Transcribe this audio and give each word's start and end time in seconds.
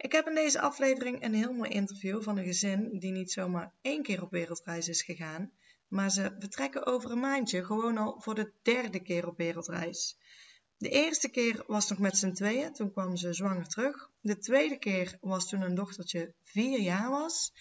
Ik 0.00 0.12
heb 0.12 0.26
in 0.26 0.34
deze 0.34 0.60
aflevering 0.60 1.24
een 1.24 1.34
heel 1.34 1.52
mooi 1.52 1.70
interview 1.70 2.22
van 2.22 2.38
een 2.38 2.44
gezin 2.44 2.98
die 2.98 3.12
niet 3.12 3.32
zomaar 3.32 3.72
één 3.80 4.02
keer 4.02 4.22
op 4.22 4.30
wereldreis 4.30 4.88
is 4.88 5.02
gegaan, 5.02 5.52
maar 5.88 6.10
ze 6.10 6.36
vertrekken 6.38 6.86
over 6.86 7.10
een 7.10 7.20
maandje 7.20 7.64
gewoon 7.64 7.98
al 7.98 8.20
voor 8.20 8.34
de 8.34 8.52
derde 8.62 9.02
keer 9.02 9.26
op 9.26 9.36
wereldreis. 9.36 10.18
De 10.76 10.88
eerste 10.88 11.28
keer 11.28 11.64
was 11.66 11.88
nog 11.88 11.98
met 11.98 12.16
z'n 12.16 12.32
tweeën, 12.32 12.72
toen 12.72 12.92
kwam 12.92 13.16
ze 13.16 13.32
zwanger 13.32 13.66
terug. 13.66 14.10
De 14.20 14.38
tweede 14.38 14.78
keer 14.78 15.18
was 15.20 15.48
toen 15.48 15.60
een 15.60 15.74
dochtertje 15.74 16.34
vier 16.44 16.80
jaar 16.80 17.10
was. 17.10 17.52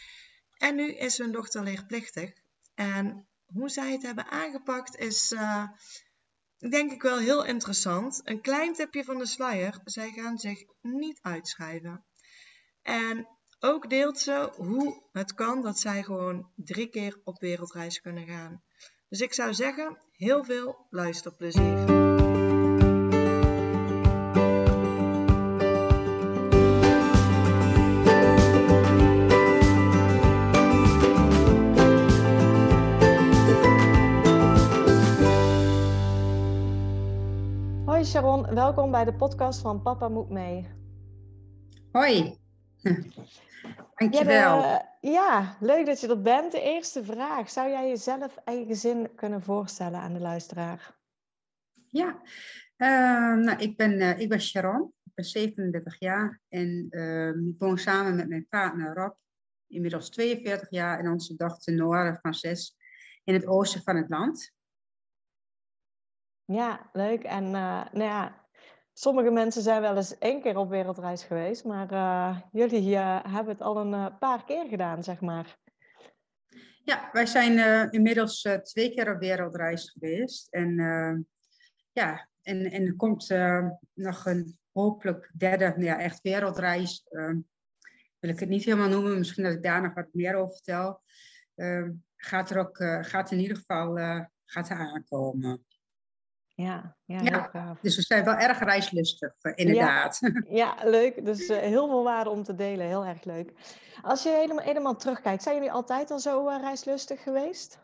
En 0.58 0.76
nu 0.76 0.94
is 0.94 1.18
hun 1.18 1.32
dochter 1.32 1.64
leerplichtig. 1.64 2.34
En 2.76 3.28
hoe 3.46 3.70
zij 3.70 3.92
het 3.92 4.02
hebben 4.02 4.26
aangepakt 4.26 4.96
is, 4.96 5.32
uh, 5.32 5.68
denk 6.70 6.92
ik 6.92 7.02
wel 7.02 7.18
heel 7.18 7.46
interessant. 7.46 8.22
Een 8.24 8.42
klein 8.42 8.74
tipje 8.74 9.04
van 9.04 9.18
de 9.18 9.26
sluier, 9.26 9.82
zij 9.84 10.12
gaan 10.12 10.38
zich 10.38 10.64
niet 10.82 11.20
uitschrijven. 11.22 12.04
En 12.82 13.28
ook 13.60 13.90
deelt 13.90 14.20
ze 14.20 14.52
hoe 14.56 15.04
het 15.12 15.34
kan 15.34 15.62
dat 15.62 15.80
zij 15.80 16.04
gewoon 16.04 16.50
drie 16.56 16.88
keer 16.88 17.22
op 17.24 17.40
wereldreis 17.40 18.02
kunnen 18.02 18.28
gaan. 18.28 18.64
Dus 19.10 19.22
ik 19.22 19.34
zou 19.34 19.54
zeggen, 19.54 19.98
heel 20.12 20.44
veel 20.44 20.86
luisterplezier. 20.90 21.78
Hoi 37.86 38.06
Sharon, 38.06 38.54
welkom 38.54 38.92
bij 38.92 39.06
de 39.06 39.14
podcast 39.14 39.62
van 39.62 39.82
Papa 39.82 40.08
Moet 40.08 40.30
Mee. 40.30 40.68
Hoi. 41.92 42.39
Dankjewel. 43.96 44.62
Ja, 44.62 44.98
ja, 45.02 45.58
leuk 45.60 45.86
dat 45.86 46.02
je 46.02 46.08
er 46.08 46.22
bent. 46.22 46.52
De 46.52 46.62
eerste 46.62 47.04
vraag. 47.04 47.50
Zou 47.50 47.70
jij 47.70 47.88
jezelf 47.88 48.38
en 48.46 48.60
je 48.60 48.66
gezin 48.66 49.16
kunnen 49.16 49.42
voorstellen 49.42 50.00
aan 50.00 50.14
de 50.14 50.20
luisteraar? 50.20 50.98
Ja, 51.88 52.22
uh, 52.78 53.44
nou, 53.44 53.58
ik, 53.58 53.78
ben, 53.78 53.92
uh, 53.92 54.20
ik 54.20 54.30
ben 54.30 54.42
Sharon. 54.42 54.94
Ik 55.04 55.12
ben 55.14 55.26
37 55.26 56.00
jaar 56.00 56.42
en 56.50 56.88
uh, 56.90 57.28
ik 57.28 57.56
woon 57.58 57.78
samen 57.78 58.16
met 58.16 58.30
mijn 58.30 58.48
partner 58.50 58.94
Rob, 58.94 59.16
inmiddels 59.68 60.10
42 60.10 60.70
jaar, 60.70 61.00
en 61.00 61.12
onze 61.12 61.36
dochter 61.36 61.74
Noara 61.74 62.20
van 62.22 62.34
6 62.34 62.78
in 63.24 63.34
het 63.34 63.48
oosten 63.48 63.84
van 63.84 63.96
het 63.96 64.10
land. 64.10 64.52
Ja, 66.46 66.90
leuk. 66.94 67.24
En 67.24 67.44
uh, 67.44 67.86
nou 67.92 68.04
ja, 68.04 68.49
Sommige 69.00 69.32
mensen 69.32 69.62
zijn 69.62 69.82
wel 69.82 69.96
eens 69.96 70.18
één 70.18 70.42
keer 70.42 70.58
op 70.58 70.70
wereldreis 70.70 71.24
geweest, 71.24 71.64
maar 71.64 71.92
uh, 71.92 72.40
jullie 72.52 72.90
uh, 72.90 73.24
hebben 73.24 73.54
het 73.54 73.62
al 73.62 73.78
een 73.78 73.94
uh, 73.94 74.18
paar 74.20 74.46
keer 74.46 74.68
gedaan, 74.68 75.04
zeg 75.04 75.22
maar. 75.22 75.58
Ja, 76.84 77.10
wij 77.12 77.26
zijn 77.26 77.92
inmiddels 77.92 78.48
twee 78.64 78.94
keer 78.94 79.14
op 79.14 79.20
wereldreis 79.20 79.90
geweest. 79.90 80.48
En 80.54 80.76
ja, 81.92 82.30
en, 82.42 82.72
en 82.72 82.86
er 82.86 82.96
komt 82.96 83.30
nog 83.94 84.26
een 84.26 84.58
hopelijk 84.72 85.32
derde, 85.38 85.66
nou 85.66 85.84
ja, 85.84 86.00
echt 86.00 86.22
wereldreis. 86.22 87.06
wil 88.20 88.30
ik 88.30 88.40
het 88.40 88.50
niet 88.50 88.64
helemaal 88.64 88.90
noemen, 88.90 89.18
misschien 89.18 89.44
dat 89.44 89.54
ik 89.54 89.64
daar 89.64 89.82
nog 89.82 89.94
wat 89.94 90.14
meer 90.14 90.36
over 90.36 90.56
vertel. 90.56 91.02
gaat 92.16 92.50
er 92.50 92.58
ook, 92.58 92.78
gaat 93.02 93.32
in 93.32 93.40
ieder 93.40 93.58
geval 93.58 93.98
gaat 94.46 94.70
aankomen. 94.70 95.66
Ja, 96.60 96.96
ja, 97.06 97.50
ja 97.52 97.78
dus 97.82 97.96
we 97.96 98.02
zijn 98.02 98.24
wel 98.24 98.36
erg 98.36 98.60
reislustig, 98.60 99.34
eh, 99.42 99.52
inderdaad. 99.56 100.18
Ja, 100.20 100.44
ja 100.62 100.90
leuk. 100.90 101.26
Dus 101.26 101.50
uh, 101.50 101.58
heel 101.58 101.88
veel 101.88 102.04
waarde 102.04 102.30
om 102.30 102.44
te 102.44 102.56
delen. 102.56 102.88
Heel 102.88 103.06
erg 103.06 103.24
leuk. 103.24 103.54
Als 104.02 104.24
je 104.24 104.30
helemaal, 104.30 104.64
helemaal 104.64 104.96
terugkijkt, 104.96 105.44
zijn 105.44 105.56
jullie 105.56 105.72
altijd 105.72 106.12
al 106.12 106.20
zo 106.20 106.50
uh, 106.50 106.60
reislustig 106.62 107.24
geweest? 107.24 107.80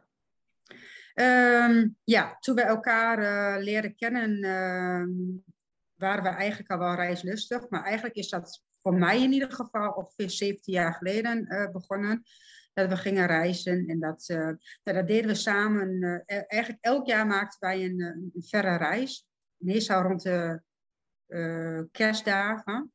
Um, 1.13 1.97
ja, 2.03 2.37
toen 2.39 2.55
we 2.55 2.61
elkaar 2.61 3.19
uh, 3.19 3.63
leren 3.63 3.95
kennen, 3.95 4.43
ehm, 4.43 5.09
waren 5.95 6.23
we 6.23 6.29
eigenlijk 6.29 6.69
al 6.69 6.79
wel 6.79 6.95
reislustig. 6.95 7.69
Maar 7.69 7.83
eigenlijk 7.83 8.15
is 8.15 8.29
dat 8.29 8.63
voor 8.81 8.93
mij 8.93 9.21
in 9.21 9.31
ieder 9.31 9.51
geval 9.51 9.91
ongeveer 9.91 10.29
17 10.29 10.73
jaar 10.73 10.93
geleden 10.93 11.47
begonnen 11.71 12.23
dat 12.75 12.89
we 12.89 12.97
gingen 12.97 13.27
reizen. 13.27 13.87
En 13.87 13.99
dat, 13.99 14.29
uh, 14.29 14.51
dat 14.83 15.07
deden 15.07 15.27
we 15.27 15.35
samen. 15.35 15.89
Uh, 15.89 16.19
eigenlijk 16.47 16.83
elk 16.83 17.05
jaar 17.05 17.27
maakten 17.27 17.59
wij 17.59 17.85
een, 17.85 18.01
een 18.01 18.43
verre 18.43 18.77
reis. 18.77 19.27
Meestal 19.57 20.01
rond 20.01 20.21
de 20.21 20.61
uh, 21.27 21.81
kerstdagen. 21.91 22.91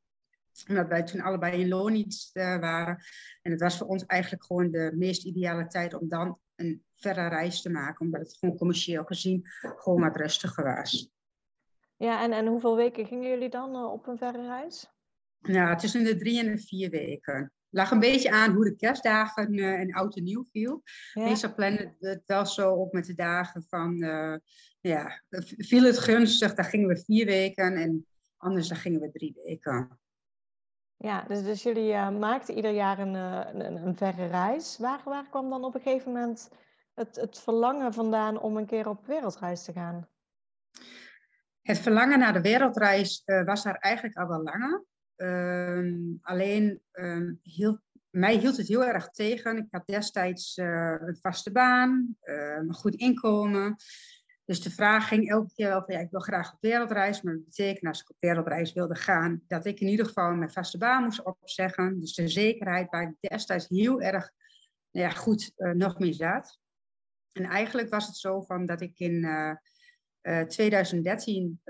Omdat 0.69 0.89
wij 0.89 1.03
toen 1.03 1.21
allebei 1.21 1.61
in 1.61 1.69
Lonitz 1.69 2.33
waren. 2.33 2.99
En 3.43 3.51
het 3.51 3.61
was 3.61 3.79
voor 3.79 3.87
ons 3.87 4.07
eigenlijk 4.07 4.45
gewoon 4.45 4.71
de 4.71 4.93
meest 4.95 5.25
ideale 5.25 5.67
tijd 5.67 5.95
om 5.95 6.09
dan 6.09 6.39
een 6.55 6.85
verre 6.97 7.29
reis 7.29 7.63
te 7.63 7.71
maken. 7.71 8.07
Omdat 8.07 8.21
het 8.21 8.37
gewoon 8.39 8.57
commercieel 8.57 9.05
gezien 9.05 9.43
gewoon 9.61 10.01
wat 10.01 10.17
rustiger 10.17 10.65
was. 10.65 11.11
Ja, 11.97 12.23
en, 12.23 12.33
en 12.33 12.47
hoeveel 12.47 12.77
weken 12.77 13.07
gingen 13.07 13.29
jullie 13.29 13.51
dan 13.51 13.77
op 13.77 14.07
een 14.07 14.19
verre 14.19 14.47
reis? 14.47 14.91
Ja, 15.39 15.75
tussen 15.75 16.05
de 16.05 16.17
drie 16.17 16.39
en 16.39 16.47
de 16.47 16.59
vier 16.59 16.91
weken 16.91 17.53
lag 17.71 17.91
een 17.91 18.01
beetje 18.01 18.31
aan 18.31 18.55
hoe 18.55 18.65
de 18.65 18.77
kerstdagen 18.77 19.55
uh, 19.55 19.81
en 19.81 19.95
oud 19.95 20.17
en 20.17 20.23
nieuw 20.23 20.45
viel. 20.45 20.83
Ja. 21.13 21.25
Meestal 21.25 21.55
plannen 21.55 21.97
het 21.99 22.23
wel 22.27 22.47
zo 22.47 22.73
op 22.73 22.93
met 22.93 23.07
de 23.07 23.15
dagen 23.15 23.65
van, 23.69 24.03
uh, 24.03 24.37
ja, 24.81 25.23
viel 25.57 25.83
het 25.83 25.99
gunstig, 25.99 26.55
dan 26.55 26.65
gingen 26.65 26.89
we 26.89 27.03
vier 27.05 27.27
weken 27.27 27.75
en 27.75 28.07
anders 28.37 28.69
dan 28.69 28.77
gingen 28.77 29.01
we 29.01 29.11
drie 29.11 29.41
weken. 29.45 29.99
Ja, 30.97 31.25
dus, 31.29 31.43
dus 31.43 31.63
jullie 31.63 31.93
uh, 31.93 32.11
maakten 32.11 32.57
ieder 32.57 32.73
jaar 32.73 32.99
een, 32.99 33.15
een, 33.15 33.87
een, 33.87 33.97
verre 33.97 34.27
reis. 34.27 34.79
Waar, 34.79 35.01
waar 35.05 35.29
kwam 35.29 35.51
dan 35.51 35.65
op 35.65 35.75
een 35.75 35.81
gegeven 35.81 36.13
moment 36.13 36.51
het, 36.95 37.17
het 37.17 37.39
verlangen 37.39 37.95
vandaan 37.95 38.41
om 38.41 38.57
een 38.57 38.67
keer 38.67 38.89
op 38.89 39.07
wereldreis 39.07 39.65
te 39.65 39.73
gaan? 39.73 40.09
Het 41.63 41.79
verlangen 41.79 42.19
naar 42.19 42.33
de 42.33 42.41
wereldreis 42.41 43.23
was 43.45 43.63
daar 43.63 43.75
eigenlijk 43.75 44.17
al 44.17 44.29
wel 44.29 44.43
langer. 44.43 44.85
Um, 45.23 46.19
alleen 46.23 46.81
hield, 47.43 47.81
mij 48.11 48.37
hield 48.37 48.57
het 48.57 48.69
heel 48.69 48.85
erg 48.85 49.11
tegen. 49.11 49.57
Ik 49.57 49.67
had 49.71 49.87
destijds 49.87 50.57
uh, 50.57 50.97
een 51.01 51.17
vaste 51.23 51.53
baan, 51.53 52.17
uh, 52.25 52.57
een 52.57 52.75
goed 52.75 52.95
inkomen. 52.95 53.77
Dus 54.45 54.63
de 54.63 54.71
vraag 54.71 55.09
ging 55.09 55.31
elke 55.31 55.55
keer 55.55 55.69
wel 55.69 55.83
van 55.85 55.95
ja, 55.95 56.01
ik 56.01 56.11
wil 56.11 56.21
graag 56.21 56.53
op 56.53 56.59
wereldreis. 56.61 57.23
Maar 57.23 57.35
dat 57.35 57.45
betekent 57.45 57.87
als 57.87 58.01
ik 58.01 58.11
op 58.11 58.17
wereldreis 58.19 58.73
wilde 58.73 58.95
gaan, 58.95 59.43
dat 59.47 59.67
ik 59.67 59.81
in 59.81 59.89
ieder 59.89 60.07
geval 60.07 60.35
mijn 60.35 60.51
vaste 60.51 60.79
baan 60.79 61.03
moest 61.03 61.23
opzeggen. 61.23 62.01
Dus 62.01 62.15
de 62.15 62.29
zekerheid 62.29 62.91
waar 62.91 63.03
ik 63.03 63.31
destijds 63.31 63.69
heel 63.69 64.01
erg 64.01 64.31
nou 64.91 65.07
ja, 65.07 65.13
goed 65.13 65.53
uh, 65.57 65.73
nog 65.73 65.99
mee 65.99 66.13
zat. 66.13 66.59
En 67.33 67.45
eigenlijk 67.45 67.89
was 67.89 68.07
het 68.07 68.17
zo 68.17 68.41
van 68.41 68.67
dat 68.67 68.81
ik 68.81 68.99
in 68.99 69.27
2013 70.49 71.61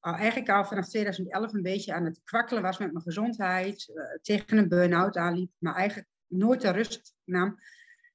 al 0.00 0.14
eigenlijk 0.14 0.50
al 0.50 0.64
vanaf 0.64 0.88
2011 0.88 1.52
een 1.52 1.62
beetje 1.62 1.92
aan 1.92 2.04
het 2.04 2.20
kwakkelen 2.24 2.62
was 2.62 2.78
met 2.78 2.92
mijn 2.92 3.04
gezondheid, 3.04 3.92
uh, 3.94 4.04
tegen 4.22 4.58
een 4.58 4.68
burn-out 4.68 5.16
aanliep, 5.16 5.50
maar 5.58 5.74
eigenlijk 5.74 6.08
nooit 6.26 6.60
de 6.60 6.70
rust 6.70 7.14
nam. 7.24 7.58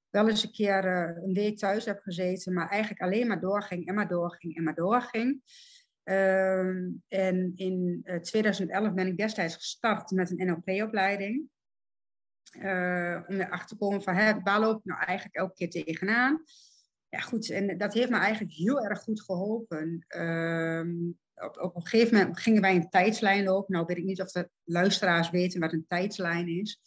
Wel 0.10 0.30
eens 0.30 0.44
een 0.44 0.52
keer 0.52 0.86
uh, 0.86 1.24
een 1.24 1.34
week 1.34 1.58
thuis 1.58 1.86
heb 1.86 2.02
gezeten, 2.02 2.54
maar 2.54 2.70
eigenlijk 2.70 3.02
alleen 3.02 3.28
maar 3.28 3.40
doorging 3.40 3.88
en 3.88 3.96
maar 3.96 4.08
doorging 4.08 4.56
en 4.56 4.64
maar 4.64 4.76
doorging. 4.76 5.42
Uh, 6.04 6.60
en 7.08 7.52
in 7.56 8.06
2011 8.22 8.94
ben 8.94 9.08
ik 9.08 9.18
destijds 9.18 9.56
gestart 9.56 10.12
met 10.12 10.31
een 10.31 10.48
NLP-opleiding. 10.48 11.50
om 13.28 13.36
erachter 13.36 13.68
te 13.68 13.76
komen 13.78 14.02
van, 14.02 14.44
waar 14.44 14.60
loop 14.60 14.78
ik 14.78 14.86
nou 14.86 15.04
eigenlijk 15.04 15.36
elke 15.36 15.54
keer 15.54 15.70
tegenaan? 15.70 16.44
Ja, 17.10 17.20
goed, 17.20 17.50
en 17.50 17.78
dat 17.78 17.94
heeft 17.94 18.10
me 18.10 18.18
eigenlijk 18.18 18.54
heel 18.54 18.84
erg 18.84 19.00
goed 19.00 19.22
geholpen. 19.22 20.06
Ehm, 20.08 20.94
op, 21.36 21.58
op 21.62 21.76
een 21.76 21.86
gegeven 21.86 22.18
moment 22.18 22.40
gingen 22.40 22.62
wij 22.62 22.76
een 22.76 22.90
tijdslijn 22.90 23.44
lopen. 23.44 23.74
Nou 23.74 23.86
weet 23.86 23.98
ik 23.98 24.04
niet 24.04 24.22
of 24.22 24.32
de 24.32 24.50
luisteraars 24.64 25.30
weten 25.30 25.60
wat 25.60 25.74
een 25.74 25.86
tijdslijn 25.88 26.48
is. 26.48 26.82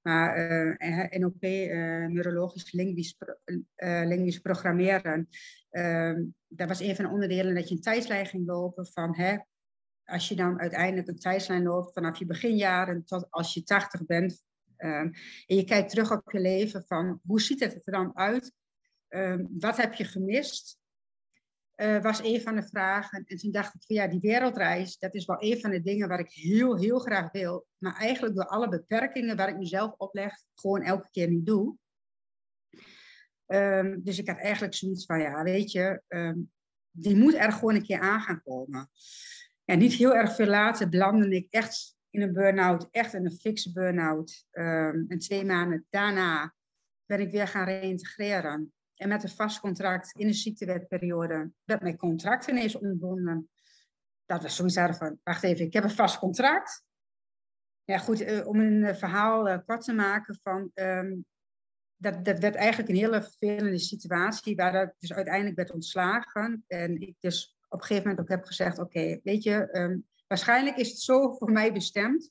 Maar 0.00 0.50
uh, 0.50 1.10
NLP, 1.10 1.42
uh, 1.42 2.06
neurologisch 2.06 2.72
linguisch, 2.72 4.38
programmeren, 4.40 5.28
uh, 5.70 6.18
dat 6.48 6.68
was 6.68 6.80
een 6.80 6.96
van 6.96 7.04
de 7.04 7.10
onderdelen 7.10 7.54
dat 7.54 7.68
je 7.68 7.74
een 7.74 7.80
tijdslijn 7.80 8.26
ging 8.26 8.46
lopen 8.46 8.86
van 8.86 9.16
hè, 9.16 9.36
als 10.04 10.28
je 10.28 10.36
dan 10.36 10.60
uiteindelijk 10.60 11.08
een 11.08 11.18
tijdslijn 11.18 11.62
loopt 11.62 11.92
vanaf 11.92 12.18
je 12.18 12.26
beginjaren 12.26 13.04
tot 13.04 13.26
als 13.30 13.54
je 13.54 13.62
80 13.62 14.06
bent, 14.06 14.44
Ehm, 14.84 15.10
en 15.46 15.56
je 15.56 15.64
kijkt 15.64 15.90
terug 15.90 16.12
op 16.12 16.32
je 16.32 16.40
leven 16.40 16.84
van 16.86 17.20
hoe 17.26 17.40
ziet 17.40 17.60
het 17.60 17.74
er 17.74 17.92
dan 17.92 18.16
uit? 18.16 18.52
Ehm, 19.08 19.44
wat 19.58 19.76
heb 19.76 19.94
je 19.94 20.04
gemist? 20.04 20.78
Uh, 21.76 22.02
was 22.02 22.22
een 22.22 22.40
van 22.40 22.54
de 22.54 22.68
vragen. 22.68 23.24
En 23.26 23.36
toen 23.36 23.50
dacht 23.50 23.74
ik 23.74 23.82
van 23.86 23.96
ja, 23.96 24.06
die 24.08 24.20
wereldreis, 24.20 24.98
dat 24.98 25.14
is 25.14 25.24
wel 25.24 25.42
een 25.42 25.60
van 25.60 25.70
de 25.70 25.80
dingen 25.80 26.08
waar 26.08 26.18
ik 26.18 26.30
heel, 26.30 26.78
heel 26.78 26.98
graag 26.98 27.32
wil. 27.32 27.66
Maar 27.78 27.96
eigenlijk 27.96 28.34
door 28.34 28.46
alle 28.46 28.68
beperkingen 28.68 29.36
waar 29.36 29.48
ik 29.48 29.58
mezelf 29.58 29.94
opleg, 29.96 30.34
gewoon 30.54 30.82
elke 30.82 31.08
keer 31.10 31.28
niet 31.28 31.46
doe. 31.46 31.76
Um, 33.46 34.02
dus 34.04 34.18
ik 34.18 34.28
had 34.28 34.38
eigenlijk 34.38 34.74
zoiets 34.74 35.06
van 35.06 35.20
ja, 35.20 35.42
weet 35.42 35.72
je, 35.72 36.02
die 36.90 37.16
moet 37.16 37.34
er 37.34 37.52
gewoon 37.52 37.74
een 37.74 37.82
keer 37.82 38.00
aan 38.00 38.20
gaan 38.20 38.42
komen. 38.42 38.90
En 39.64 39.78
niet 39.78 39.92
heel 39.92 40.14
erg 40.14 40.34
veel 40.34 40.46
later 40.46 40.88
belandde 40.88 41.36
ik 41.36 41.46
echt 41.50 41.96
in 42.10 42.22
een 42.22 42.32
burn-out, 42.32 42.88
echt 42.90 43.14
in 43.14 43.24
een 43.24 43.38
fixe 43.38 43.72
burn-out. 43.72 44.46
Um, 44.52 45.04
en 45.08 45.18
twee 45.18 45.44
maanden 45.44 45.86
daarna 45.90 46.54
ben 47.06 47.20
ik 47.20 47.30
weer 47.30 47.48
gaan 47.48 47.64
reïntegreren. 47.64 48.73
En 48.94 49.08
met 49.08 49.22
een 49.22 49.28
vast 49.28 49.60
contract 49.60 50.12
in 50.18 50.26
de 50.26 50.32
ziektewetperiode 50.32 51.50
werd 51.64 51.82
mijn 51.82 51.96
contract 51.96 52.46
ineens 52.46 52.74
ontbonden. 52.76 53.50
Dat 54.24 54.42
was 54.42 54.56
zoiets 54.56 54.98
van, 54.98 55.18
wacht 55.22 55.42
even, 55.42 55.64
ik 55.64 55.72
heb 55.72 55.84
een 55.84 55.90
vast 55.90 56.18
contract. 56.18 56.84
Ja 57.84 57.98
goed, 57.98 58.20
uh, 58.20 58.46
om 58.46 58.60
een 58.60 58.82
uh, 58.82 58.94
verhaal 58.94 59.48
uh, 59.48 59.58
kort 59.66 59.84
te 59.84 59.92
maken 59.92 60.38
van... 60.42 60.70
Um, 60.74 61.24
dat, 61.96 62.24
dat 62.24 62.38
werd 62.38 62.54
eigenlijk 62.54 62.88
een 62.88 62.96
hele 62.96 63.22
vervelende 63.22 63.78
situatie, 63.78 64.56
waar 64.56 64.72
dat 64.72 64.94
dus 64.98 65.12
uiteindelijk 65.12 65.56
werd 65.56 65.70
ontslagen. 65.70 66.64
En 66.66 67.00
ik 67.00 67.16
dus 67.20 67.56
op 67.68 67.80
een 67.80 67.86
gegeven 67.86 68.08
moment 68.08 68.20
ook 68.20 68.36
heb 68.36 68.44
gezegd, 68.44 68.78
oké, 68.78 69.20
weet 69.22 69.42
je, 69.42 69.78
um, 69.78 70.06
waarschijnlijk 70.26 70.76
is 70.76 70.88
het 70.88 71.00
zo 71.00 71.32
voor 71.32 71.52
mij 71.52 71.72
bestemd, 71.72 72.30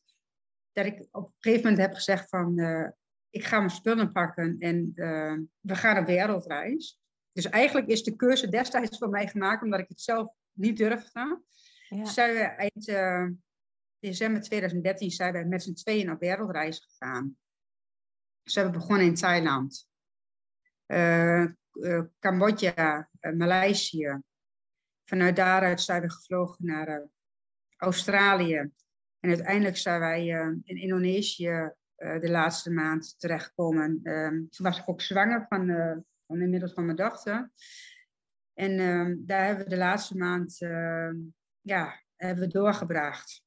dat 0.71 0.85
ik 0.85 1.07
op 1.11 1.25
een 1.25 1.33
gegeven 1.39 1.63
moment 1.63 1.81
heb 1.81 1.93
gezegd 1.93 2.29
van, 2.29 2.55
ik 3.33 3.45
ga 3.45 3.57
mijn 3.57 3.69
spullen 3.69 4.11
pakken 4.11 4.55
en 4.59 4.91
uh, 4.95 5.37
we 5.59 5.75
gaan 5.75 5.97
op 5.97 6.05
wereldreis. 6.05 6.99
Dus 7.31 7.49
eigenlijk 7.49 7.87
is 7.87 8.03
de 8.03 8.15
keuze 8.15 8.49
destijds 8.49 8.97
voor 8.97 9.09
mij 9.09 9.27
gemaakt, 9.27 9.63
omdat 9.63 9.79
ik 9.79 9.87
het 9.87 10.01
zelf 10.01 10.33
niet 10.51 10.77
durfde. 10.77 11.41
Ja. 11.89 12.05
Zijn 12.05 12.33
we 12.33 12.41
eind 12.41 12.87
uh, 12.87 13.29
december 13.99 14.41
2013 14.41 15.11
zijn 15.11 15.33
wij 15.33 15.45
met 15.45 15.63
z'n 15.63 15.73
tweeën 15.73 16.11
op 16.11 16.19
wereldreis 16.19 16.79
gegaan. 16.79 17.37
Ze 18.43 18.59
hebben 18.59 18.79
begonnen 18.79 19.05
in 19.05 19.15
Thailand, 19.15 19.87
uh, 20.87 21.45
uh, 21.73 22.01
Cambodja, 22.19 23.09
Maleisië. 23.19 24.21
Vanuit 25.03 25.35
daaruit 25.35 25.81
zijn 25.81 26.01
we 26.01 26.11
gevlogen 26.11 26.65
naar 26.65 27.07
Australië. 27.77 28.57
En 29.19 29.29
uiteindelijk 29.29 29.77
zijn 29.77 29.99
wij 29.99 30.25
in 30.63 30.81
Indonesië 30.81 31.73
de 32.21 32.29
laatste 32.29 32.71
maand 32.71 33.19
terechtgekomen. 33.19 33.99
Ehm, 34.03 34.31
toen 34.31 34.65
was 34.65 34.79
ik 34.79 34.89
ook 34.89 35.01
zwanger 35.01 35.45
van, 35.49 35.67
van 36.27 36.41
inmiddels 36.41 36.73
van 36.73 36.85
mijn 36.85 36.97
dochter. 36.97 37.51
En 38.53 38.79
ehm, 38.79 39.15
daar 39.19 39.45
hebben 39.45 39.63
we 39.63 39.69
de 39.69 39.77
laatste 39.77 40.17
maand 40.17 40.61
ehm, 40.61 41.15
ja, 41.61 42.01
hebben 42.15 42.43
we 42.43 42.51
doorgebracht. 42.51 43.43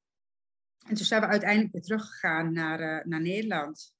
En 0.86 0.94
toen 0.94 1.04
zijn 1.04 1.20
we 1.20 1.26
uiteindelijk 1.26 1.72
weer 1.72 1.82
teruggegaan 1.82 2.52
naar, 2.52 3.08
naar 3.08 3.20
Nederland. 3.20 3.94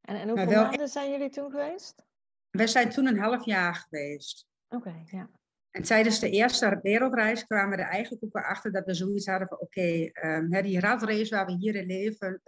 En, 0.00 0.16
en 0.16 0.28
hoeveel 0.28 0.62
maanden 0.62 0.88
zijn 0.88 1.10
jullie 1.10 1.30
toen 1.30 1.50
geweest? 1.50 2.04
Wij 2.50 2.66
zijn 2.66 2.90
toen 2.90 3.06
een 3.06 3.18
half 3.18 3.44
jaar 3.44 3.74
geweest. 3.74 4.46
Oké, 4.68 5.02
ja. 5.04 5.30
En 5.70 5.82
tijdens 5.82 6.18
de 6.18 6.30
eerste 6.30 6.78
wereldreis 6.82 7.46
kwamen 7.46 7.76
we 7.76 7.82
er 7.82 7.90
eigenlijk 7.90 8.24
ook 8.24 8.32
wel 8.32 8.42
achter 8.42 8.72
dat 8.72 8.84
we 8.84 8.94
zoiets 8.94 9.26
hadden 9.26 9.48
van 9.48 9.58
oké, 9.60 9.80
okay, 9.80 10.36
um, 10.36 10.62
die 10.62 10.80
radrace 10.80 11.34
waar 11.34 11.46
we 11.46 11.52
hier 11.52 11.74
in 11.74 11.86
leven, 11.86 12.40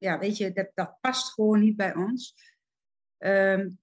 ja, 0.00 0.18
weet 0.18 0.36
je, 0.36 0.52
dat, 0.52 0.70
dat 0.74 0.96
past 1.00 1.32
gewoon 1.32 1.60
niet 1.60 1.76
bij 1.76 1.94
ons. 1.94 2.34
Um, 3.18 3.78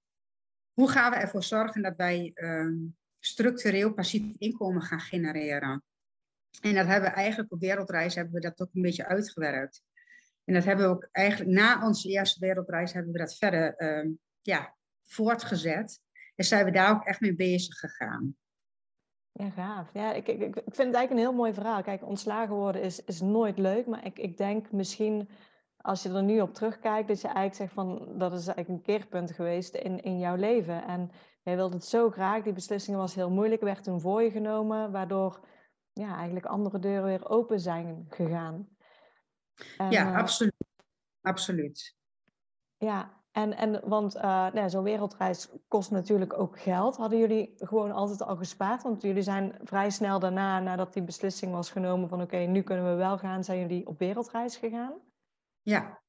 hoe 0.73 0.89
gaan 0.89 1.11
we 1.11 1.17
ervoor 1.17 1.43
zorgen 1.43 1.81
dat 1.81 1.95
wij 1.95 2.31
um, 2.35 2.97
structureel 3.19 3.93
passief 3.93 4.23
inkomen 4.37 4.81
gaan 4.81 4.99
genereren? 4.99 5.83
En 6.61 6.73
dat 6.73 6.85
hebben 6.85 7.09
we 7.09 7.15
eigenlijk 7.15 7.51
op 7.51 7.59
wereldreis 7.59 8.15
hebben 8.15 8.33
we 8.33 8.39
dat 8.39 8.61
ook 8.61 8.69
een 8.73 8.81
beetje 8.81 9.05
uitgewerkt. 9.05 9.83
En 10.43 10.53
dat 10.53 10.63
hebben 10.63 10.85
we 10.85 10.91
ook 10.91 11.09
eigenlijk 11.11 11.51
na 11.51 11.85
onze 11.85 12.09
eerste 12.09 12.39
wereldreis 12.39 12.93
hebben 12.93 13.11
we 13.11 13.19
dat 13.19 13.37
verder 13.37 13.75
uh, 13.77 14.11
ja, 14.41 14.75
voortgezet. 15.03 16.01
En 16.35 16.45
zijn 16.45 16.65
we 16.65 16.71
daar 16.71 16.91
ook 16.91 17.05
echt 17.05 17.19
mee 17.19 17.35
bezig 17.35 17.75
gegaan. 17.75 18.37
Ja, 19.31 19.49
gaaf. 19.49 19.93
Ja, 19.93 20.13
ik, 20.13 20.27
ik, 20.27 20.41
ik 20.41 20.53
vind 20.53 20.65
het 20.65 20.77
eigenlijk 20.77 21.11
een 21.11 21.17
heel 21.17 21.33
mooi 21.33 21.53
verhaal. 21.53 21.83
Kijk, 21.83 22.05
ontslagen 22.05 22.55
worden 22.55 22.81
is, 22.81 23.03
is 23.03 23.21
nooit 23.21 23.57
leuk. 23.57 23.85
Maar 23.85 24.05
ik, 24.05 24.19
ik 24.19 24.37
denk 24.37 24.71
misschien, 24.71 25.29
als 25.87 26.03
je 26.03 26.09
er 26.09 26.23
nu 26.23 26.41
op 26.41 26.53
terugkijkt, 26.53 27.07
dat 27.07 27.21
je 27.21 27.27
eigenlijk 27.27 27.55
zegt 27.55 27.73
van, 27.73 28.17
dat 28.17 28.33
is 28.33 28.47
eigenlijk 28.47 28.69
een 28.69 28.93
keerpunt 28.93 29.31
geweest 29.31 29.75
in, 29.75 30.03
in 30.03 30.19
jouw 30.19 30.35
leven. 30.35 30.83
En 30.83 31.11
jij 31.43 31.55
wilde 31.55 31.75
het 31.75 31.85
zo 31.85 32.09
graag. 32.09 32.43
Die 32.43 32.53
beslissing 32.53 32.97
was 32.97 33.15
heel 33.15 33.29
moeilijk, 33.29 33.61
werd 33.61 33.83
toen 33.83 34.01
voor 34.01 34.23
je 34.23 34.31
genomen. 34.31 34.91
Waardoor 34.91 35.39
ja, 35.93 36.15
eigenlijk 36.15 36.45
andere 36.45 36.79
deuren 36.79 37.05
weer 37.05 37.29
open 37.29 37.59
zijn 37.59 38.05
gegaan 38.09 38.67
ja, 39.89 40.11
eh, 40.11 40.15
absoluut. 40.15 40.53
Absoluut. 41.21 41.95
Ja, 42.77 43.21
en, 43.31 43.57
en 43.57 43.81
want 43.89 44.15
uh, 44.15 44.21
nou, 44.51 44.69
zo'n 44.69 44.83
wereldreis 44.83 45.49
kost 45.67 45.91
natuurlijk 45.91 46.39
ook 46.39 46.59
geld. 46.59 46.97
Hadden 46.97 47.19
jullie 47.19 47.53
gewoon 47.57 47.91
altijd 47.91 48.21
al 48.21 48.35
gespaard? 48.35 48.83
Want 48.83 49.01
jullie 49.01 49.21
zijn 49.21 49.55
vrij 49.63 49.89
snel 49.89 50.19
daarna, 50.19 50.59
nadat 50.59 50.93
die 50.93 51.03
beslissing 51.03 51.51
was 51.51 51.71
genomen 51.71 52.09
van 52.09 52.21
oké, 52.21 52.37
nu 52.37 52.61
kunnen 52.61 52.89
we 52.89 52.95
wel 52.95 53.17
gaan, 53.17 53.43
zijn 53.43 53.59
jullie 53.59 53.87
op 53.87 53.99
wereldreis 53.99 54.57
gegaan? 54.57 54.93
Ja. 55.67 56.01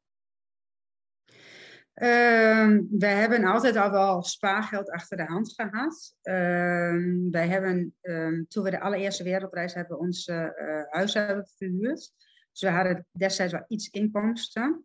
Uh, 1.95 2.79
wij 2.91 3.15
hebben 3.15 3.45
altijd 3.45 3.77
al 3.77 3.91
wel 3.91 4.23
spaargeld 4.23 4.91
achter 4.91 5.17
de 5.17 5.25
hand 5.25 5.53
gehad. 5.55 6.15
Uh, 6.23 7.31
wij 7.31 7.49
hebben, 7.49 7.95
ehm, 8.01 8.45
toen 8.49 8.65
we 8.65 8.71
de 8.71 8.81
allereerste 8.81 9.23
wereldreis 9.25 9.75
hebben, 9.75 9.99
ons 9.99 10.27
uh, 10.27 10.49
huis 10.89 11.15
hebben 11.15 11.47
verhuurd. 11.57 12.13
Dus 12.53 12.61
we 12.61 12.69
hadden 12.69 13.07
destijds 13.13 13.53
wel 13.53 13.65
iets 13.69 13.89
inkomsten. 13.89 14.85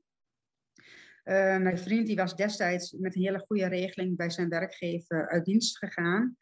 Mijn 1.24 1.78
vriend 1.78 2.08
die 2.08 2.16
was 2.16 2.36
destijds 2.36 2.92
met 2.92 3.16
een 3.16 3.22
hele 3.22 3.40
goede 3.40 3.68
regeling 3.68 4.18
bij 4.18 4.30
zijn 4.30 4.50
werkgever 4.50 5.30
uit 5.30 5.46
dienst 5.46 5.78
gegaan. 5.78 6.38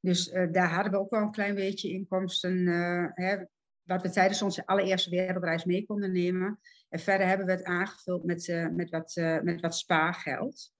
Dus 0.00 0.32
uh, 0.32 0.52
daar 0.52 0.72
hadden 0.72 0.92
we 0.92 0.98
ook 0.98 1.10
wel 1.10 1.20
een 1.20 1.30
klein 1.30 1.54
beetje 1.54 1.88
inkomsten, 1.88 2.56
uh, 2.56 3.06
hè, 3.14 3.36
wat 3.82 4.02
we 4.02 4.10
tijdens 4.10 4.42
onze 4.42 4.66
allereerste 4.66 5.10
wereldreis 5.10 5.64
mee 5.64 5.86
konden 5.86 6.12
nemen. 6.12 6.60
En 6.92 7.00
verder 7.00 7.26
hebben 7.26 7.46
we 7.46 7.52
het 7.52 7.64
aangevuld 7.64 8.24
met, 8.24 8.68
met, 8.72 8.90
wat, 8.90 9.14
met 9.42 9.60
wat 9.60 9.76
spaargeld. 9.76 10.72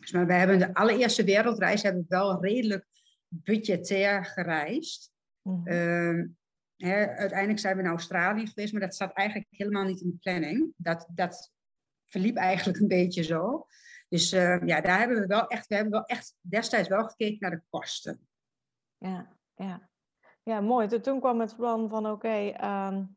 Dus 0.00 0.12
maar 0.12 0.26
we 0.26 0.32
hebben 0.32 0.58
de 0.58 0.74
allereerste 0.74 1.24
wereldreis 1.24 1.82
hebben 1.82 2.02
we 2.08 2.16
wel 2.16 2.42
redelijk 2.42 2.86
budgetair 3.28 4.24
gereisd. 4.24 5.12
Mm 5.42 5.60
-hmm 5.64 6.36
uiteindelijk 6.78 7.58
zijn 7.58 7.76
we 7.76 7.82
naar 7.82 7.92
Australië 7.92 8.46
geweest, 8.46 8.72
maar 8.72 8.80
dat 8.80 8.94
staat 8.94 9.12
eigenlijk 9.12 9.48
helemaal 9.50 9.84
niet 9.84 10.00
in 10.00 10.10
de 10.10 10.16
planning. 10.16 10.72
Dat, 10.76 11.08
dat 11.14 11.52
verliep 12.04 12.36
eigenlijk 12.36 12.78
een 12.78 12.88
beetje 12.88 13.22
zo. 13.22 13.66
Dus 14.08 14.32
uh, 14.32 14.66
ja, 14.66 14.80
daar 14.80 14.98
hebben 14.98 15.20
we 15.20 15.26
wel 15.26 15.46
echt, 15.46 15.66
we 15.66 15.74
hebben 15.74 15.92
wel 15.92 16.04
echt 16.04 16.34
destijds 16.40 16.88
wel 16.88 17.04
gekeken 17.04 17.36
naar 17.40 17.50
de 17.50 17.62
kosten. 17.70 18.28
Ja, 18.98 19.36
ja. 19.54 19.88
ja 20.42 20.60
mooi. 20.60 21.00
Toen 21.00 21.20
kwam 21.20 21.40
het 21.40 21.56
plan 21.56 21.88
van 21.88 22.06
oké, 22.06 22.26
okay, 22.26 22.88
um, 22.88 23.15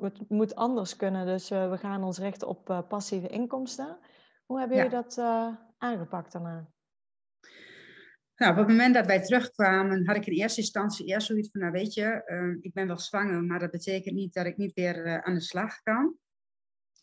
het 0.00 0.28
moet 0.28 0.54
anders 0.54 0.96
kunnen, 0.96 1.26
dus 1.26 1.50
uh, 1.50 1.70
we 1.70 1.78
gaan 1.78 2.04
ons 2.04 2.18
richten 2.18 2.48
op 2.48 2.70
uh, 2.70 2.80
passieve 2.88 3.28
inkomsten. 3.28 3.98
Hoe 4.46 4.58
hebben 4.58 4.76
jullie 4.76 4.92
ja. 4.92 5.02
dat 5.02 5.18
aangepakt 5.78 6.32
daarna? 6.32 6.68
Nou, 8.36 8.52
op 8.52 8.58
het 8.58 8.68
moment 8.68 8.94
dat 8.94 9.06
wij 9.06 9.22
terugkwamen, 9.22 10.06
had 10.06 10.16
ik 10.16 10.26
in 10.26 10.32
eerste 10.32 10.60
instantie 10.60 11.06
eerst 11.06 11.26
zoiets 11.26 11.48
van, 11.50 11.60
nou 11.60 11.72
weet 11.72 11.94
je, 11.94 12.22
uh, 12.26 12.56
ik 12.60 12.72
ben 12.72 12.86
wel 12.86 12.98
zwanger, 12.98 13.42
maar 13.42 13.58
dat 13.58 13.70
betekent 13.70 14.14
niet 14.14 14.34
dat 14.34 14.46
ik 14.46 14.56
niet 14.56 14.74
weer 14.74 15.06
uh, 15.06 15.18
aan 15.18 15.34
de 15.34 15.40
slag 15.40 15.82
kan. 15.82 16.16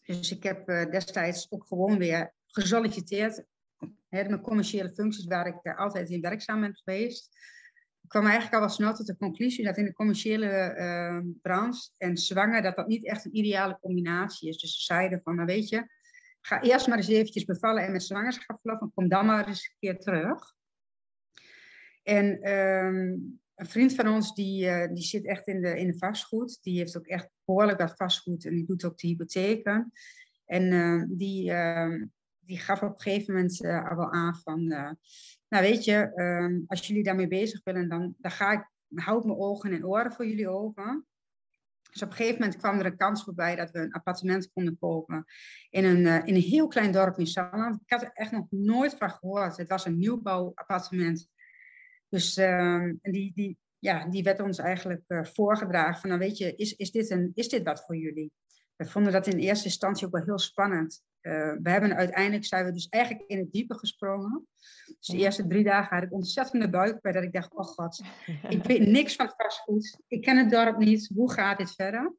Dus 0.06 0.32
ik 0.32 0.44
heb 0.44 0.70
uh, 0.70 0.86
destijds 0.86 1.52
ook 1.52 1.66
gewoon 1.68 1.98
weer 1.98 2.34
gesolliciteerd. 2.46 3.46
Hè, 4.10 4.24
mijn 4.24 4.42
commerciële 4.42 4.94
functies 4.94 5.26
waar 5.26 5.48
ik 5.48 5.78
altijd 5.78 6.10
in 6.10 6.22
werkzaam 6.22 6.62
ben 6.62 6.76
geweest. 6.76 7.38
Ik 8.04 8.10
kwam 8.10 8.24
eigenlijk 8.24 8.54
al 8.54 8.60
wel 8.60 8.70
snel 8.70 8.94
tot 8.94 9.08
de 9.08 9.16
conclusie 9.16 9.66
dat 9.66 9.78
in 9.78 9.86
de 9.86 9.94
commerciële 9.94 10.48
ehm, 10.48 11.26
branche 11.42 11.90
en 11.98 12.18
zwanger, 12.18 12.62
dat 12.62 12.76
dat 12.76 12.88
niet 12.88 13.06
echt 13.06 13.26
een 13.26 13.38
ideale 13.38 13.78
combinatie 13.82 14.50
is. 14.50 14.58
Dus 14.58 14.76
ze 14.76 14.82
zeiden 14.82 15.22
van, 15.24 15.36
nou 15.36 15.48
weet 15.48 15.70
je, 15.70 15.88
ga 16.42 16.62
eerst 16.62 16.88
maar 16.88 16.98
eens 16.98 17.08
eventjes 17.08 17.46
bevallen 17.46 17.84
en 17.84 17.92
met 17.92 18.04
zwangerschapsverlof 18.04 18.82
en 18.82 18.92
kom 18.94 19.08
dan 19.08 19.26
maar 19.26 19.48
eens 19.48 19.64
een 19.64 19.76
keer 19.80 20.00
terug. 20.00 20.56
En 22.04 22.52
um, 22.52 23.42
een 23.56 23.66
vriend 23.66 23.96
van 23.96 24.08
ons, 24.08 24.36
die, 24.36 24.66
uh, 24.66 24.88
die 24.88 25.04
zit 25.04 25.26
echt 25.26 25.48
in 25.48 25.62
de, 25.62 25.78
in 25.78 25.88
de 25.88 25.98
vastgoed. 25.98 26.60
Die 26.62 26.78
heeft 26.78 26.98
ook 26.98 27.08
echt 27.08 27.30
behoorlijk 27.46 27.80
wat 27.80 27.96
vastgoed 27.96 28.46
en 28.46 28.56
die 28.56 28.66
doet 28.66 28.86
ook 28.86 28.98
de 28.98 29.08
hypotheken. 29.08 29.92
En 30.46 30.72
uh, 30.72 31.04
die, 31.08 31.52
uh, 31.52 32.02
die 32.46 32.60
gaf 32.60 32.82
op 32.82 32.94
een 32.94 33.02
gegeven 33.02 33.34
moment 33.34 33.64
uh, 33.64 33.90
al 33.90 33.96
wel 33.96 34.12
aan 34.12 34.36
van... 34.36 34.68
nou 35.48 35.64
weet 35.64 35.86
je, 35.86 36.12
ehm, 36.16 36.60
als 36.68 36.88
jullie 36.88 37.04
daarmee 37.04 37.28
bezig 37.28 37.64
willen, 37.64 37.90
dan, 37.90 38.16
dan 38.18 38.32
ga 38.32 38.52
ik... 38.52 38.72
Houd 38.96 39.26
mijn 39.26 39.38
ogen 39.38 39.72
en 39.72 39.86
oren 39.86 40.12
voor 40.12 40.28
jullie 40.28 40.50
open. 40.50 41.06
Dus 41.94 42.02
op 42.02 42.10
een 42.10 42.16
gegeven 42.16 42.40
moment 42.40 42.58
kwam 42.58 42.80
er 42.80 42.86
een 42.86 42.98
kans 42.98 43.24
voorbij 43.24 43.56
dat 43.56 43.72
we 43.72 43.80
een 43.80 43.94
appartement 43.94 44.52
konden 44.54 44.78
kopen 44.78 45.26
in 45.70 45.86
een, 45.86 46.00
uh, 46.00 46.16
in 46.16 46.36
een 46.36 46.42
heel 46.42 46.68
klein 46.68 46.92
dorp 46.92 47.18
in 47.20 47.28
Salland. 47.28 47.82
Ik 47.82 47.92
had 47.92 48.02
er 48.02 48.12
echt 48.14 48.32
nog 48.32 48.46
nooit 48.50 48.96
van 48.96 49.10
gehoord. 49.10 49.58
Het 49.58 49.70
was 49.70 49.86
een 49.86 49.98
nieuwbouwappartement. 49.98 51.28
Dus 52.10 52.38
uh, 52.38 52.92
die, 53.02 53.32
die, 53.36 53.58
ja, 53.80 54.06
die 54.06 54.24
werd 54.24 54.40
ons 54.40 54.58
eigenlijk 54.58 55.04
voorgedragen 55.08 56.00
van, 56.02 56.10
nou 56.10 56.22
weet 56.22 56.38
je, 56.38 56.56
is, 56.56 56.76
is, 56.76 56.92
dit 56.92 57.10
een, 57.10 57.32
is 57.34 57.50
dit 57.50 57.64
wat 57.64 57.86
voor 57.86 57.98
jullie? 57.98 58.32
We 58.76 58.86
vonden 58.86 59.12
dat 59.12 59.28
in 59.28 59.38
eerste 59.38 59.66
instantie 59.66 60.06
ook 60.06 60.14
wel 60.14 60.24
heel 60.24 60.40
spannend. 60.40 61.04
Uh, 61.24 61.54
we 61.62 61.70
hebben 61.70 61.96
uiteindelijk 61.96 62.46
zijn 62.46 62.66
we 62.66 62.72
dus 62.72 62.88
eigenlijk 62.90 63.30
in 63.30 63.38
het 63.38 63.52
diepe 63.52 63.78
gesprongen. 63.78 64.48
Dus 64.86 65.08
de 65.08 65.18
eerste 65.18 65.48
drie 65.48 65.64
dagen 65.64 65.96
had 65.96 66.06
ik 66.06 66.14
ontzettende 66.14 66.70
buikpijn 66.70 67.14
dat 67.14 67.24
ik 67.24 67.34
dacht, 67.34 67.54
oh 67.54 67.66
god, 67.66 68.04
ik 68.50 68.64
weet 68.70 68.88
niks 68.88 69.16
van 69.16 69.34
vastgoed. 69.38 70.00
Ik 70.08 70.22
ken 70.22 70.38
het 70.38 70.50
dorp 70.50 70.78
niet. 70.78 71.12
Hoe 71.16 71.32
gaat 71.32 71.58
dit 71.58 71.76
verder? 71.76 72.14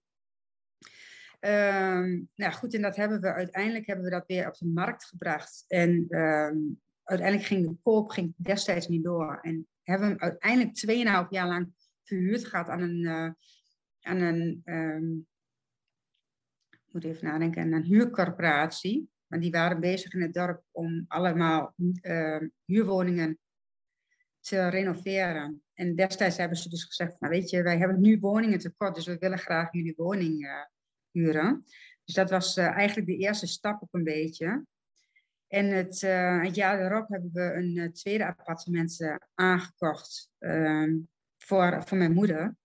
Um, 1.40 2.28
nou 2.34 2.52
goed, 2.52 2.74
en 2.74 2.82
dat 2.82 2.96
hebben 2.96 3.20
we 3.20 3.32
uiteindelijk 3.32 3.86
hebben 3.86 4.04
we 4.04 4.10
dat 4.10 4.26
weer 4.26 4.46
op 4.46 4.54
de 4.54 4.66
markt 4.66 5.04
gebracht. 5.04 5.64
En 5.68 6.06
um, 6.08 6.80
uiteindelijk 7.02 7.48
ging 7.48 7.66
de 7.66 7.76
koop 7.82 8.10
ging 8.10 8.34
destijds 8.36 8.88
niet 8.88 9.04
door. 9.04 9.38
En 9.42 9.68
hebben 9.82 10.08
we 10.08 10.14
hem 10.14 10.22
uiteindelijk 10.22 11.24
2,5 11.26 11.28
jaar 11.30 11.48
lang 11.48 11.72
verhuurd 12.04 12.44
gehad 12.44 12.68
aan 12.68 12.80
een, 12.80 13.00
uh, 13.02 13.30
aan 14.00 14.20
een 14.20 14.62
um, 14.64 15.26
moet 16.94 17.04
even 17.04 17.28
nadenken, 17.28 17.62
aan 17.62 17.72
een 17.72 17.82
huurcorporatie. 17.82 19.10
Want 19.26 19.42
die 19.42 19.50
waren 19.50 19.80
bezig 19.80 20.12
in 20.12 20.22
het 20.22 20.34
dorp 20.34 20.62
om 20.70 21.04
allemaal 21.08 21.74
uh, 21.76 22.40
huurwoningen 22.64 23.38
te 24.40 24.68
renoveren. 24.68 25.62
En 25.74 25.94
destijds 25.94 26.36
hebben 26.36 26.58
ze 26.58 26.68
dus 26.68 26.84
gezegd, 26.84 27.20
nou 27.20 27.32
weet 27.32 27.50
je, 27.50 27.62
wij 27.62 27.78
hebben 27.78 28.00
nu 28.00 28.18
woningen 28.20 28.58
tekort, 28.58 28.94
dus 28.94 29.06
we 29.06 29.18
willen 29.18 29.38
graag 29.38 29.72
jullie 29.72 29.94
woning 29.96 30.44
uh, 30.44 30.50
huren. 31.10 31.64
Dus 32.04 32.14
dat 32.14 32.30
was 32.30 32.56
uh, 32.56 32.66
eigenlijk 32.66 33.06
de 33.06 33.16
eerste 33.16 33.46
stap 33.46 33.82
op 33.82 33.94
een 33.94 34.04
beetje. 34.04 34.66
En 35.46 35.66
het, 35.66 36.00
het 36.42 36.54
jaar 36.54 36.80
erop 36.80 37.08
hebben 37.08 37.30
we 37.32 37.54
een 37.54 37.92
tweede 37.92 38.26
appartement 38.26 39.18
aangekocht 39.34 40.30
ehm, 40.38 40.96
voor, 41.36 41.82
voor 41.86 41.98
mijn 41.98 42.12
moeder. 42.12 42.56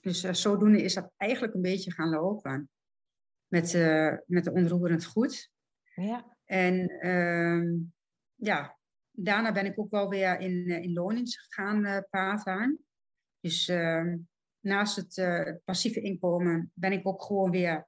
Dus 0.00 0.20
zodoende 0.20 0.82
is 0.82 0.94
dat 0.94 1.12
eigenlijk 1.16 1.54
een 1.54 1.62
beetje 1.62 1.92
gaan 1.92 2.08
lopen 2.08 2.68
met, 3.54 3.74
uh, 3.74 4.12
met 4.26 4.44
de 4.44 4.52
onroerend 4.52 5.04
goed. 5.04 5.50
Ja. 5.94 6.36
En 6.44 6.90
uh, 7.06 7.80
ja, 8.34 8.76
daarna 9.10 9.52
ben 9.52 9.66
ik 9.66 9.78
ook 9.78 9.90
wel 9.90 10.08
weer 10.08 10.38
in, 10.38 10.52
uh, 10.52 10.82
in 10.82 10.92
loondienst 10.92 11.40
gegaan, 11.40 11.84
uh, 11.84 11.98
part-time. 12.10 12.78
Dus 13.40 13.68
ehm, 13.68 14.16
naast 14.60 14.96
het 14.96 15.14
passieve 15.64 16.00
inkomen 16.00 16.70
ben 16.74 16.92
ik 16.92 17.06
ook 17.06 17.22
gewoon 17.22 17.50
weer 17.50 17.86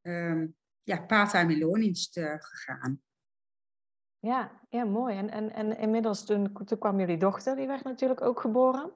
ehm, 0.00 0.46
ja, 0.82 1.00
part-time 1.00 1.52
in 1.52 1.58
loondienst 1.58 2.20
gegaan. 2.20 3.02
Ja, 4.18 4.60
ja, 4.68 4.84
mooi. 4.84 5.16
En, 5.16 5.30
en, 5.30 5.52
en 5.52 5.78
inmiddels 5.78 6.24
toen, 6.24 6.52
toen 6.64 6.78
kwam 6.78 6.98
jullie 6.98 7.18
dochter, 7.18 7.56
die 7.56 7.66
werd 7.66 7.84
natuurlijk 7.84 8.20
ook 8.20 8.40
geboren. 8.40 8.92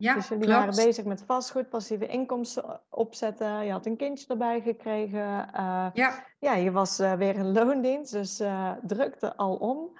Ja, 0.00 0.14
dus 0.14 0.28
jullie 0.28 0.44
klopt. 0.44 0.58
waren 0.58 0.84
bezig 0.84 1.04
met 1.04 1.22
vastgoed, 1.26 1.68
passieve 1.68 2.06
inkomsten 2.06 2.80
opzetten. 2.88 3.64
Je 3.64 3.70
had 3.70 3.86
een 3.86 3.96
kindje 3.96 4.26
erbij 4.28 4.60
gekregen. 4.60 5.48
Uh, 5.54 5.90
ja. 5.92 6.26
ja, 6.38 6.54
je 6.54 6.70
was 6.70 7.00
uh, 7.00 7.12
weer 7.12 7.34
in 7.34 7.52
loondienst, 7.52 8.12
dus 8.12 8.40
uh, 8.40 8.72
drukte 8.82 9.36
al 9.36 9.56
om. 9.56 9.98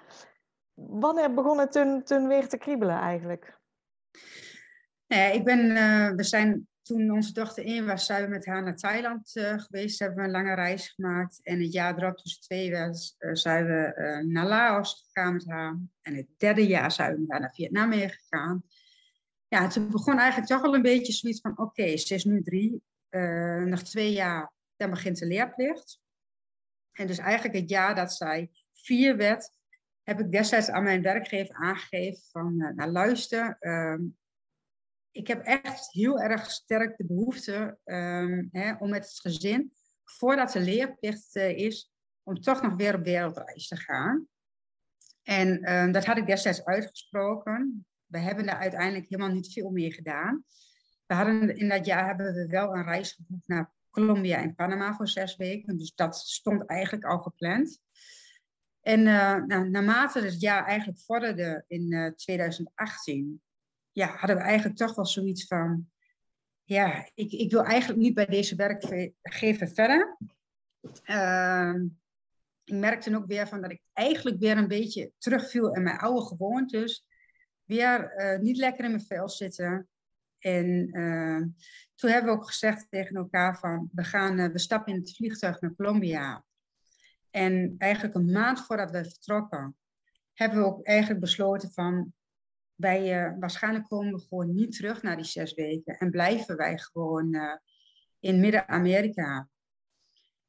Wanneer 0.75 1.35
begon 1.35 1.59
het 1.59 1.73
toen, 1.73 2.03
toen 2.03 2.29
weer 2.29 2.49
te 2.49 2.57
kriebelen 2.57 2.97
eigenlijk? 2.97 3.59
Nee, 5.07 5.35
ik 5.35 5.45
ben, 5.45 5.75
we 6.17 6.25
zijn 6.25 6.69
toen 6.83 7.11
onze 7.11 7.33
dochter 7.33 7.65
in 7.65 7.87
was, 7.87 8.07
zijn 8.07 8.25
we 8.25 8.29
met 8.29 8.47
haar 8.47 8.63
naar 8.63 8.77
Thailand 8.77 9.31
geweest. 9.33 9.99
Hebben 9.99 10.19
we 10.19 10.25
een 10.25 10.31
lange 10.31 10.55
reis 10.55 10.89
gemaakt. 10.89 11.41
En 11.43 11.61
het 11.61 11.73
jaar 11.73 11.97
erop, 11.97 12.17
tussen 12.17 12.43
twee 12.43 12.71
was, 12.71 13.17
zijn 13.19 13.67
we 13.67 14.23
naar 14.27 14.47
Laos 14.47 15.11
gegaan 15.13 15.33
met 15.33 15.47
haar. 15.49 15.79
En 16.03 16.15
het 16.15 16.27
derde 16.37 16.67
jaar 16.67 16.93
zijn 16.93 17.15
we 17.15 17.21
met 17.21 17.31
haar 17.31 17.41
naar 17.41 17.55
Vietnam 17.55 17.89
meegegaan 17.89 18.65
ja, 19.51 19.69
toen 19.69 19.91
begon 19.91 20.19
eigenlijk 20.19 20.49
toch 20.51 20.63
al 20.63 20.75
een 20.75 20.83
beetje 20.83 21.13
zoiets 21.13 21.41
van: 21.41 21.59
oké, 21.59 21.97
ze 21.97 22.15
is 22.15 22.25
nu 22.25 22.43
drie, 22.43 22.83
uh, 23.11 23.63
nog 23.63 23.83
twee 23.83 24.13
jaar, 24.13 24.53
dan 24.77 24.91
begint 24.91 25.19
de 25.19 25.27
leerplicht. 25.27 26.01
En 26.93 27.07
dus 27.07 27.19
eigenlijk 27.19 27.59
het 27.59 27.71
jaar 27.71 27.95
dat 27.95 28.15
zij 28.15 28.51
vier 28.73 29.17
werd, 29.17 29.53
heb 30.03 30.21
ik 30.21 30.33
destijds 30.33 30.69
aan 30.69 30.83
mijn 30.83 31.03
werkgever 31.03 31.55
aangegeven 31.55 32.23
van, 32.31 32.55
uh, 32.59 32.71
nou 32.71 32.91
luister, 32.91 33.57
uh, 33.61 33.99
ik 35.11 35.27
heb 35.27 35.45
echt 35.45 35.93
heel 35.93 36.21
erg 36.21 36.51
sterk 36.51 36.97
de 36.97 37.07
behoefte 37.07 37.79
um, 37.85 38.49
hè, 38.53 38.75
om 38.75 38.91
met 38.91 39.05
het 39.05 39.21
gezin, 39.21 39.73
voordat 40.05 40.53
de 40.53 40.61
leerplicht 40.61 41.37
uh, 41.37 41.59
is, 41.59 41.93
om 42.23 42.41
toch 42.41 42.63
nog 42.63 42.75
weer 42.75 42.95
op 42.95 43.05
wereldreis 43.05 43.69
te 43.69 43.77
gaan. 43.77 44.29
En 45.23 45.63
ehm, 45.63 45.93
dat 45.93 46.05
had 46.05 46.17
ik 46.17 46.27
destijds 46.27 46.65
uitgesproken 46.65 47.85
we 48.11 48.19
hebben 48.19 48.47
daar 48.47 48.59
uiteindelijk 48.59 49.09
helemaal 49.09 49.35
niet 49.35 49.53
veel 49.53 49.71
meer 49.71 49.93
gedaan. 49.93 50.45
We 51.07 51.15
hadden, 51.15 51.57
in 51.57 51.69
dat 51.69 51.87
jaar 51.87 52.07
hebben 52.07 52.35
we 52.35 52.47
wel 52.47 52.77
een 52.77 52.85
reis 52.85 53.13
geboekt 53.13 53.49
naar 53.49 53.73
Colombia 53.91 54.39
en 54.39 54.55
Panama 54.55 54.95
voor 54.95 55.09
zes 55.09 55.37
weken. 55.37 55.79
Dus 55.79 55.95
dat 55.95 56.17
stond 56.17 56.67
eigenlijk 56.67 57.05
al 57.05 57.19
gepland. 57.19 57.81
En 58.81 59.01
uh, 59.01 59.37
nou, 59.37 59.71
naarmate 59.71 60.21
het 60.21 60.41
jaar 60.41 60.65
eigenlijk 60.67 61.01
vorderde 61.01 61.65
in 61.67 61.93
uh, 61.93 62.11
2018, 62.11 63.43
ja, 63.93 64.07
hadden 64.07 64.37
we 64.37 64.43
eigenlijk 64.43 64.77
toch 64.77 64.95
wel 64.95 65.07
zoiets 65.07 65.47
van, 65.47 65.91
ja, 66.65 67.11
ik, 67.15 67.33
ik 67.33 67.51
wil 67.51 67.65
eigenlijk 67.65 68.01
niet 68.01 68.15
bij 68.15 68.27
deze 68.27 68.55
werkgever 68.55 69.69
verder. 69.69 70.17
Uh, 71.05 71.75
ik 72.65 72.75
merkte 72.75 73.17
ook 73.17 73.27
weer 73.27 73.49
van 73.49 73.61
dat 73.61 73.71
ik 73.71 73.83
eigenlijk 73.93 74.39
weer 74.39 74.57
een 74.57 74.69
beetje 74.69 75.13
terugviel 75.19 75.75
in 75.75 75.83
mijn 75.83 75.99
oude 75.99 76.27
gewoontes 76.27 77.05
weer 77.71 78.13
uh, 78.17 78.41
niet 78.41 78.57
lekker 78.57 78.85
in 78.85 78.91
mijn 78.91 79.05
vel 79.05 79.29
zitten. 79.29 79.89
En 80.39 80.99
uh, 80.99 81.43
toen 81.95 82.11
hebben 82.11 82.33
we 82.33 82.39
ook 82.39 82.47
gezegd 82.47 82.87
tegen 82.91 83.17
elkaar 83.17 83.59
van, 83.59 83.89
we, 83.93 84.05
gaan, 84.05 84.39
uh, 84.39 84.47
we 84.47 84.59
stappen 84.59 84.93
in 84.93 85.01
het 85.01 85.17
vliegtuig 85.17 85.61
naar 85.61 85.75
Colombia. 85.75 86.45
En 87.31 87.75
eigenlijk 87.79 88.15
een 88.15 88.31
maand 88.31 88.67
voordat 88.67 88.91
we 88.91 89.05
vertrokken, 89.05 89.77
hebben 90.33 90.59
we 90.59 90.65
ook 90.65 90.87
eigenlijk 90.87 91.21
besloten 91.21 91.73
van, 91.73 92.13
wij, 92.75 93.35
waarschijnlijk 93.39 93.89
komen 93.89 94.13
we 94.13 94.21
gewoon 94.21 94.55
niet 94.55 94.73
terug 94.73 95.03
naar 95.03 95.17
die 95.17 95.25
zes 95.25 95.55
weken. 95.55 95.99
En 95.99 96.11
blijven 96.11 96.57
wij 96.57 96.79
gewoon 96.79 97.37
in 98.21 98.41
Midden-Amerika. 98.41 99.49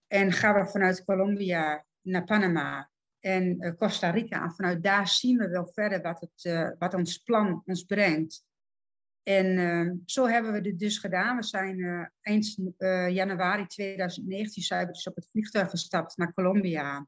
En 0.08 0.32
gaan 0.32 0.64
we 0.64 0.70
vanuit 0.70 1.06
Colombia 1.06 1.86
naar 2.02 2.24
Panama 2.24 2.91
en 3.22 3.64
uh, 3.64 3.72
Costa 3.78 4.10
Rica. 4.10 4.44
En 4.44 4.52
vanuit 4.52 4.84
daar 4.84 5.08
zien 5.08 5.38
we 5.38 5.50
wel 5.50 5.68
verder 5.68 6.02
wat, 6.02 6.20
het, 6.20 6.46
uh, 6.46 6.70
wat 6.80 6.94
ons 6.94 7.18
plan 7.18 7.64
ons 7.66 7.84
brengt. 7.84 8.44
En 9.24 9.46
uh, 9.46 9.92
zo 10.06 10.28
hebben 10.28 10.52
we 10.52 10.62
dit 10.62 10.80
dus 10.80 10.98
gedaan. 10.98 11.36
We 11.36 11.44
zijn 11.44 12.12
eind 12.22 12.56
januari 13.14 13.66
2019 13.66 14.64
zijn 14.64 14.86
we 14.86 14.92
dus 14.92 15.08
op 15.08 15.16
het 15.16 15.28
vliegtuig 15.32 15.70
gestapt 15.70 16.18
naar 16.18 16.34
Colombia. 16.34 17.08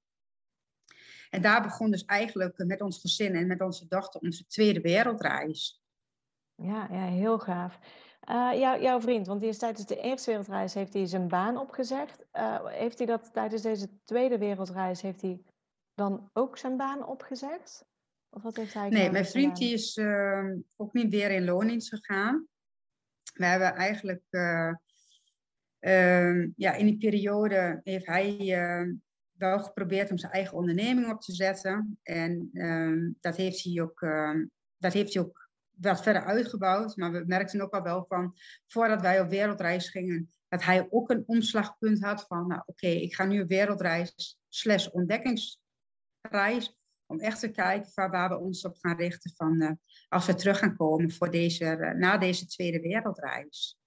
En 1.30 1.42
daar 1.42 1.62
begon 1.62 1.92
dus 1.92 2.06
eigenlijk 2.06 2.58
met 2.58 2.82
ons 2.82 3.02
gezin 3.02 3.36
en 3.36 3.48
met 3.48 3.62
onze 3.62 3.88
dochter 3.88 4.22
onze 4.22 4.46
tweede 4.48 4.82
wereldreis. 4.82 5.84
Ja, 6.56 6.88
ja 6.92 7.06
heel 7.06 7.40
gaaf. 7.40 7.80
Jou, 8.56 8.82
jouw 8.82 9.02
vriend, 9.02 9.28
want 9.28 9.40
die 9.40 9.50
is 9.50 9.58
tijdens 9.58 9.86
de 9.86 10.00
eerste 10.00 10.30
wereldreis 10.30 10.74
heeft 10.74 10.94
hij 10.94 11.06
zijn 11.06 11.28
baan 11.28 11.58
opgezegd. 11.58 12.26
Heeft 12.64 12.98
hij 12.98 13.08
dat 13.08 13.34
tijdens 13.34 13.62
deze 13.62 13.90
tweede 14.04 14.38
wereldreis 14.38 15.02
heeft 15.02 15.22
hij 15.22 15.42
dan 15.96 16.30
ook 16.34 16.58
zijn 16.58 16.78
baan 16.78 17.08
opgezegd? 17.08 17.86
Of 18.30 18.42
wat 18.42 18.56
heeft 18.56 18.74
hij 18.74 18.90
Nee, 18.90 19.12
mijn 19.12 19.26
vriend 19.26 19.58
die 19.58 19.74
is 19.74 19.98
uh, 19.98 20.52
ook 20.76 20.94
niet 20.94 21.12
weer 21.12 21.32
in 21.32 21.46
loondienst 21.46 21.90
gegaan. 21.90 22.48
We 23.34 23.46
hebben 23.46 23.74
eigenlijk, 23.74 24.24
uh, 24.30 24.74
uh, 25.80 26.48
ja, 26.56 26.74
in 26.74 26.86
die 26.86 26.98
periode 26.98 27.80
heeft 27.84 28.06
hij 28.06 28.54
ehm, 28.54 28.94
wel 29.32 29.60
geprobeerd 29.60 30.12
om 30.12 30.18
zijn 30.18 30.32
eigen 30.32 30.58
onderneming 30.58 31.12
op 31.12 31.22
te 31.22 31.34
zetten. 31.34 32.00
En 32.04 32.50
ehm, 32.54 33.12
dat 33.20 33.36
heeft 33.36 33.64
hij 33.64 33.82
ook, 33.82 34.00
dat 34.78 34.94
heeft 34.94 35.14
hij 35.14 35.24
ook 35.24 35.50
wat 35.70 36.04
verder 36.04 36.24
uitgebouwd. 36.24 36.96
Maar 36.96 37.12
we 37.12 37.24
merkten 37.26 37.62
ook 37.62 37.74
al 37.74 37.82
wel 37.82 38.06
van, 38.08 38.36
voordat 38.68 39.02
wij 39.02 39.22
op 39.22 39.30
wereldreis 39.30 39.90
gingen, 39.90 40.34
dat 40.48 40.64
hij 40.64 40.88
ook 40.90 41.10
een 41.10 41.24
omslagpunt 41.26 42.04
had 42.04 42.26
van, 42.28 42.48
nou 42.48 42.62
oké, 42.66 42.70
okay, 42.70 42.96
ik 42.96 43.16
ga 43.16 43.26
nu 43.26 43.46
wereldreis 43.46 44.40
slash 44.50 44.88
ontdekkings 44.88 45.62
reis. 46.30 46.78
Om 47.06 47.20
echt 47.20 47.40
te 47.40 47.52
kijken 47.52 47.92
waar, 47.96 48.12
waar 48.12 48.30
we 48.30 48.38
ons 48.38 48.66
op 48.66 48.76
gaan 48.78 48.98
richten 48.98 49.32
van, 49.36 49.62
uh, 49.62 49.72
als 50.10 50.26
we 50.26 50.34
terug 50.34 50.60
gaan 50.60 50.76
komen 50.76 51.12
voor 51.12 51.32
deze, 51.32 51.66
uh, 51.66 51.92
na 51.92 52.18
deze 52.18 52.46
Tweede 52.46 52.80
Wereldreis. 52.80 53.80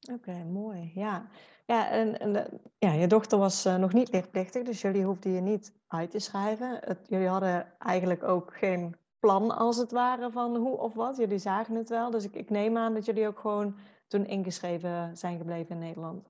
Oké, 0.00 0.14
okay, 0.14 0.44
mooi. 0.44 0.90
Ja, 0.94 1.28
ja 1.66 1.90
en, 1.90 2.20
en 2.20 2.34
uh, 2.34 2.58
ja, 2.78 2.92
je 2.92 3.06
dochter 3.06 3.38
was 3.38 3.64
nog 3.64 3.92
niet 3.92 4.12
leerplichtig, 4.12 4.62
dus 4.62 4.80
jullie 4.80 5.04
hoefden 5.04 5.32
je 5.32 5.40
niet 5.40 5.74
uit 5.86 6.10
te 6.10 6.18
schrijven. 6.18 6.78
Het, 6.84 6.98
jullie 7.08 7.28
hadden 7.28 7.78
eigenlijk 7.78 8.22
ook 8.22 8.56
geen 8.56 8.96
plan 9.18 9.50
als 9.56 9.76
het 9.76 9.90
ware 9.90 10.30
van 10.30 10.56
hoe 10.56 10.76
of 10.76 10.94
wat. 10.94 11.16
Jullie 11.16 11.38
zagen 11.38 11.74
het 11.74 11.88
wel, 11.88 12.10
dus 12.10 12.24
ik, 12.24 12.34
ik 12.34 12.50
neem 12.50 12.76
aan 12.76 12.94
dat 12.94 13.04
jullie 13.04 13.26
ook 13.26 13.38
gewoon 13.38 13.76
toen 14.06 14.26
ingeschreven 14.26 15.16
zijn 15.16 15.38
gebleven 15.38 15.70
in 15.70 15.78
Nederland. 15.78 16.28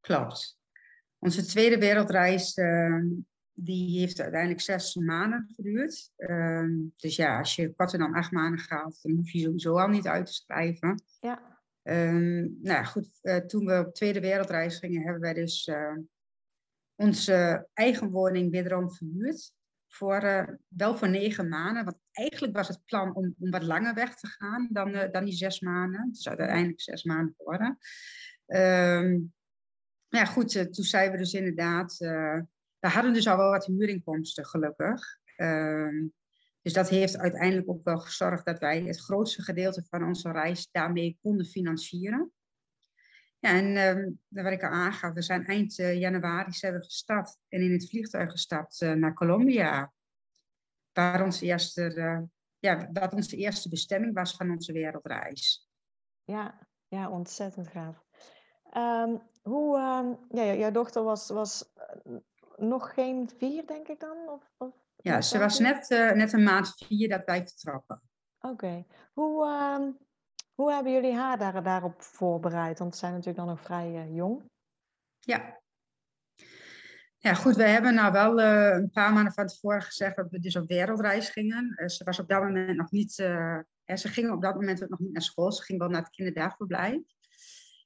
Klopt. 0.00 0.58
Onze 1.18 1.44
tweede 1.44 1.78
wereldreis 1.78 2.54
die 3.64 3.98
heeft 3.98 4.20
uiteindelijk 4.20 4.60
zes 4.60 4.94
maanden 4.94 5.50
geduurd. 5.54 6.12
Ehm, 6.16 6.70
dus 6.96 7.16
ja, 7.16 7.38
als 7.38 7.54
je 7.54 7.74
korter 7.74 7.98
dan 7.98 8.14
acht 8.14 8.30
maanden 8.30 8.60
gaat, 8.60 8.98
dan 9.02 9.12
hoef 9.12 9.30
je 9.30 9.40
sowieso 9.40 9.78
al 9.78 9.88
niet 9.88 10.06
uit 10.06 10.26
te 10.26 10.32
schrijven. 10.32 11.02
Ja. 11.20 11.58
Um, 11.82 12.40
nou 12.40 12.76
ja, 12.76 12.84
goed, 12.84 13.18
uh, 13.22 13.36
toen 13.36 13.64
we 13.64 13.84
op 13.86 13.94
tweede 13.94 14.20
wereldreis 14.20 14.78
gingen, 14.78 15.02
hebben 15.02 15.20
wij 15.20 15.34
dus 15.34 15.66
uh, 15.66 15.96
onze 16.94 17.68
eigen 17.72 18.10
woning 18.10 18.50
wederom 18.50 18.92
verhuurd. 18.92 19.52
Voor, 19.88 20.22
uh, 20.22 20.48
wel 20.68 20.96
voor 20.96 21.08
negen 21.08 21.48
maanden. 21.48 21.84
Want 21.84 21.96
eigenlijk 22.12 22.56
was 22.56 22.68
het 22.68 22.84
plan 22.84 23.14
om, 23.14 23.34
om 23.38 23.50
wat 23.50 23.62
langer 23.62 23.94
weg 23.94 24.14
te 24.14 24.26
gaan 24.26 24.68
dan, 24.70 25.08
dan 25.10 25.24
die 25.24 25.34
zes 25.34 25.60
maanden. 25.60 26.06
Het 26.06 26.16
is 26.16 26.28
uiteindelijk 26.28 26.80
zes 26.80 27.04
maanden 27.04 27.34
geworden. 27.36 27.78
Um, 28.46 29.32
ja, 30.08 30.24
goed, 30.24 30.52
toen 30.52 30.84
zijn 30.84 31.10
we 31.10 31.16
dus 31.16 31.34
inderdaad 31.34 31.98
we 32.80 32.88
hadden 32.88 33.12
dus 33.12 33.28
al 33.28 33.36
wel 33.36 33.50
wat 33.50 33.66
huurinkomsten, 33.66 34.46
gelukkig. 34.46 35.18
Uh, 35.36 36.10
dus 36.62 36.72
dat 36.72 36.88
heeft 36.88 37.18
uiteindelijk 37.18 37.68
ook 37.68 37.84
wel 37.84 37.98
gezorgd 37.98 38.44
dat 38.44 38.58
wij 38.58 38.82
het 38.82 39.00
grootste 39.00 39.42
gedeelte 39.42 39.84
van 39.88 40.04
onze 40.04 40.32
reis 40.32 40.68
daarmee 40.70 41.18
konden 41.22 41.46
financieren. 41.46 42.32
Ja, 43.38 43.50
en 43.50 43.96
uh, 43.96 44.42
wat 44.44 44.52
ik 44.52 44.62
al 44.62 44.70
aangaf, 44.70 45.12
we 45.12 45.22
zijn 45.22 45.46
eind 45.46 45.78
uh, 45.78 45.98
januari 45.98 46.52
zijn 46.52 46.74
we 46.74 46.84
gestart 46.84 47.38
en 47.48 47.60
in 47.60 47.72
het 47.72 47.88
vliegtuig 47.88 48.30
gestapt 48.30 48.80
uh, 48.80 48.92
naar 48.92 49.14
Colombia. 49.14 49.92
Waar 50.92 51.24
onze 51.24 51.44
eerste, 51.44 51.94
eh, 51.94 52.20
ja, 52.58 52.88
wat 52.92 53.12
onze 53.12 53.36
eerste 53.36 53.68
bestemming 53.68 54.14
was 54.14 54.36
van 54.36 54.50
onze 54.50 54.72
wereldreis. 54.72 55.70
Ja, 56.24 56.66
ja 56.88 57.10
ontzettend 57.10 57.68
gaaf. 57.68 58.04
Um, 58.76 59.22
hoe, 59.42 59.78
ja, 60.30 60.54
jouw 60.54 60.70
dochter 60.70 61.02
was, 61.02 61.28
was 61.28 61.72
nog 62.60 62.94
geen 62.94 63.30
vier, 63.38 63.66
denk 63.66 63.88
ik 63.88 64.00
dan? 64.00 64.16
Of, 64.28 64.52
of 64.56 64.74
ja, 65.02 65.20
ze 65.20 65.38
was 65.38 65.58
net, 65.58 65.90
uh, 65.90 66.12
net 66.12 66.32
een 66.32 66.42
maand 66.42 66.74
vier 66.76 67.08
dat 67.08 67.22
wij 67.24 67.46
vertrokken. 67.46 68.02
Oké. 68.40 68.84
Hoe, 69.12 69.46
uh, 69.46 69.88
hoe 70.54 70.72
hebben 70.72 70.92
jullie 70.92 71.14
haar 71.14 71.38
daar, 71.38 71.62
daarop 71.62 72.02
voorbereid? 72.02 72.78
Want 72.78 72.92
ze 72.92 72.98
zijn 72.98 73.12
natuurlijk 73.12 73.38
dan 73.38 73.48
nog 73.48 73.60
vrij 73.60 73.90
uh, 73.90 74.14
jong. 74.14 74.42
Ja. 75.18 75.60
Ja, 77.18 77.34
goed. 77.34 77.56
We 77.56 77.62
hebben 77.62 77.94
nou 77.94 78.12
wel 78.12 78.40
uh, 78.40 78.74
een 78.74 78.90
paar 78.90 79.12
maanden 79.12 79.32
van 79.32 79.46
tevoren 79.46 79.82
gezegd 79.82 80.16
dat 80.16 80.30
we 80.30 80.38
dus 80.38 80.56
op 80.56 80.68
wereldreis 80.68 81.28
gingen. 81.28 81.90
ze 81.90 82.04
was 82.04 82.18
op 82.18 82.28
dat 82.28 82.42
moment 82.42 82.76
nog 82.76 82.90
niet... 82.90 83.12
ze 83.12 83.64
ging 83.84 84.30
op 84.30 84.42
dat 84.42 84.54
moment 84.54 84.82
ook 84.82 84.88
nog 84.88 84.98
niet 84.98 85.12
naar 85.12 85.22
school. 85.22 85.52
Ze 85.52 85.62
ging 85.62 85.78
wel 85.78 85.88
naar 85.88 86.02
het 86.02 86.10
kinderdagverblijf. 86.10 87.00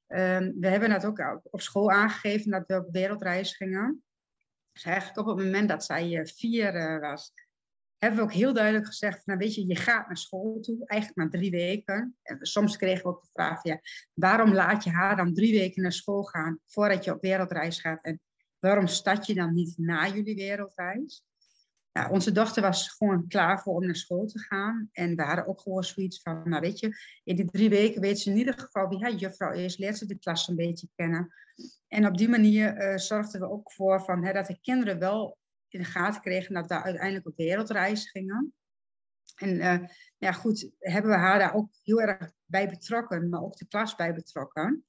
Ehm, 0.07 0.53
we 0.61 0.69
hebben 0.69 0.89
dat 0.89 1.05
ook 1.05 1.41
op 1.43 1.61
school 1.61 1.91
aangegeven 1.91 2.51
dat 2.51 2.67
we 2.67 2.77
op 2.77 2.93
wereldreis 2.93 3.57
gingen. 3.57 4.05
Dus 4.75 4.85
eigenlijk 4.85 5.19
op 5.19 5.27
het 5.27 5.45
moment 5.45 5.69
dat 5.69 5.85
zij 5.85 6.19
eh, 6.19 6.27
vier 6.27 6.75
uh, 6.75 7.01
was, 7.01 7.33
hebben 7.99 8.19
we 8.19 8.25
ook 8.25 8.33
heel 8.33 8.53
duidelijk 8.53 8.87
gezegd, 8.87 9.27
nou 9.27 9.39
weet 9.39 9.55
je, 9.55 9.67
je 9.67 9.77
gaat 9.77 10.07
naar 10.07 10.17
school 10.17 10.61
toe, 10.61 10.87
eigenlijk 10.87 11.21
maar 11.21 11.41
drie 11.41 11.51
weken. 11.51 12.17
En 12.23 12.39
soms 12.41 12.77
kregen 12.77 13.03
we 13.03 13.09
ook 13.09 13.23
de 13.23 13.29
vraag, 13.33 13.63
ja, 13.63 13.81
waarom 14.15 14.55
laat 14.55 14.85
je 14.85 14.91
haar 14.91 15.17
dan 15.17 15.35
drie 15.35 15.59
weken 15.59 15.83
naar 15.83 15.93
school 15.93 16.23
gaan 16.23 16.59
voordat 16.67 17.05
je 17.05 17.15
op 17.15 17.23
wereldreis 17.23 17.81
gaat? 17.81 18.05
En 18.05 18.21
waarom 18.59 18.87
start 18.87 19.27
je 19.27 19.35
dan 19.35 19.55
niet 19.55 19.79
na 19.79 20.09
jullie 20.09 20.35
wereldreis? 20.35 21.25
Ja, 21.99 22.11
onze 22.11 22.33
dochter 22.33 22.63
was 22.63 22.89
gewoon 22.89 23.27
klaar 23.29 23.63
voor 23.63 23.75
om 23.75 23.85
naar 23.85 23.97
school 23.97 24.27
te 24.27 24.39
gaan. 24.39 24.89
En 24.93 25.17
we 25.17 25.23
hadden 25.23 25.47
ook 25.47 25.61
gewoon 25.61 25.85
zoiets 25.85 26.23
van, 26.23 26.49
nou 26.49 26.61
weet 26.61 26.79
je, 26.79 26.97
in 27.25 27.37
die 27.37 27.51
drie 27.51 27.69
weken 27.69 28.01
weet 28.01 28.19
ze 28.19 28.31
in 28.31 28.37
ieder 28.37 28.59
geval 28.59 28.89
wie 28.89 29.03
haar 29.03 29.15
juffrouw 29.15 29.53
is, 29.53 29.77
leert 29.77 29.99
ze 29.99 30.07
de 30.07 30.19
klas 30.19 30.49
een 30.49 30.57
beetje 30.57 30.89
kennen. 30.95 31.33
En 31.89 32.07
op 32.07 32.17
die 32.17 32.29
manier 32.29 32.93
uh, 32.93 32.97
zorgden 32.97 33.41
we 33.41 33.51
ook 33.51 33.73
voor 33.73 34.05
van, 34.05 34.25
hè, 34.25 34.33
dat 34.33 34.47
de 34.47 34.59
kinderen 34.61 34.99
wel 34.99 35.39
in 35.69 35.81
de 35.81 35.87
gaten 35.87 36.21
kregen 36.21 36.55
dat 36.55 36.67
we 36.67 36.83
uiteindelijk 36.83 37.27
op 37.27 37.37
wereldreis 37.37 38.11
gingen. 38.11 38.55
En 39.35 39.55
uh, 39.55 39.89
ja, 40.19 40.33
goed, 40.33 40.71
hebben 40.79 41.11
we 41.11 41.17
haar 41.17 41.39
daar 41.39 41.55
ook 41.55 41.69
heel 41.83 42.01
erg 42.01 42.33
bij 42.45 42.69
betrokken, 42.69 43.29
maar 43.29 43.43
ook 43.43 43.57
de 43.57 43.67
klas 43.67 43.95
bij 43.95 44.15
betrokken. 44.15 44.85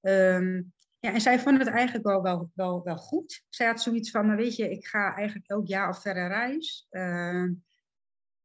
Um, 0.00 0.72
ja, 1.04 1.12
en 1.12 1.20
zij 1.20 1.38
vond 1.38 1.58
het 1.58 1.68
eigenlijk 1.68 2.04
wel, 2.04 2.22
wel, 2.22 2.50
wel, 2.54 2.82
wel 2.82 2.96
goed. 2.96 3.44
Zij 3.48 3.66
had 3.66 3.82
zoiets 3.82 4.10
van, 4.10 4.26
nou 4.26 4.38
weet 4.38 4.56
je, 4.56 4.70
ik 4.70 4.86
ga 4.86 5.14
eigenlijk 5.14 5.48
elk 5.48 5.66
jaar 5.66 5.88
op 5.88 5.96
verre 5.96 6.26
reis. 6.26 6.86
Uh, 6.90 7.42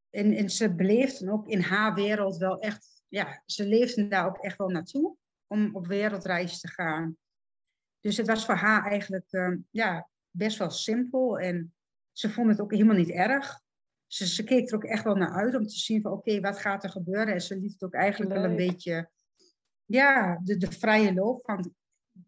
en, 0.09 0.33
en 0.33 0.49
ze 0.49 0.75
beleefden 0.75 1.29
ook 1.29 1.47
in 1.47 1.61
haar 1.61 1.93
wereld 1.93 2.37
wel 2.37 2.59
echt, 2.59 3.03
ja, 3.07 3.43
ze 3.45 3.65
leefden 3.65 4.09
daar 4.09 4.25
ook 4.25 4.37
echt 4.37 4.57
wel 4.57 4.69
naartoe 4.69 5.15
om 5.47 5.75
op 5.75 5.87
wereldreis 5.87 6.59
te 6.59 6.67
gaan. 6.67 7.17
Dus 7.99 8.17
het 8.17 8.27
was 8.27 8.45
voor 8.45 8.55
haar 8.55 8.85
eigenlijk 8.85 9.27
uh, 9.31 9.57
ja, 9.69 10.09
best 10.29 10.57
wel 10.57 10.71
simpel 10.71 11.39
en 11.39 11.73
ze 12.11 12.29
vond 12.29 12.49
het 12.49 12.61
ook 12.61 12.71
helemaal 12.71 12.95
niet 12.95 13.11
erg. 13.11 13.61
Ze, 14.07 14.27
ze 14.27 14.43
keek 14.43 14.69
er 14.69 14.75
ook 14.75 14.83
echt 14.83 15.03
wel 15.03 15.15
naar 15.15 15.31
uit 15.31 15.55
om 15.55 15.67
te 15.67 15.77
zien 15.77 16.01
van 16.01 16.11
oké, 16.11 16.39
wat 16.39 16.59
gaat 16.59 16.83
er 16.83 16.89
gebeuren? 16.89 17.33
En 17.33 17.41
ze 17.41 17.59
liet 17.59 17.73
het 17.73 17.83
ook 17.83 17.93
eigenlijk 17.93 18.31
wel 18.31 18.43
een 18.43 18.55
beetje, 18.55 19.09
ja, 19.85 20.39
de, 20.43 20.57
de 20.57 20.71
vrije 20.71 21.13
loop 21.13 21.45
van 21.45 21.77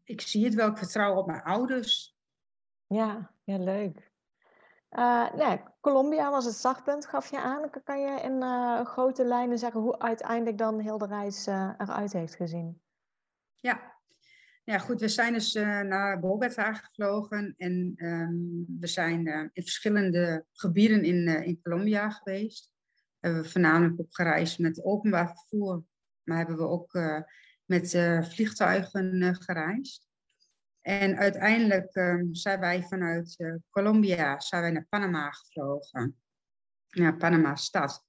ik 0.03 0.21
zie 0.21 0.45
het 0.45 0.53
wel, 0.53 0.69
ik 0.69 0.77
vertrouw 0.77 1.15
op 1.15 1.27
mijn 1.27 1.43
ouders. 1.43 2.17
Ja, 2.87 3.31
ja 3.43 3.57
leuk. 3.57 4.11
Uh, 4.91 5.33
nee, 5.33 5.61
Colombia 5.81 6.31
was 6.31 6.45
het 6.45 6.53
startpunt, 6.53 7.05
gaf 7.05 7.31
je 7.31 7.41
aan. 7.41 7.69
Kan 7.83 7.99
je 8.01 8.21
in 8.21 8.41
uh, 8.41 8.85
grote 8.85 9.25
lijnen 9.25 9.57
zeggen 9.57 9.81
hoe 9.81 9.99
uiteindelijk 9.99 10.57
dan 10.57 10.79
heel 10.79 10.97
de 10.97 11.05
reis 11.05 11.47
uh, 11.47 11.73
eruit 11.77 12.13
heeft 12.13 12.35
gezien? 12.35 12.81
Ja. 13.55 13.95
ja, 14.63 14.77
goed. 14.77 14.99
We 14.99 15.07
zijn 15.07 15.33
dus 15.33 15.53
naar 15.53 16.19
Bogota 16.19 16.73
gevlogen 16.73 17.53
en 17.57 17.93
um, 17.95 18.65
we 18.79 18.87
zijn 18.87 19.27
in 19.27 19.63
verschillende 19.63 20.45
gebieden 20.51 21.03
in, 21.03 21.27
in 21.27 21.59
Colombia 21.61 22.09
geweest. 22.09 22.71
Hebben 23.19 23.41
we 23.41 23.49
voornamelijk 23.49 23.99
op 23.99 24.11
gereisd 24.11 24.59
met 24.59 24.83
openbaar 24.83 25.27
vervoer, 25.27 25.83
maar 26.23 26.37
hebben 26.37 26.57
we 26.57 26.67
ook 26.67 26.91
met 27.71 27.93
uh, 27.93 28.23
vliegtuigen 28.23 29.21
uh, 29.21 29.33
gereisd. 29.33 30.07
En 30.81 31.17
uiteindelijk 31.17 31.95
um, 31.95 32.35
zijn 32.35 32.59
wij 32.59 32.83
vanuit 32.83 33.35
uh, 33.37 33.55
Colombia 33.69 34.39
zijn 34.39 34.61
wij 34.61 34.71
naar 34.71 34.85
Panama 34.89 35.31
gevlogen. 35.31 36.21
Naar 36.89 37.17
Panama 37.17 37.55
stad. 37.55 38.05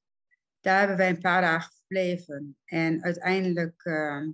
Daar 0.60 0.78
hebben 0.78 0.96
wij 0.96 1.08
een 1.08 1.20
paar 1.20 1.40
dagen 1.40 1.72
verbleven. 1.72 2.56
En 2.64 3.02
uiteindelijk 3.02 3.84
ehm, 3.84 4.30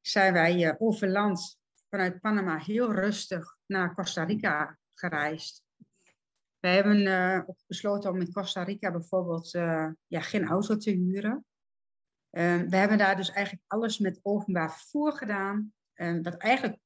zijn 0.00 0.32
wij 0.32 0.74
over 0.78 1.08
land 1.08 1.58
vanuit 1.90 2.20
Panama 2.20 2.58
heel 2.58 2.92
rustig 2.92 3.56
naar 3.66 3.94
Costa 3.94 4.24
Rica 4.24 4.78
gereisd. 4.94 5.62
We 6.58 6.68
hebben 6.68 7.06
ook 7.46 7.58
besloten 7.66 8.10
om 8.10 8.20
in 8.20 8.32
Costa 8.32 8.62
Rica 8.62 8.90
bijvoorbeeld 8.90 9.50
ja, 10.06 10.20
geen 10.20 10.46
auto 10.46 10.76
te 10.76 10.90
huren. 10.90 11.44
Um, 12.36 12.70
we 12.70 12.76
hebben 12.76 12.98
daar 12.98 13.16
dus 13.16 13.30
eigenlijk 13.30 13.64
alles 13.66 13.98
met 13.98 14.20
openbaar 14.22 14.72
vervoer 14.72 15.12
gedaan. 15.12 15.72
Um, 15.94 16.22
wat 16.22 16.36
eigenlijk 16.36 16.78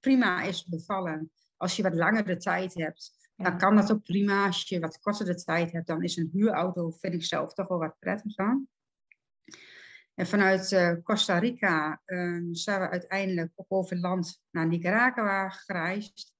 prima 0.00 0.42
is 0.42 0.64
bevallen. 0.64 1.30
Als 1.56 1.76
je 1.76 1.82
wat 1.82 1.94
langer 1.94 2.24
de 2.24 2.36
tijd 2.36 2.74
hebt, 2.74 3.12
dan 3.36 3.58
kan 3.58 3.76
dat 3.76 3.92
ook 3.92 4.02
prima. 4.02 4.46
Als 4.46 4.68
je 4.68 4.80
wat 4.80 4.98
korter 4.98 5.26
de 5.26 5.34
tijd 5.34 5.72
hebt, 5.72 5.86
dan 5.86 6.02
is 6.02 6.16
een 6.16 6.30
huurauto, 6.32 6.90
vind 6.90 7.14
ik 7.14 7.24
zelf 7.24 7.54
toch 7.54 7.68
wel 7.68 7.78
wat 7.78 7.98
prettiger. 7.98 8.62
En 10.14 10.26
vanuit 10.26 10.72
uh, 10.72 10.92
Costa 11.02 11.38
Rica 11.38 12.02
um, 12.06 12.54
zijn 12.54 12.80
we 12.80 12.88
uiteindelijk 12.88 13.52
op 13.54 13.66
over 13.68 13.96
land 13.96 14.42
naar 14.50 14.66
Nicaragua 14.66 15.48
gereisd. 15.48 16.34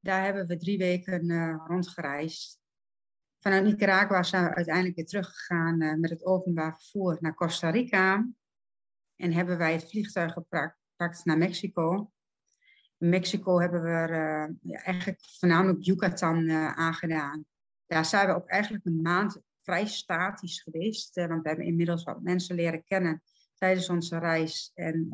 Daar 0.00 0.24
hebben 0.24 0.46
we 0.46 0.56
drie 0.56 0.78
weken 0.78 1.30
uh, 1.30 1.56
rondgereisd. 1.66 2.61
Vanuit 3.42 3.64
Nicaragua 3.64 4.22
zijn 4.22 4.44
we 4.44 4.54
uiteindelijk 4.54 4.96
weer 4.96 5.06
teruggegaan 5.06 5.82
uh, 5.82 5.94
met 5.94 6.10
het 6.10 6.24
openbaar 6.24 6.74
vervoer 6.74 7.16
naar 7.20 7.34
Costa 7.34 7.70
Rica. 7.70 8.28
En 9.16 9.32
hebben 9.32 9.58
wij 9.58 9.72
het 9.72 9.90
vliegtuig 9.90 10.32
gepakt 10.32 11.24
naar 11.24 11.38
Mexico. 11.38 12.12
In 12.98 13.08
Mexico 13.08 13.60
hebben 13.60 13.82
we 13.82 13.88
uh, 13.88 14.86
eigenlijk 14.86 15.18
voornamelijk 15.38 15.84
Yucatan 15.84 16.38
uh, 16.38 16.72
aangedaan. 16.72 17.44
Daar 17.86 18.04
zijn 18.04 18.26
we 18.26 18.34
ook 18.34 18.48
eigenlijk 18.48 18.84
een 18.84 19.02
maand 19.02 19.40
vrij 19.62 19.86
statisch 19.86 20.60
geweest. 20.60 21.14
want 21.14 21.42
we 21.42 21.48
hebben 21.48 21.66
inmiddels 21.66 22.04
wat 22.04 22.22
mensen 22.22 22.54
leren 22.56 22.84
kennen 22.84 23.22
tijdens 23.54 23.88
onze 23.88 24.18
reis. 24.18 24.70
En 24.74 25.08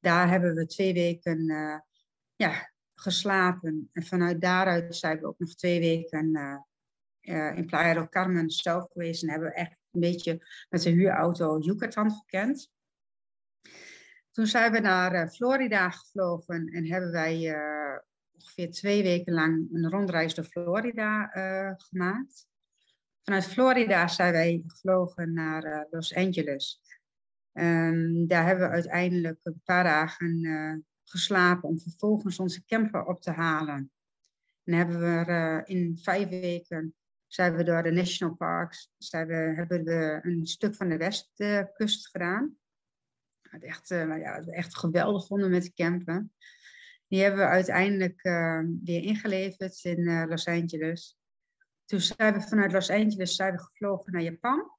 daar 0.00 0.28
hebben 0.28 0.54
we 0.54 0.66
twee 0.66 0.92
weken 0.92 1.46
ja, 2.36 2.70
geslapen. 2.94 3.88
En 3.92 4.02
vanuit 4.02 4.40
daaruit 4.40 4.96
zijn 4.96 5.20
we 5.20 5.26
ook 5.26 5.38
nog 5.38 5.54
twee 5.54 5.80
weken 5.80 6.32
in 7.26 7.66
Playa 7.66 7.94
del 7.94 8.08
Carmen 8.08 8.50
zelf 8.50 8.90
geweest 8.92 9.22
en 9.22 9.30
hebben 9.30 9.48
we 9.48 9.54
echt 9.54 9.76
een 9.90 10.00
beetje 10.00 10.46
met 10.68 10.82
de 10.82 10.90
huurauto 10.90 11.58
Yucatan 11.58 12.10
gekend. 12.10 12.70
Toen 14.30 14.46
zijn 14.46 14.72
we 14.72 14.78
naar 14.78 15.14
uh, 15.14 15.28
Florida 15.28 15.90
gevlogen 15.90 16.66
en 16.66 16.90
hebben 16.90 17.10
wij 17.10 17.54
uh, 17.54 17.98
ongeveer 18.34 18.70
twee 18.70 19.02
weken 19.02 19.32
lang 19.32 19.68
een 19.72 19.90
rondreis 19.90 20.34
door 20.34 20.44
Florida 20.44 21.26
gemaakt. 21.76 22.46
Vanuit 23.22 23.46
Florida 23.46 24.08
zijn 24.08 24.32
wij 24.32 24.62
gevlogen 24.66 25.32
naar 25.32 25.86
Los 25.90 26.14
Angeles. 26.14 26.80
Um, 27.52 28.26
daar 28.26 28.46
hebben 28.46 28.68
we 28.68 28.74
uiteindelijk 28.74 29.38
een 29.42 29.60
paar 29.64 29.84
dagen 29.84 30.84
geslapen 31.04 31.68
om 31.68 31.80
vervolgens 31.80 32.38
onze 32.38 32.64
camper 32.64 33.04
op 33.04 33.22
te 33.22 33.30
halen. 33.30 33.90
En 34.64 34.72
hebben 34.72 35.00
we 35.00 35.62
in 35.64 35.98
vijf 36.02 36.28
weken 36.28 36.94
zijn 37.26 37.56
we 37.56 37.64
door 37.64 37.82
de 37.82 37.90
national 37.90 38.34
parks, 38.34 38.90
hebben 39.08 39.84
we 39.84 40.20
een 40.22 40.46
stuk 40.46 40.74
van 40.74 40.88
de 40.88 40.96
westkust 40.96 42.08
gedaan. 42.08 42.56
Het 43.50 43.64
echt, 43.64 43.90
uh, 43.90 44.18
ja, 44.18 44.40
echt 44.40 44.76
geweldig 44.76 45.26
vonden 45.26 45.50
met 45.50 45.74
campen. 45.74 46.32
Die 47.08 47.22
hebben 47.22 47.40
we 47.40 47.46
uiteindelijk 47.46 48.22
weer 48.82 49.02
ingeleverd 49.02 49.84
in 49.84 50.28
Los 50.28 50.46
Angeles. 50.46 51.18
Toen 51.84 52.00
zijn 52.00 52.34
we 52.34 52.40
vanuit 52.40 52.72
Los 52.72 52.90
Angeles 52.90 53.36
zijn 53.36 53.52
we 53.52 53.62
gevlogen 53.62 54.12
naar 54.12 54.22
Japan. 54.22 54.70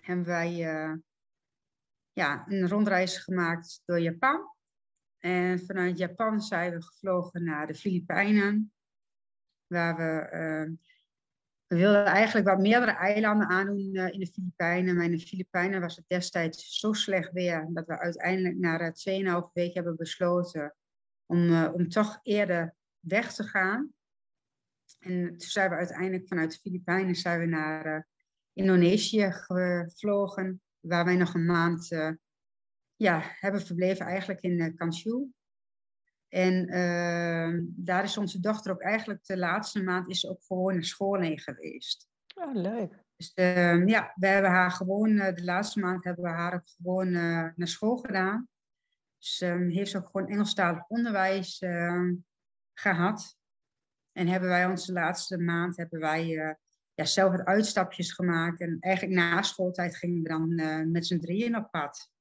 Hebben 0.00 0.24
wij 0.24 0.52
ja, 2.12 2.44
een 2.48 2.68
rondreis 2.68 3.18
gemaakt 3.18 3.82
door 3.84 4.00
Japan. 4.00 4.54
En 5.18 5.58
vanuit 5.58 5.98
Japan 5.98 6.40
zijn 6.40 6.72
we 6.72 6.82
gevlogen 6.82 7.44
naar 7.44 7.66
de 7.66 7.74
Filipijnen. 7.74 8.72
Waar 9.66 9.96
we, 9.96 10.36
uh, 10.36 10.93
we 11.74 11.80
wilden 11.80 12.04
eigenlijk 12.04 12.46
wat 12.46 12.58
meerdere 12.58 12.92
eilanden 12.92 13.48
aandoen 13.48 13.94
uh, 13.94 14.12
in 14.12 14.18
de 14.18 14.26
Filipijnen. 14.26 14.94
Maar 14.94 15.04
in 15.04 15.10
de 15.10 15.18
Filipijnen 15.18 15.80
was 15.80 15.96
het 15.96 16.04
destijds 16.08 16.78
zo 16.78 16.92
slecht 16.92 17.32
weer 17.32 17.68
dat 17.72 17.86
we 17.86 17.98
uiteindelijk 17.98 18.56
na 18.56 18.80
uh, 18.80 19.42
2,5 19.46 19.52
weken 19.52 19.74
hebben 19.74 19.96
besloten 19.96 20.74
om, 21.26 21.38
uh, 21.38 21.70
om 21.74 21.88
toch 21.88 22.20
eerder 22.22 22.74
weg 23.00 23.34
te 23.34 23.42
gaan. 23.42 23.92
En 24.98 25.28
toen 25.28 25.48
zijn 25.48 25.70
we 25.70 25.76
uiteindelijk 25.76 26.28
vanuit 26.28 26.52
de 26.52 26.58
Filipijnen 26.58 27.14
zijn 27.14 27.40
we 27.40 27.46
naar 27.46 28.06
Indonesië 28.52 29.30
gevlogen 29.30 30.60
waar 30.80 31.04
wij 31.04 31.16
nog 31.16 31.34
een 31.34 31.46
maand 31.46 31.88
ja, 32.96 33.20
hebben 33.22 33.60
verbleven, 33.60 34.06
eigenlijk 34.06 34.40
in 34.40 34.74
uh. 34.76 35.34
En 36.34 36.74
uh, 36.74 37.60
daar 37.66 38.04
is 38.04 38.16
onze 38.16 38.40
dochter 38.40 38.72
ook 38.72 38.82
eigenlijk 38.82 39.26
de 39.26 39.36
laatste 39.36 39.82
maand 39.82 40.08
is 40.08 40.28
ook 40.28 40.42
gewoon 40.46 40.72
naar 40.72 40.84
school 40.84 41.20
heen 41.20 41.38
geweest. 41.38 42.08
Oh, 42.34 42.54
leuk. 42.54 43.04
Dus 43.16 43.32
ehm, 43.34 43.88
ja, 43.88 44.12
we 44.14 44.26
hebben 44.26 44.50
haar 44.50 44.70
gewoon, 44.70 45.16
de 45.16 45.44
laatste 45.44 45.80
maand 45.80 46.04
hebben 46.04 46.24
we 46.24 46.30
haar 46.30 46.54
ook 46.54 46.68
gewoon 46.76 47.10
naar 47.10 47.68
school 47.68 47.96
gedaan. 47.96 48.48
Dus 49.18 49.40
um, 49.40 49.70
heeft 49.70 49.90
ze 49.90 49.98
ook 49.98 50.08
gewoon 50.10 50.28
Engelstalig 50.28 50.88
onderwijs 50.88 51.62
gehad. 52.74 53.36
En 54.12 54.26
hebben 54.26 54.48
wij 54.48 54.66
onze 54.66 54.92
laatste 54.92 55.38
maand 55.38 55.76
hebben 55.76 56.00
wij 56.00 56.26
ja, 56.94 57.04
zelf 57.04 57.30
wat 57.30 57.46
uitstapjes 57.46 58.12
gemaakt. 58.12 58.60
En 58.60 58.76
eigenlijk 58.80 59.14
na 59.14 59.42
schooltijd 59.42 59.96
gingen 59.96 60.22
we 60.22 60.28
dan 60.28 60.54
met 60.90 61.06
z'n 61.06 61.18
drieën 61.18 61.56
op 61.56 61.70
pad. 61.70 62.12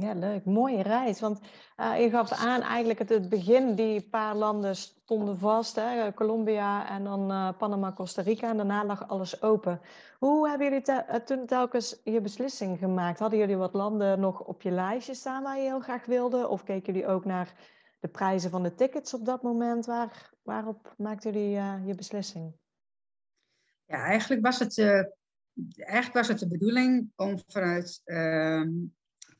Ja, 0.00 0.12
leuk. 0.12 0.44
Mooie 0.44 0.82
reis. 0.82 1.20
Want 1.20 1.40
uh, 1.76 2.00
je 2.00 2.10
gaf 2.10 2.32
aan 2.32 2.60
eigenlijk 2.60 2.98
het, 2.98 3.08
het 3.08 3.28
begin, 3.28 3.74
die 3.74 4.08
paar 4.08 4.34
landen 4.34 4.76
stonden 4.76 5.38
vast. 5.38 5.76
Hè? 5.76 6.14
Colombia 6.14 6.88
en 6.88 7.04
dan 7.04 7.30
uh, 7.30 7.56
Panama, 7.58 7.92
Costa 7.92 8.22
Rica. 8.22 8.50
En 8.50 8.56
daarna 8.56 8.84
lag 8.84 9.08
alles 9.08 9.42
open. 9.42 9.80
Hoe 10.18 10.48
hebben 10.48 10.66
jullie 10.66 11.22
toen 11.24 11.46
telkens 11.46 12.00
je 12.04 12.20
beslissing 12.20 12.78
gemaakt? 12.78 13.18
Hadden 13.18 13.38
jullie 13.38 13.56
wat 13.56 13.74
landen 13.74 14.20
nog 14.20 14.40
op 14.40 14.62
je 14.62 14.70
lijstje 14.70 15.14
staan 15.14 15.42
waar 15.42 15.56
je 15.56 15.62
heel 15.62 15.80
graag 15.80 16.06
wilde? 16.06 16.48
Of 16.48 16.64
keken 16.64 16.92
jullie 16.92 17.08
ook 17.08 17.24
naar 17.24 17.54
de 18.00 18.08
prijzen 18.08 18.50
van 18.50 18.62
de 18.62 18.74
tickets 18.74 19.14
op 19.14 19.24
dat 19.24 19.42
moment? 19.42 19.86
Waar, 19.86 20.32
waarop 20.42 20.94
maakten 20.96 21.32
jullie 21.32 21.50
je 21.86 21.94
beslissing? 21.94 22.52
Ja, 23.84 24.04
eigenlijk 24.04 24.42
was 24.42 24.58
het, 24.58 24.78
eigenlijk 25.76 26.14
was 26.14 26.28
het 26.28 26.38
de 26.38 26.48
bedoeling 26.48 27.12
om 27.16 27.38
vanuit 27.46 28.02
uh, 28.04 28.62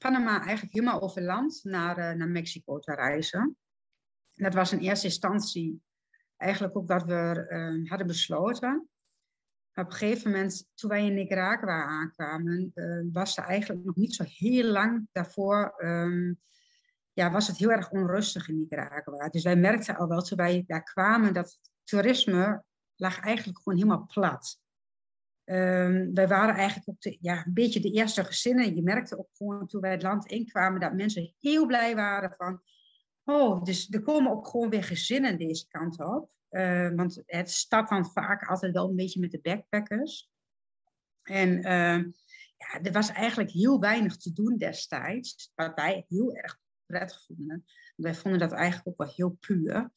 Panama 0.06 0.42
eigenlijk 0.42 0.72
helemaal 0.72 1.00
over 1.00 1.22
land 1.22 1.60
naar, 1.62 1.98
uh, 1.98 2.10
naar 2.10 2.28
Mexico 2.28 2.78
te 2.78 2.94
reizen. 2.94 3.56
dat 4.34 4.54
was 4.54 4.72
in 4.72 4.78
eerste 4.78 5.06
instantie 5.06 5.82
eigenlijk 6.36 6.76
ook 6.76 6.88
wat 6.88 7.04
we 7.04 7.46
ehm, 7.48 7.86
hadden 7.86 8.06
besloten. 8.06 8.88
op 9.74 9.86
een 9.86 9.92
gegeven 9.92 10.30
moment, 10.30 10.68
toen 10.74 10.90
wij 10.90 11.06
in 11.06 11.14
Nicaragua 11.14 11.84
aankwamen, 11.84 12.70
eh, 12.74 13.00
was 13.12 13.36
er 13.36 13.44
eigenlijk 13.44 13.84
nog 13.84 13.94
niet 13.94 14.14
zo 14.14 14.24
heel 14.26 14.64
lang 14.64 15.08
daarvoor 15.12 15.74
um, 15.78 16.40
ja, 17.12 17.30
was 17.30 17.46
het 17.46 17.56
heel 17.56 17.70
erg 17.70 17.90
onrustig 17.90 18.48
in 18.48 18.58
Nicaragua. 18.58 19.28
Dus 19.28 19.42
wij 19.42 19.56
merkten 19.56 19.96
al 19.96 20.08
wel 20.08 20.22
toen 20.22 20.38
wij 20.38 20.64
daar 20.66 20.82
kwamen 20.82 21.34
dat 21.34 21.58
toerisme 21.84 22.64
lag 22.96 23.20
eigenlijk 23.20 23.58
gewoon 23.58 23.78
helemaal 23.78 24.06
plat. 24.06 24.60
Um, 25.48 26.14
wij 26.14 26.28
waren 26.28 26.54
eigenlijk 26.54 26.88
ook 26.88 27.00
de, 27.00 27.16
ja, 27.20 27.46
een 27.46 27.52
beetje 27.52 27.80
de 27.80 27.90
eerste 27.90 28.24
gezinnen. 28.24 28.74
Je 28.74 28.82
merkte 28.82 29.18
ook 29.18 29.28
gewoon 29.32 29.66
toen 29.66 29.80
wij 29.80 29.90
het 29.90 30.02
land 30.02 30.26
inkwamen 30.26 30.80
dat 30.80 30.94
mensen 30.94 31.34
heel 31.38 31.66
blij 31.66 31.94
waren 31.94 32.34
van... 32.36 32.62
Oh, 33.24 33.62
dus 33.62 33.90
er 33.90 34.02
komen 34.02 34.32
ook 34.32 34.48
gewoon 34.48 34.70
weer 34.70 34.84
gezinnen 34.84 35.38
deze 35.38 35.68
kant 35.68 36.00
op. 36.00 36.30
Uh, 36.50 36.90
want 36.94 37.22
het 37.26 37.50
staat 37.50 37.88
dan 37.88 38.06
vaak 38.06 38.48
altijd 38.48 38.72
wel 38.72 38.88
een 38.88 38.96
beetje 38.96 39.20
met 39.20 39.30
de 39.30 39.40
backpackers. 39.42 40.30
En 41.22 41.48
uh, 41.56 42.04
ja, 42.56 42.82
er 42.82 42.92
was 42.92 43.10
eigenlijk 43.10 43.50
heel 43.50 43.80
weinig 43.80 44.16
te 44.16 44.32
doen 44.32 44.56
destijds, 44.56 45.52
wat 45.54 45.74
wij 45.74 46.04
heel 46.08 46.34
erg 46.34 46.58
prettig 46.86 47.24
vonden. 47.26 47.64
Wij 47.96 48.14
vonden 48.14 48.40
dat 48.40 48.52
eigenlijk 48.52 48.88
ook 48.88 48.98
wel 48.98 49.14
heel 49.16 49.36
puur. 49.40 49.90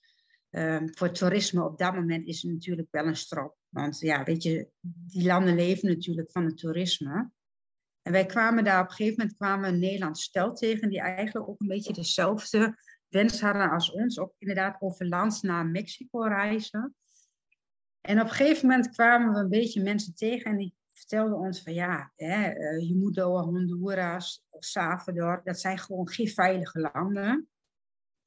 Voor 0.91 1.11
toerisme 1.11 1.63
op 1.63 1.77
dat 1.77 1.93
moment 1.93 2.27
is 2.27 2.41
het 2.41 2.51
natuurlijk 2.51 2.87
wel 2.91 3.05
een 3.05 3.15
strop. 3.15 3.58
Want 3.69 3.99
ja, 3.99 4.23
weet 4.23 4.43
je, 4.43 4.69
die 4.81 5.25
landen 5.25 5.55
leven 5.55 5.89
natuurlijk 5.89 6.31
van 6.31 6.45
het 6.45 6.57
toerisme. 6.57 7.31
En 8.01 8.11
wij 8.11 8.25
kwamen 8.25 8.63
daar 8.63 8.81
op 8.81 8.89
een 8.89 8.95
gegeven 8.95 9.17
moment 9.17 9.37
kwamen 9.37 9.69
een 9.69 9.79
Nederlands 9.79 10.23
stel 10.23 10.53
tegen, 10.53 10.89
die 10.89 11.01
eigenlijk 11.01 11.49
ook 11.49 11.61
een 11.61 11.67
beetje 11.67 11.93
dezelfde 11.93 12.77
wens 13.07 13.41
hadden 13.41 13.69
als 13.69 13.91
ons. 13.91 14.19
Ook 14.19 14.33
inderdaad 14.37 14.81
over 14.81 15.07
land 15.07 15.43
naar 15.43 15.65
Mexico 15.65 16.21
reizen. 16.21 16.95
En 18.01 18.19
op 18.19 18.27
een 18.27 18.33
gegeven 18.33 18.67
moment 18.67 18.89
kwamen 18.89 19.33
we 19.33 19.39
een 19.39 19.49
beetje 19.49 19.83
mensen 19.83 20.15
tegen 20.15 20.51
en 20.51 20.57
die 20.57 20.75
vertelden 20.93 21.37
ons 21.37 21.61
van 21.61 21.73
ja, 21.73 22.11
hè, 22.15 22.47
eh, 22.47 22.87
je 22.87 22.95
moet 22.95 23.15
door 23.15 23.41
Honduras, 23.41 24.43
Salvador, 24.51 25.41
dat 25.43 25.59
zijn 25.59 25.77
gewoon 25.77 26.09
geen 26.09 26.27
veilige 26.27 26.91
landen. 26.93 27.49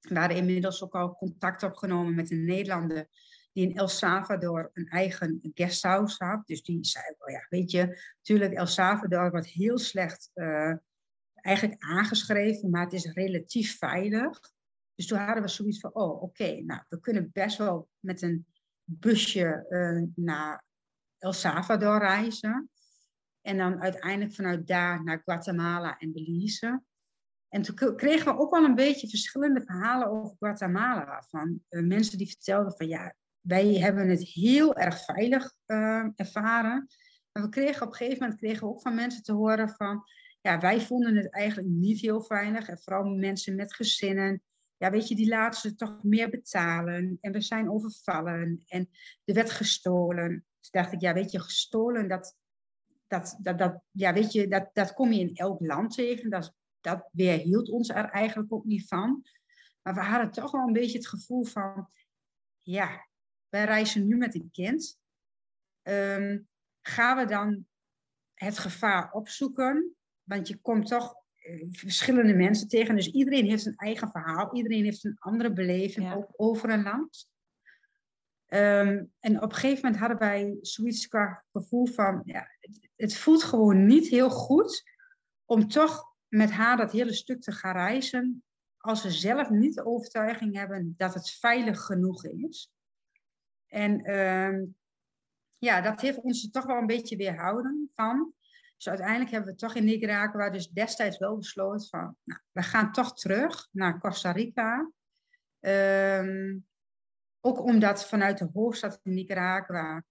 We 0.01 0.19
hadden 0.19 0.37
inmiddels 0.37 0.83
ook 0.83 0.95
al 0.95 1.15
contact 1.15 1.63
opgenomen 1.63 2.15
met 2.15 2.31
een 2.31 2.45
Nederlander 2.45 3.09
die 3.53 3.69
in 3.69 3.77
El 3.77 3.89
Salvador 3.89 4.71
een 4.73 4.89
eigen 4.89 5.41
guesthouse 5.55 6.25
had. 6.25 6.47
Dus 6.47 6.63
die 6.63 6.85
zei, 6.85 7.05
oh 7.19 7.31
ja, 7.31 7.47
weet 7.49 7.71
je, 7.71 8.01
natuurlijk 8.17 8.53
El 8.53 8.67
Salvador 8.67 9.31
wordt 9.31 9.47
heel 9.47 9.79
slecht 9.79 10.31
uh, 10.35 10.75
eigenlijk 11.35 11.83
aangeschreven, 11.83 12.71
maar 12.71 12.85
het 12.85 12.93
is 12.93 13.13
relatief 13.13 13.79
veilig. 13.79 14.41
Dus 14.95 15.07
toen 15.07 15.19
hadden 15.19 15.43
we 15.43 15.49
zoiets 15.49 15.81
van, 15.81 15.95
oh 15.95 16.23
oké, 16.23 16.61
nou 16.61 16.83
we 16.89 17.01
kunnen 17.01 17.31
best 17.33 17.59
wel 17.59 17.89
met 17.99 18.23
een 18.23 18.47
busje 18.85 19.67
uh, 19.69 20.25
naar 20.25 20.65
El 21.19 21.33
Salvador 21.33 21.99
reizen. 21.99 22.71
En 23.41 23.57
dan 23.57 23.83
uiteindelijk 23.83 24.35
vanuit 24.35 24.67
daar 24.67 25.05
naar 25.05 25.23
Guatemala 25.25 25.99
en 25.99 26.13
Belize. 26.13 26.83
En 27.49 27.63
toen 27.63 27.97
kregen 27.97 28.35
we 28.35 28.41
ook 28.41 28.51
wel 28.51 28.65
een 28.65 28.75
beetje 28.75 29.09
verschillende 29.09 29.63
verhalen 29.63 30.09
over 30.09 30.37
Guatemala. 30.39 31.23
Van 31.29 31.63
uh, 31.69 31.87
mensen 31.87 32.19
die 32.19 32.27
vertelden 32.27 32.77
van 32.77 32.89
ja, 32.89 33.15
wij 33.43 33.75
hebben 33.75 34.09
het 34.09 34.23
heel 34.29 34.75
erg 34.75 35.05
veilig 35.05 35.55
uh, 35.67 36.07
ervaren. 36.17 36.89
Maar 37.33 37.43
we 37.43 37.49
kregen 37.49 37.83
op 37.83 37.89
een 37.89 37.95
gegeven 37.95 38.23
moment 38.23 38.41
kregen 38.41 38.61
we 38.61 38.73
ook 38.73 38.83
van 38.83 38.95
mensen 38.95 39.23
te 39.23 39.33
horen 39.33 39.69
van 39.69 40.05
ja, 40.41 40.61
wij 40.61 40.81
vonden 40.81 41.17
het 41.17 41.31
eigenlijk 41.31 41.69
niet 41.69 42.01
heel 42.01 42.23
veilig. 42.23 42.69
En 42.69 42.79
vooral 42.79 43.05
mensen 43.05 43.55
met 43.55 43.75
gezinnen. 43.75 44.43
Ja, 44.77 44.91
weet 44.91 45.09
je, 45.09 45.15
die 45.15 45.29
laten 45.29 45.61
ze 45.61 45.75
toch 45.75 46.03
meer 46.03 46.29
betalen. 46.31 47.19
En 47.21 47.33
we 47.33 47.41
zijn 47.41 47.71
overvallen. 47.71 48.63
En 48.67 48.89
er 49.25 49.35
werd 49.35 49.51
gestolen. 49.51 50.45
Dus 50.61 50.71
dacht 50.71 50.93
ik, 50.93 51.01
ja, 51.01 51.15
weet 51.15 51.31
je, 51.31 51.41
gestolen, 51.41 52.09
dat, 52.09 52.37
dat, 53.07 53.37
dat, 53.39 53.59
dat, 53.59 53.83
ja, 53.91 54.13
weet 54.13 54.33
je, 54.33 54.49
dat, 54.49 54.71
dat 54.73 54.95
kom 54.95 55.13
je 55.13 55.21
in 55.21 55.35
elk 55.35 55.61
land 55.61 55.95
tegen. 55.95 56.31
Dat 56.31 56.55
dat 56.83 57.09
weerhield 57.13 57.69
ons 57.69 57.89
er 57.89 58.05
eigenlijk 58.05 58.53
ook 58.53 58.65
niet 58.65 58.89
van. 58.89 59.23
Maar 59.83 59.95
we 59.95 60.01
hadden 60.01 60.31
toch 60.31 60.51
wel 60.51 60.67
een 60.67 60.73
beetje 60.73 60.99
het 60.99 61.09
gevoel 61.09 61.45
van, 61.45 61.89
ja, 62.61 63.07
wij 63.53 63.65
reizen 63.65 64.07
nu 64.07 64.17
met 64.17 64.35
een 64.35 64.51
kind. 64.53 64.99
Um, 65.83 66.49
gaan 66.81 67.17
we 67.17 67.25
dan 67.25 67.67
het 68.35 68.59
gevaar 68.59 69.13
opzoeken? 69.13 69.97
Want 70.23 70.49
je 70.49 70.57
komt 70.57 70.87
toch 70.87 71.15
uh, 71.47 71.67
verschillende 71.71 72.35
mensen 72.35 72.69
tegen. 72.69 72.97
Dus 72.97 73.11
iedereen 73.11 73.45
heeft 73.45 73.63
zijn 73.63 73.77
eigen 73.77 74.11
verhaal. 74.11 74.55
Iedereen 74.55 74.85
heeft 74.85 75.05
een 75.05 75.17
andere 75.19 75.53
beleving 75.53 76.07
ja. 76.07 76.15
ook 76.15 76.29
over 76.37 76.71
een 76.71 76.83
land. 76.83 77.31
Um, 78.49 79.13
en 79.21 79.43
op 79.43 79.51
een 79.51 79.55
gegeven 79.55 79.83
moment 79.83 80.01
hadden 80.01 80.19
wij 80.19 80.59
zoiets 80.61 81.09
qua 81.09 81.45
gevoel 81.53 81.87
van, 81.87 82.23
ja, 82.25 82.49
het, 82.61 82.89
het 82.97 83.17
voelt 83.17 83.43
gewoon 83.43 83.87
niet 83.87 84.09
heel 84.09 84.31
goed 84.31 84.83
om 85.45 85.69
toch 85.69 86.05
met 86.29 86.51
haar 86.51 86.77
dat 86.77 86.93
hele 86.93 87.13
stuk 87.13 87.41
te 87.41 87.53
gaan 87.53 87.73
reizen, 87.73 88.45
als 88.77 89.03
we 89.03 89.11
zelf 89.11 89.51
niet 89.51 89.75
de 89.75 89.87
overtuiging 89.87 90.57
hebben 90.57 90.95
dat 90.97 91.15
het 91.15 91.31
veilig 91.31 91.81
genoeg 91.81 92.25
is. 92.25 92.73
En 93.73 94.11
uh, 94.11 94.69
ja, 95.59 95.81
dat 95.81 96.01
heeft 96.01 96.19
ons 96.19 96.45
er 96.45 96.51
toch 96.51 96.65
wel 96.65 96.77
een 96.77 96.87
beetje 96.87 97.17
weerhouden 97.17 97.91
van. 97.95 98.33
Dus 98.77 98.89
uiteindelijk 98.89 99.31
hebben 99.31 99.51
we 99.51 99.59
toch 99.59 99.75
in 99.75 99.85
Nicaragua 99.85 100.51
dus 100.51 100.69
destijds 100.69 101.19
wel 101.19 101.37
besloten 101.37 101.89
van, 101.89 102.17
nou, 102.25 102.41
we 102.53 102.63
gaan 102.63 102.93
toch 102.93 103.15
terug 103.15 103.69
naar 103.71 103.99
Costa 103.99 104.33
Rica. 104.33 104.91
Ehm, 105.61 106.59
ook 107.41 107.61
omdat 107.61 108.09
vanuit 108.09 108.39
de 108.39 108.49
hoofdstad 108.53 109.01
in 109.03 109.15
Nicaragua, 109.15 110.05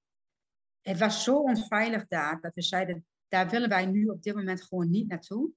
het 0.81 0.99
was 0.99 1.23
zo 1.23 1.37
onveilig 1.37 2.07
daar, 2.07 2.41
dat 2.41 2.53
we 2.53 2.61
zeiden, 2.61 3.05
daar 3.27 3.49
willen 3.49 3.69
wij 3.69 3.85
nu 3.85 4.05
op 4.05 4.23
dit 4.23 4.35
moment 4.35 4.63
gewoon 4.63 4.89
niet 4.89 5.07
naartoe. 5.07 5.51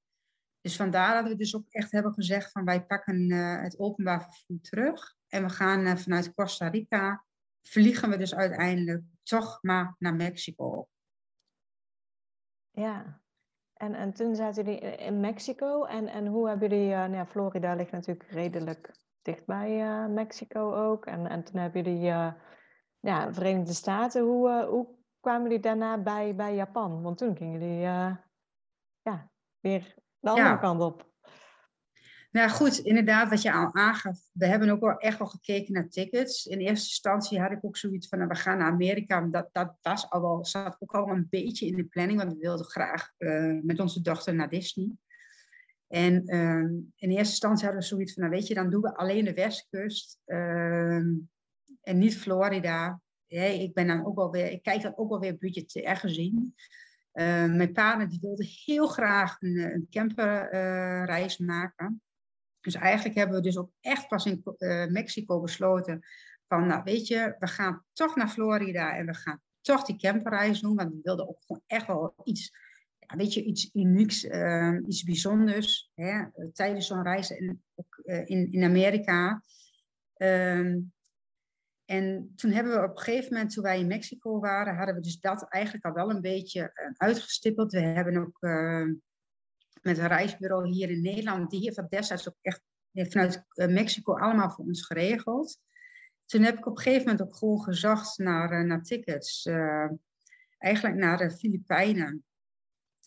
Dus 0.61 0.77
vandaar 0.77 1.23
dat 1.23 1.31
we 1.31 1.37
dus 1.37 1.57
ook 1.57 1.69
echt 1.69 1.93
hebben 1.93 2.13
gezegd 2.13 2.51
van 2.51 2.65
wij 2.65 2.85
pakken 2.85 3.31
uh, 3.31 3.61
het 3.61 3.79
openbaar 3.79 4.23
vervoer 4.23 4.61
terug. 4.61 5.15
En 5.29 5.43
we 5.43 5.49
gaan 5.49 5.87
uh, 5.87 5.97
vanuit 5.97 6.35
Costa 6.35 6.69
Rica, 6.69 7.25
vliegen 7.69 8.11
we 8.11 8.17
dus 8.17 8.35
uiteindelijk 8.35 9.03
toch 9.23 9.59
maar 9.63 9.95
naar 9.99 10.15
Mexico. 10.15 10.89
Ja, 12.71 13.23
en, 13.75 13.95
en 13.95 14.13
toen 14.13 14.35
zaten 14.35 14.65
jullie 14.65 14.81
in 14.81 15.21
Mexico. 15.21 15.85
En, 15.85 16.07
en 16.09 16.27
hoe 16.27 16.49
hebben 16.49 16.69
jullie, 16.69 16.89
uh, 16.89 16.97
nou 16.97 17.15
ja, 17.15 17.27
Florida 17.27 17.75
ligt 17.75 17.91
natuurlijk 17.91 18.31
redelijk 18.31 18.95
dichtbij 19.23 19.81
uh, 19.81 20.07
Mexico 20.07 20.75
ook. 20.75 21.07
En, 21.07 21.27
en 21.27 21.45
toen 21.45 21.61
hebben 21.61 21.83
jullie 21.83 22.09
uh, 22.09 22.33
ja, 23.01 23.33
Verenigde 23.33 23.73
Staten. 23.73 24.23
Hoe, 24.23 24.65
hoe 24.65 24.89
kwamen 25.21 25.43
jullie 25.43 25.61
daarna 25.61 25.99
bij, 25.99 26.35
bij 26.35 26.55
Japan? 26.55 27.03
Want 27.03 27.19
toen 27.19 27.37
gingen 27.37 27.61
jullie 27.61 27.81
ja, 29.03 29.31
weer 29.61 29.95
de 30.19 30.29
andere 30.29 30.49
ja. 30.49 30.57
kant 30.57 30.81
op. 30.81 31.13
Nou 32.35 32.51
goed, 32.51 32.79
inderdaad, 32.79 33.29
wat 33.29 33.43
je 33.43 33.53
al 33.53 33.75
aangaf. 33.75 34.19
We 34.33 34.47
hebben 34.47 34.69
ook 34.69 34.81
wel 34.81 34.99
echt 34.99 35.19
wel 35.19 35.27
gekeken 35.27 35.73
naar 35.73 35.89
tickets. 35.89 36.47
In 36.47 36.59
eerste 36.59 36.89
instantie 36.89 37.41
had 37.41 37.51
ik 37.51 37.65
ook 37.65 37.77
zoiets 37.77 38.09
van, 38.09 38.19
nou, 38.19 38.31
we 38.31 38.37
gaan 38.37 38.59
naar 38.59 38.71
Amerika. 38.71 39.21
Dat, 39.21 39.49
dat 39.53 39.77
was 39.83 40.11
al 40.11 40.21
wel, 40.21 40.45
zat 40.45 40.77
ook 40.79 40.95
al 40.95 41.09
een 41.09 41.27
beetje 41.31 41.67
in 41.67 41.77
de 41.77 41.85
planning, 41.85 42.19
want 42.19 42.33
we 42.33 42.39
wilden 42.39 42.67
graag 42.67 43.13
uh, 43.19 43.61
met 43.63 43.81
onze 43.81 44.01
dochter 44.01 44.35
naar 44.35 44.49
Disney. 44.49 44.91
En 45.89 46.23
uh, 46.27 46.61
in 46.97 47.11
eerste 47.11 47.17
instantie 47.17 47.65
hadden 47.65 47.83
we 47.83 47.89
zoiets 47.89 48.13
van, 48.13 48.23
nou 48.23 48.35
weet 48.35 48.47
je, 48.47 48.55
dan 48.55 48.71
doen 48.71 48.83
we 48.83 48.97
alleen 48.97 49.25
de 49.25 49.35
westkust 49.35 50.19
uh, 50.27 50.97
en 50.97 51.99
niet 51.99 52.17
Florida. 52.17 53.01
Ik 53.27 53.75
ben 53.75 53.87
dan 53.87 54.07
ook 54.07 54.17
wel 54.17 54.31
weer, 54.31 54.51
ik 54.51 54.63
kijk 54.63 54.83
dan 54.83 54.97
ook 54.97 55.09
wel 55.09 55.21
weer 55.21 55.37
budgetair 55.39 55.97
gezien. 55.97 56.55
Uh, 57.13 57.55
mijn 57.55 57.73
partner 57.73 58.09
die 58.09 58.21
wilde 58.23 58.47
heel 58.65 58.87
graag 58.87 59.37
een, 59.41 59.59
een 59.59 59.87
camperreis 59.91 61.39
maken. 61.39 62.03
Dus 62.65 62.75
eigenlijk 62.75 63.17
hebben 63.17 63.37
we 63.37 63.43
dus 63.43 63.59
ook 63.59 63.71
echt 63.81 64.09
pas 64.09 64.27
in 64.27 64.43
uh, 64.59 64.87
Mexico 64.87 65.41
besloten 65.41 66.01
van, 66.49 66.67
nou 66.67 66.83
weet 66.83 67.07
je, 67.07 67.37
we 67.39 67.47
gaan 67.47 67.85
toch 67.93 68.17
naar 68.17 68.29
Florida 68.29 68.97
en 68.97 69.07
we 69.07 69.15
gaan 69.15 69.41
toch 69.61 69.85
die 69.85 69.99
camperreis 69.99 70.61
doen, 70.61 70.77
want 70.77 70.91
we 70.91 71.01
wilden 71.03 71.29
ook 71.29 71.43
gewoon 71.47 71.63
echt 71.67 71.87
wel 71.87 72.15
iets, 72.25 72.53
ja, 72.99 73.17
weet 73.17 73.35
je, 73.35 73.45
iets 73.45 73.71
unieks, 73.73 74.25
uh, 74.25 74.79
iets 74.87 75.03
bijzonders 75.03 75.91
hè, 75.95 76.25
tijdens 76.53 76.87
zo'n 76.87 77.03
reis 77.03 77.33
ook 77.75 77.97
in, 78.25 78.53
in 78.53 78.65
Amerika. 78.65 79.43
Um, 80.17 80.93
en 81.85 82.33
toen 82.37 82.51
hebben 82.51 82.73
we 82.73 82.83
op 82.83 82.97
een 82.97 83.03
gegeven 83.03 83.33
moment, 83.33 83.53
toen 83.53 83.63
wij 83.63 83.81
in 83.81 83.87
Mexico 83.87 84.41
waren, 84.41 84.77
hadden 84.77 84.95
we 84.95 85.01
dus 85.01 85.21
dat 85.21 85.49
eigenlijk 85.49 85.85
al 85.85 85.93
wel 85.93 86.11
een 86.11 86.21
beetje 86.21 86.93
uitgestippeld. 86.97 87.73
We 87.73 87.81
hebben 87.81 88.17
ook 88.17 88.39
met 89.85 89.99
een 89.99 90.07
reisbureau 90.07 90.69
hier 90.69 90.91
in 90.91 91.03
Nederland. 91.03 91.51
Die 91.51 91.61
heeft 91.61 91.77
dat 91.77 91.91
destijds 91.91 92.29
ook 92.29 92.39
echt 92.43 92.63
vanuit 92.93 93.45
eh, 93.49 93.69
Mexico 93.69 94.15
allemaal 94.15 94.51
voor 94.51 94.65
ons 94.65 94.87
geregeld. 94.87 95.59
Toen 96.27 96.43
heb 96.43 96.59
ik 96.59 96.67
op 96.67 96.77
een 96.77 96.83
gegeven 96.83 97.07
moment 97.07 97.23
ook 97.23 97.37
gewoon 97.37 97.61
gezocht 97.61 98.19
naar, 98.19 98.61
uh, 98.61 98.67
naar 98.67 98.83
tickets. 98.83 99.47
Uh, 99.47 99.91
eigenlijk 100.59 100.97
naar 100.97 101.19
de 101.19 101.31
Filipijnen. 101.31 102.25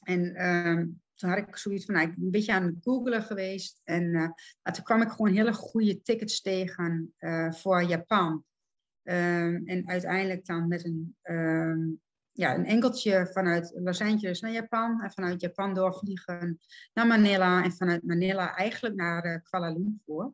En 0.04 0.20
uh, 0.26 0.86
toen 1.16 1.30
had 1.30 1.38
ik 1.38 1.58
zoiets 1.58 1.86
van, 1.86 1.94
nou, 1.94 2.08
ik 2.08 2.16
ben 2.16 2.26
een 2.26 2.32
beetje 2.32 2.54
aan 2.54 2.66
het 2.66 2.78
googelen 2.82 3.24
geweest. 3.24 3.82
En 3.84 4.04
uh, 4.04 4.30
toen 4.74 4.84
kwam 4.84 5.02
ik 5.02 5.10
gewoon 5.10 5.34
hele 5.34 5.54
goede 5.54 6.02
tickets 6.02 6.42
tegen 6.42 7.14
voor 7.50 7.84
Japan. 7.84 8.46
Ehm, 9.04 9.62
en 9.66 9.88
uiteindelijk 9.88 10.46
dan 10.46 10.68
met 10.68 10.86
een 10.86 11.16
ehm, 11.22 11.90
ja, 12.38 12.56
een 12.56 12.66
enkeltje 12.66 13.28
vanuit 13.32 13.72
Los 13.76 14.02
Angeles 14.02 14.42
naar 14.42 14.52
Japan 14.52 15.02
en 15.02 15.12
vanuit 15.12 15.42
Japan 15.42 15.74
doorvliegen 15.74 16.60
naar 16.94 17.08
Manila 17.08 17.64
en 17.64 17.72
vanuit 17.72 18.04
Manila 18.04 18.56
eigenlijk 18.56 18.96
naar 18.96 19.26
uh, 19.26 19.38
Kuala 19.50 19.72
Lumpur. 19.72 20.32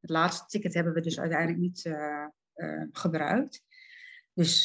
Het 0.00 0.10
laatste 0.10 0.46
ticket 0.46 0.74
hebben 0.74 0.92
we 0.92 1.00
dus 1.00 1.20
uiteindelijk 1.20 1.58
niet 1.58 1.84
uh, 1.84 2.26
uh, 2.54 2.82
gebruikt. 2.92 3.62
Dus 4.32 4.62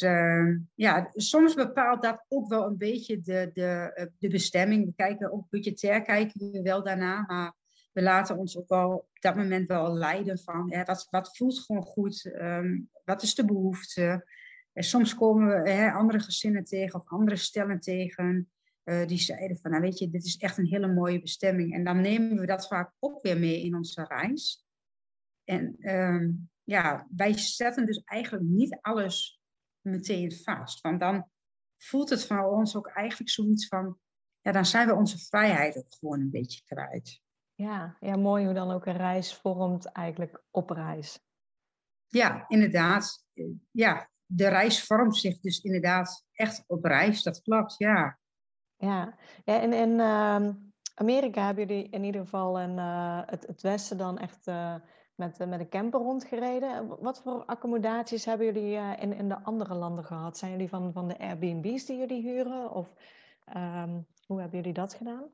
ja, 0.74 1.10
soms 1.12 1.54
bepaalt 1.54 2.02
dat 2.02 2.24
ook 2.28 2.48
wel 2.48 2.66
een 2.66 2.76
beetje 2.78 3.20
de, 3.20 3.50
de, 3.52 4.10
de 4.18 4.28
bestemming. 4.28 4.84
We 4.84 4.92
kijken 4.96 5.32
ook 5.32 5.50
budgetair 5.50 6.02
kijken 6.02 6.50
we 6.50 6.62
wel 6.62 6.82
daarna, 6.82 7.24
maar 7.26 7.52
we 7.92 8.02
laten 8.02 8.36
ons 8.36 8.58
ook 8.58 8.68
wel 8.68 8.92
op 8.92 9.20
dat 9.20 9.36
moment 9.36 9.68
wel 9.68 9.94
leiden 9.94 10.38
van 10.38 10.84
wat, 10.84 11.06
wat 11.10 11.36
voelt 11.36 11.58
gewoon 11.58 11.82
goed, 11.82 12.24
um, 12.24 12.90
wat 13.04 13.22
is 13.22 13.34
de 13.34 13.44
behoefte. 13.44 14.24
En 14.74 14.82
soms 14.82 15.14
komen 15.14 15.46
we 15.46 15.70
hè, 15.70 15.90
andere 15.90 16.20
gezinnen 16.20 16.64
tegen 16.64 17.00
of 17.00 17.08
andere 17.08 17.36
stellen 17.36 17.80
tegen. 17.80 18.48
Uh, 18.84 19.06
die 19.06 19.18
zeiden 19.18 19.56
van, 19.56 19.70
nou 19.70 19.82
weet 19.82 19.98
je, 19.98 20.10
dit 20.10 20.24
is 20.24 20.36
echt 20.36 20.58
een 20.58 20.66
hele 20.66 20.92
mooie 20.92 21.20
bestemming. 21.20 21.74
En 21.74 21.84
dan 21.84 22.00
nemen 22.00 22.38
we 22.38 22.46
dat 22.46 22.66
vaak 22.66 22.92
ook 22.98 23.22
weer 23.22 23.38
mee 23.38 23.62
in 23.62 23.74
onze 23.74 24.04
reis. 24.04 24.64
En 25.44 25.76
uh, 25.78 26.28
ja, 26.62 27.06
wij 27.16 27.38
zetten 27.38 27.86
dus 27.86 28.02
eigenlijk 28.04 28.44
niet 28.44 28.78
alles 28.80 29.40
meteen 29.80 30.32
vast. 30.32 30.80
Want 30.80 31.00
dan 31.00 31.28
voelt 31.76 32.10
het 32.10 32.26
van 32.26 32.44
ons 32.44 32.76
ook 32.76 32.86
eigenlijk 32.86 33.30
zoiets 33.30 33.66
van, 33.66 33.98
ja, 34.40 34.52
dan 34.52 34.66
zijn 34.66 34.86
we 34.86 34.94
onze 34.94 35.18
vrijheid 35.18 35.76
ook 35.76 35.94
gewoon 35.94 36.20
een 36.20 36.30
beetje 36.30 36.62
kwijt. 36.64 37.22
Ja, 37.54 37.96
ja 38.00 38.16
mooi 38.16 38.44
hoe 38.44 38.54
dan 38.54 38.70
ook 38.70 38.86
een 38.86 38.96
reis 38.96 39.34
vormt 39.34 39.86
eigenlijk 39.86 40.42
op 40.50 40.70
reis. 40.70 41.20
Ja, 42.06 42.44
inderdaad. 42.48 43.26
Ja, 43.70 44.10
de 44.26 44.48
reis 44.48 44.84
vormt 44.84 45.16
zich 45.16 45.40
dus 45.40 45.60
inderdaad 45.60 46.24
echt 46.32 46.64
op 46.66 46.84
reis, 46.84 47.22
dat 47.22 47.42
klopt, 47.42 47.74
ja. 47.78 48.18
Ja, 48.76 49.14
ja 49.44 49.60
en 49.60 49.72
in 49.72 49.90
uh, 49.90 50.48
Amerika 50.94 51.44
hebben 51.44 51.66
jullie 51.66 51.88
in 51.88 52.04
ieder 52.04 52.20
geval 52.20 52.60
in 52.60 52.76
uh, 52.76 53.20
het, 53.26 53.46
het, 53.46 53.62
westen 53.62 53.96
dan 53.96 54.18
echt 54.18 54.46
uh, 54.46 54.74
met, 55.14 55.38
met 55.38 55.60
een 55.60 55.68
camper 55.68 56.00
rondgereden. 56.00 56.86
Wat 57.00 57.22
voor 57.22 57.44
accommodaties 57.44 58.24
hebben 58.24 58.46
jullie 58.46 58.96
in, 58.96 59.12
in 59.12 59.28
de 59.28 59.42
andere 59.42 59.74
landen 59.74 60.04
gehad? 60.04 60.38
Zijn 60.38 60.50
jullie 60.50 60.68
van, 60.68 60.92
van 60.92 61.08
de 61.08 61.18
Airbnb's 61.18 61.86
die 61.86 61.98
jullie 61.98 62.22
huren? 62.22 62.70
Of 62.70 62.94
um, 63.56 64.06
hoe 64.26 64.40
hebben 64.40 64.58
jullie 64.58 64.72
dat 64.72 64.94
gedaan? 64.94 65.32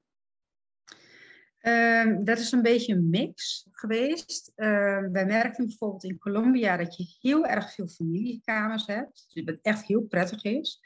Um, 1.63 2.25
dat 2.25 2.39
is 2.39 2.53
een 2.53 2.63
beetje 2.63 2.95
een 2.95 3.11
mix 3.11 3.67
geweest. 3.71 4.53
Uh, 4.57 4.67
wij 5.13 5.27
merkten 5.27 5.67
bijvoorbeeld 5.67 6.05
in 6.05 6.19
Colombia 6.19 6.77
dat 6.77 6.97
je 6.97 7.17
heel 7.21 7.47
erg 7.47 7.75
veel 7.75 7.89
familiekamers 7.89 8.87
hebt. 8.87 9.27
Dus 9.33 9.45
dat 9.45 9.59
echt 9.63 9.87
heel 9.87 10.03
prettig 10.03 10.45
is. 10.45 10.81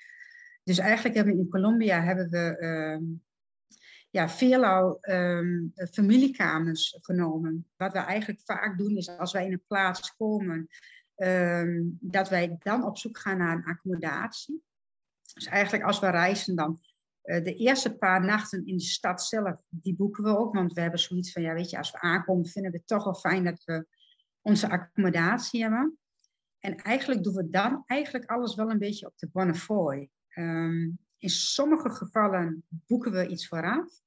Dus 0.62 0.78
eigenlijk 0.78 1.14
hebben 1.14 1.34
we 1.34 1.40
in 1.40 1.48
Colombia 1.48 2.02
hebben 2.02 2.30
we 2.30 2.56
uh, 2.60 3.08
ja, 4.10 4.28
veelal 4.28 4.98
familiekamers 5.92 6.98
genomen. 7.00 7.66
Wat 7.76 7.92
we 7.92 7.98
eigenlijk 7.98 8.40
vaak 8.44 8.78
doen 8.78 8.96
is 8.96 9.08
als 9.08 9.32
wij 9.32 9.46
in 9.46 9.52
een 9.52 9.64
plaats 9.66 10.16
komen, 10.16 10.68
dat 12.00 12.28
wij 12.28 12.56
dan 12.58 12.84
op 12.84 12.98
zoek 12.98 13.18
gaan 13.18 13.38
naar 13.38 13.56
een 13.56 13.64
accommodatie. 13.64 14.62
Dus 15.34 15.46
eigenlijk 15.46 15.84
als 15.84 16.00
we 16.00 16.10
reizen 16.10 16.56
dan 16.56 16.80
de 17.24 17.54
eerste 17.54 17.96
paar 17.96 18.24
nachten 18.24 18.66
in 18.66 18.76
de 18.76 18.82
stad 18.82 19.22
zelf, 19.22 19.56
die 19.68 19.94
boeken 19.94 20.24
we 20.24 20.38
ook. 20.38 20.54
Want 20.54 20.72
we 20.72 20.80
hebben 20.80 21.00
zoiets 21.00 21.32
van, 21.32 21.42
ja 21.42 21.54
weet 21.54 21.70
je, 21.70 21.78
als 21.78 21.90
we 21.90 22.00
aankomen 22.00 22.46
vinden 22.46 22.70
we 22.70 22.76
het 22.76 22.86
toch 22.86 23.04
wel 23.04 23.14
fijn 23.14 23.44
dat 23.44 23.64
we 23.64 23.86
onze 24.40 24.70
accommodatie 24.70 25.62
hebben. 25.62 25.98
En 26.58 26.76
eigenlijk 26.76 27.22
doen 27.22 27.34
we 27.34 27.50
dan 27.50 27.82
eigenlijk 27.86 28.24
alles 28.24 28.54
wel 28.54 28.70
een 28.70 28.78
beetje 28.78 29.06
op 29.06 29.18
de 29.18 29.28
Bonnefoy. 29.28 30.10
Um, 30.34 30.98
in 31.18 31.30
sommige 31.30 31.90
gevallen 31.90 32.64
boeken 32.68 33.12
we 33.12 33.26
iets 33.26 33.48
vooraf. 33.48 34.02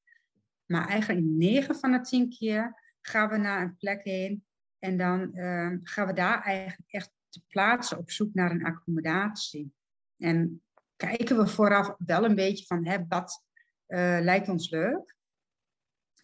Maar 0.65 0.87
eigenlijk 0.87 1.25
9 1.25 1.75
van 1.75 1.91
de 1.91 2.01
10 2.01 2.29
keer 2.29 2.95
gaan 3.01 3.29
we 3.29 3.37
naar 3.37 3.61
een 3.61 3.77
plek 3.77 4.03
heen. 4.03 4.45
En 4.79 4.97
dan 4.97 5.37
um, 5.37 5.79
gaan 5.83 6.07
we 6.07 6.13
daar 6.13 6.41
eigenlijk 6.41 6.91
echt 6.91 7.11
te 7.29 7.41
plaatsen 7.47 7.97
op 7.97 8.11
zoek 8.11 8.33
naar 8.33 8.51
een 8.51 8.65
accommodatie. 8.65 9.73
En 10.17 10.61
kijken 10.97 11.37
we 11.37 11.47
vooraf 11.47 11.95
wel 11.97 12.23
een 12.23 12.35
beetje 12.35 12.65
van 12.65 12.85
hè, 12.87 12.97
wat 13.07 13.43
uh, 13.87 14.17
lijkt 14.21 14.49
ons 14.49 14.69
leuk. 14.69 15.15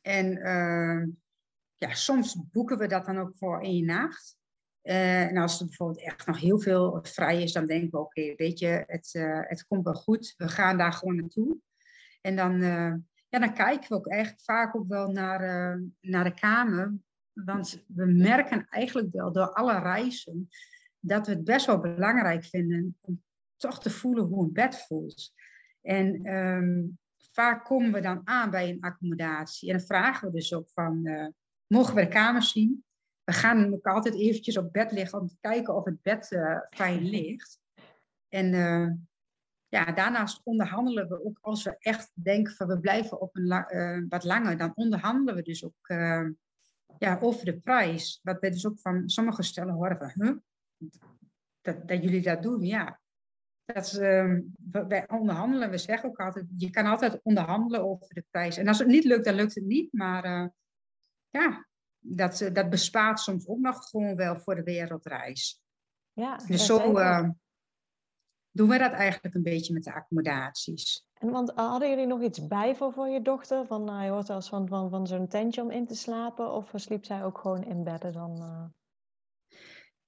En 0.02 0.38
uh, 0.38 1.08
ja, 1.76 1.94
soms 1.94 2.38
boeken 2.52 2.78
we 2.78 2.88
dat 2.88 3.06
dan 3.06 3.20
ook 3.20 3.38
voor 3.38 3.62
één 3.62 3.86
nacht. 3.86 4.38
Uh, 4.84 5.22
en 5.22 5.38
als 5.38 5.60
er 5.60 5.66
bijvoorbeeld 5.66 6.06
echt 6.06 6.28
nog 6.28 6.40
heel 6.40 6.60
veel 6.60 7.00
vrij 7.02 7.42
is, 7.42 7.52
dan 7.52 7.66
denken 7.66 7.92
we, 7.92 7.98
oké, 7.98 8.36
weet 8.36 8.60
je, 8.60 8.84
het, 8.88 9.12
het 9.48 9.66
komt 9.68 9.84
wel 9.84 9.94
goed. 9.94 10.34
We 10.38 10.48
gaan 10.48 10.78
daar 10.78 10.94
gewoon 10.94 11.16
naartoe. 11.16 11.58
En 12.22 12.36
dan, 12.36 12.62
ja, 13.30 13.40
dan 13.40 13.54
kijken 13.54 13.90
we 13.90 13.96
ook 13.96 14.08
echt 14.08 14.44
vaak 14.44 14.76
ook 14.76 14.88
wel 14.88 15.12
naar, 15.12 15.40
naar 16.00 16.24
de 16.24 16.34
kamer. 16.34 16.94
Want 17.34 17.84
we 17.88 18.06
merken 18.06 18.68
eigenlijk 18.70 19.14
wel 19.14 19.32
door 19.32 19.54
alle 19.54 19.80
reizen 19.80 20.50
dat 21.00 21.28
we 21.28 21.34
het 21.34 21.44
best 21.44 21.66
wel 21.66 21.80
belangrijk 21.80 22.46
vinden 22.46 22.98
om 23.02 23.24
toch 23.64 23.80
te 23.80 23.90
voelen 23.90 24.26
hoe 24.26 24.44
een 24.44 24.54
bed 24.54 24.86
voelt. 24.88 25.34
En 25.82 26.36
um, 26.36 26.98
vaak 27.32 27.66
komen 27.66 27.92
we 27.92 28.02
dan 28.02 28.22
aan 28.24 28.50
bij 28.50 28.70
een 28.70 28.82
accommodatie. 28.82 29.70
En 29.70 29.78
dan 29.78 29.86
vragen 29.86 30.28
we 30.28 30.34
dus 30.34 30.54
ook 30.54 30.70
van, 30.70 31.00
uh, 31.04 31.28
mogen 31.68 31.96
we 31.96 32.02
de 32.02 32.08
kamers 32.08 32.52
zien? 32.52 32.86
We 33.24 33.34
gaan 33.34 33.74
ook 33.74 33.86
altijd 33.86 34.16
eventjes 34.16 34.58
op 34.58 34.74
bed 34.74 34.92
liggen 34.92 35.20
om 35.20 35.28
te 35.28 35.38
kijken 35.42 35.76
of 35.76 35.86
het 35.86 36.02
bed 36.02 36.32
uh, 36.32 36.60
fijn 36.70 37.04
ligt. 37.04 37.60
En 38.30 38.54
uh, 38.54 38.92
ja, 39.68 39.92
daarnaast 39.92 40.42
onderhandelen 40.44 41.10
we 41.10 41.26
ook 41.26 41.38
als 41.42 41.64
we 41.64 41.76
echt 41.80 42.12
denken 42.14 42.54
van 42.54 42.68
we 42.68 42.80
blijven 42.80 43.22
op 43.22 43.36
een 43.36 44.08
wat 44.10 44.24
langer, 44.24 44.58
dan 44.58 44.72
onderhandelen 44.76 45.36
we 45.36 45.42
dus 45.42 45.66
ook 45.66 45.88
ja, 46.98 47.20
over 47.22 47.46
de 47.46 47.60
prijs. 47.60 48.20
Wat 48.24 48.40
we 48.40 48.50
dus 48.50 48.68
ook 48.68 48.80
van 48.80 49.10
sommige 49.10 49.44
stellen 49.44 49.74
horen 49.74 49.98
van, 49.98 50.42
dat, 51.62 51.88
dat 51.88 52.04
jullie 52.04 52.22
dat 52.22 52.44
doen, 52.44 52.62
ja. 52.62 53.02
Dat, 53.66 53.94
uh, 53.94 54.40
wij 54.88 55.10
onderhandelen, 55.10 55.70
we 55.70 55.78
zeggen 55.78 56.10
ook 56.10 56.20
altijd, 56.20 56.46
je 56.58 56.70
kan 56.70 56.86
altijd 56.86 57.20
onderhandelen 57.24 57.84
over 57.84 58.14
de 58.14 58.26
prijs. 58.30 58.58
En 58.58 58.68
als 58.68 58.80
het 58.80 58.88
niet 58.88 59.04
lukt, 59.04 59.26
dan 59.26 59.36
lukt 59.36 59.56
het 59.56 59.66
niet. 59.66 59.94
Maar 59.94 60.26
uh, 60.26 60.48
ja, 61.30 61.68
dat, 62.00 62.42
eh, 62.42 62.54
dat 62.54 62.70
bespaart 62.70 63.20
soms 63.20 63.48
ook 63.48 63.60
nog 63.60 63.90
gewoon 63.90 64.16
wel 64.16 64.40
voor 64.40 64.56
de 64.56 64.64
wereldreis. 64.64 65.62
Ja, 66.12 66.38
dus 66.48 66.66
zo 66.66 66.98
uh, 66.98 67.30
doen 68.52 68.70
we 68.70 68.78
dat 68.78 68.92
eigenlijk 68.92 69.36
een 69.36 69.44
beetje 69.44 69.74
met 69.74 69.84
de 69.84 69.94
accommodaties. 69.94 71.06
En 71.14 71.30
want 71.30 71.52
hadden 71.56 71.90
jullie 71.90 72.06
nog 72.06 72.22
iets 72.22 72.48
bij 72.48 72.76
voor, 72.76 72.94
voor 72.94 73.08
je 73.08 73.22
dochter? 73.22 73.66
Van, 73.66 73.90
uh, 73.90 74.04
je 74.04 74.10
hoort 74.10 74.30
als 74.30 74.50
van, 74.50 74.68
van, 74.68 74.90
van 74.90 75.08
zo'n 75.08 75.28
tentje 75.28 75.62
om 75.62 75.72
in 75.72 75.88
te 75.88 75.96
slapen? 75.96 76.52
Of 76.52 76.72
sliep 76.76 77.06
zij 77.06 77.24
ook 77.24 77.38
gewoon 77.38 77.64
in 77.64 77.84
bedden 77.84 78.14
dan? 78.14 78.74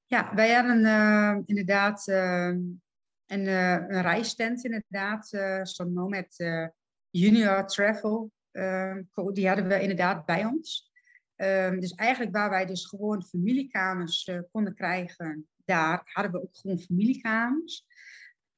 Ja, 0.06 0.36
wij 0.36 0.54
hadden 0.54 1.44
inderdaad 1.46 2.08
ehm, 2.08 2.58
en 3.26 3.42
uh, 3.42 3.72
een 3.72 4.02
reistent 4.02 4.64
inderdaad, 4.64 5.34
uh, 5.34 5.64
zo'n 5.64 5.94
Nomad 5.94 6.40
uh, 6.40 6.68
Junior 7.10 7.68
Travel, 7.68 8.32
die 9.34 9.48
hadden 9.48 9.68
we 9.68 9.82
inderdaad 9.82 10.26
bij 10.26 10.46
ons. 10.46 10.92
Um, 11.36 11.80
dus 11.80 11.92
eigenlijk 11.92 12.36
waar 12.36 12.50
wij 12.50 12.66
dus 12.66 12.86
gewoon 12.86 13.24
familiekamers 13.24 14.32
konden 14.52 14.76
krijgen, 14.76 15.48
daar 15.66 16.02
hadden 16.04 16.32
we 16.32 16.42
ook 16.42 16.56
gewoon 16.56 16.80
familiekamers. 16.80 17.86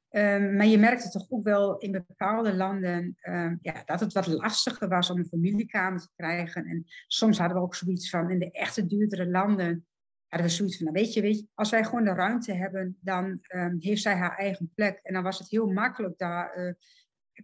Um, 0.09 0.55
maar 0.55 0.65
je 0.65 0.77
merkte 0.77 1.09
toch 1.09 1.25
ook 1.29 1.43
wel 1.43 1.77
in 1.77 1.91
bepaalde 1.91 2.55
landen 2.55 3.17
um, 3.21 3.59
ja, 3.61 3.81
dat 3.85 3.99
het 3.99 4.13
wat 4.13 4.27
lastiger 4.27 4.87
was 4.87 5.09
om 5.09 5.17
een 5.17 5.25
familiekamer 5.25 5.99
te 5.99 6.09
krijgen. 6.15 6.65
En 6.65 6.83
soms 7.07 7.37
hadden 7.37 7.57
we 7.57 7.63
ook 7.63 7.75
zoiets 7.75 8.09
van 8.09 8.29
in 8.29 8.39
de 8.39 8.51
echte 8.51 8.85
duurdere 8.85 9.29
landen 9.29 9.87
hadden 10.27 10.47
we 10.47 10.53
zoiets 10.53 10.77
van, 10.77 10.85
nou 10.85 10.97
weet 10.97 11.13
je, 11.13 11.21
weet 11.21 11.45
als 11.53 11.69
wij 11.69 11.83
gewoon 11.83 12.03
de 12.03 12.13
ruimte 12.13 12.53
hebben, 12.53 12.97
dan 13.01 13.39
um, 13.47 13.77
heeft 13.79 14.01
zij 14.01 14.15
haar 14.15 14.37
eigen 14.37 14.71
plek. 14.75 14.99
En 15.03 15.13
dan 15.13 15.23
was 15.23 15.39
het 15.39 15.49
heel 15.49 15.67
makkelijk, 15.67 16.17
daar 16.17 16.57
uh, 16.57 16.73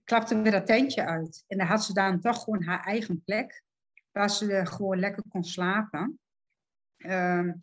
klapte 0.04 0.42
we 0.42 0.50
dat 0.50 0.66
tentje 0.66 1.06
uit. 1.06 1.44
En 1.48 1.58
dan 1.58 1.68
had 1.68 1.84
ze 1.84 1.94
dan 1.94 2.20
toch 2.20 2.44
gewoon 2.44 2.64
haar 2.64 2.84
eigen 2.84 3.24
plek, 3.24 3.64
waar 4.12 4.30
ze 4.30 4.66
gewoon 4.66 5.00
lekker 5.00 5.24
kon 5.30 5.44
slapen. 5.44 6.20
Um, 6.98 7.62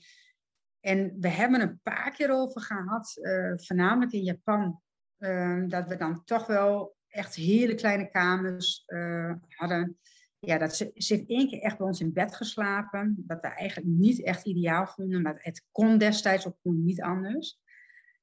en 0.80 1.16
we 1.20 1.28
hebben 1.28 1.60
een 1.60 1.80
paar 1.82 2.10
keer 2.10 2.30
over 2.30 2.60
gehad, 2.60 3.18
uh, 3.22 3.52
voornamelijk 3.56 4.12
in 4.12 4.22
Japan, 4.22 4.80
um, 5.18 5.68
dat 5.68 5.88
we 5.88 5.96
dan 5.96 6.24
toch 6.24 6.46
wel 6.46 6.96
echt 7.08 7.34
hele 7.34 7.74
kleine 7.74 8.10
kamers 8.10 8.84
hadden 9.48 9.98
ja, 10.40 10.58
dat 10.58 10.76
ze, 10.76 10.90
ze 10.94 11.14
heeft 11.14 11.28
één 11.28 11.48
keer 11.48 11.60
echt 11.60 11.78
bij 11.78 11.86
ons 11.86 12.00
in 12.00 12.12
bed 12.12 12.34
geslapen. 12.34 13.14
Dat 13.18 13.40
we 13.40 13.48
eigenlijk 13.48 13.88
niet 13.88 14.22
echt 14.22 14.46
ideaal 14.46 14.86
vonden. 14.86 15.22
Maar 15.22 15.38
het 15.38 15.64
kon 15.72 15.98
destijds 15.98 16.46
ook 16.46 16.56
gewoon 16.62 16.84
niet 16.84 17.02
anders. 17.02 17.58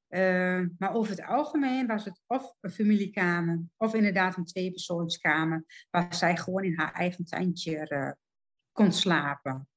Uh, 0.09 0.65
maar 0.77 0.93
over 0.93 1.11
het 1.11 1.25
algemeen 1.25 1.87
was 1.87 2.05
het 2.05 2.21
of 2.27 2.55
een 2.61 2.71
familiekamer. 2.71 3.61
Of 3.77 3.93
inderdaad 3.93 4.37
een 4.37 4.45
tweepersoonskamer. 4.45 5.65
Waar 5.89 6.13
zij 6.13 6.37
gewoon 6.37 6.63
in 6.63 6.77
haar 6.77 6.93
eigen 6.93 7.25
tuintje 7.25 7.89
uh, 7.89 8.11
kon 8.71 8.91
slapen. 8.91 9.67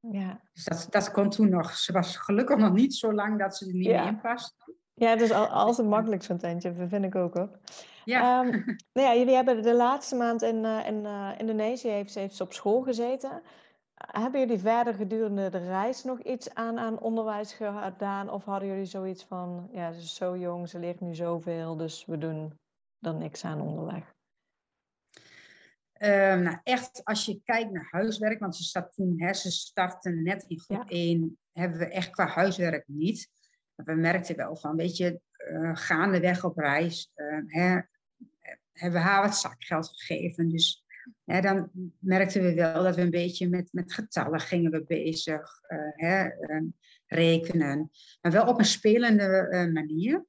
Ja. 0.00 0.42
Dus 0.52 0.64
dat, 0.64 0.86
dat 0.90 1.10
kon 1.10 1.30
toen 1.30 1.48
nog. 1.48 1.76
Ze 1.76 1.92
was 1.92 2.16
gelukkig 2.16 2.56
nog 2.56 2.72
niet 2.72 2.94
zo 2.94 3.12
lang 3.12 3.38
dat 3.38 3.56
ze 3.56 3.66
er 3.66 3.74
niet 3.74 3.84
ja. 3.84 4.00
meer 4.00 4.12
in 4.12 4.20
past. 4.20 4.54
Ja, 4.94 5.16
dus 5.16 5.30
al, 5.30 5.46
altijd 5.46 5.88
makkelijk 5.88 6.22
zo'n 6.22 6.38
tentje, 6.38 6.74
dat 6.74 6.88
vind 6.88 7.04
ik 7.04 7.14
ook 7.14 7.34
hoor. 7.34 7.58
Ja. 8.08 8.44
Um, 8.44 8.50
nou 8.94 9.06
ja, 9.08 9.14
jullie 9.14 9.34
hebben 9.34 9.62
de 9.62 9.74
laatste 9.74 10.16
maand 10.16 10.42
in, 10.42 10.64
uh, 10.64 10.86
in 10.86 11.04
uh, 11.04 11.30
Indonesië 11.38 11.88
heeft, 11.88 12.14
heeft 12.14 12.34
ze 12.34 12.42
op 12.42 12.52
school 12.52 12.82
gezeten. 12.82 13.42
Hebben 13.94 14.40
jullie 14.40 14.58
verder 14.58 14.94
gedurende 14.94 15.50
de 15.50 15.58
reis 15.58 16.04
nog 16.04 16.22
iets 16.22 16.54
aan, 16.54 16.78
aan 16.78 17.00
onderwijs 17.00 17.52
gedaan? 17.52 18.30
Of 18.30 18.44
hadden 18.44 18.68
jullie 18.68 18.84
zoiets 18.84 19.24
van, 19.24 19.68
ja, 19.72 19.92
ze 19.92 20.00
is 20.00 20.14
zo 20.14 20.36
jong, 20.36 20.68
ze 20.68 20.78
leert 20.78 21.00
nu 21.00 21.14
zoveel, 21.14 21.76
dus 21.76 22.04
we 22.06 22.18
doen 22.18 22.58
er 23.00 23.14
niks 23.14 23.44
aan 23.44 23.60
onderweg? 23.60 24.14
Um, 26.00 26.42
nou, 26.42 26.58
echt, 26.62 27.04
als 27.04 27.24
je 27.24 27.40
kijkt 27.44 27.70
naar 27.70 27.88
huiswerk, 27.90 28.40
want 28.40 28.56
ze, 28.56 28.62
start 28.62 28.92
toen, 28.92 29.14
hè, 29.16 29.34
ze 29.34 29.50
starten 29.50 30.22
net 30.22 30.42
in 30.42 30.60
groep 30.60 30.88
ja. 30.88 30.96
1, 30.96 31.38
hebben 31.52 31.78
we 31.78 31.88
echt 31.88 32.10
qua 32.10 32.26
huiswerk 32.26 32.84
niet. 32.86 33.28
We 33.74 33.94
merkten 33.94 34.36
wel 34.36 34.56
van, 34.56 34.76
weet 34.76 34.96
je, 34.96 35.20
uh, 35.50 35.70
gaandeweg 35.76 36.44
op 36.44 36.56
reis, 36.56 37.10
uh, 37.14 37.40
hè, 37.46 37.80
hebben 38.78 39.00
we 39.00 39.06
haar 39.06 39.22
wat 39.22 39.36
zakgeld 39.36 39.88
gegeven. 39.88 40.48
Dus 40.48 40.84
hè, 41.24 41.40
dan 41.40 41.70
merkten 41.98 42.42
we 42.42 42.54
wel 42.54 42.82
dat 42.82 42.96
we 42.96 43.02
een 43.02 43.10
beetje 43.10 43.48
met, 43.48 43.68
met 43.72 43.92
getallen 43.92 44.40
gingen 44.40 44.70
we 44.70 44.84
bezig, 44.84 45.60
uh, 45.68 45.78
hè, 45.94 46.28
rekenen. 47.06 47.90
Maar 48.20 48.32
wel 48.32 48.46
op 48.46 48.58
een 48.58 48.64
spelende 48.64 49.70
manier. 49.72 50.26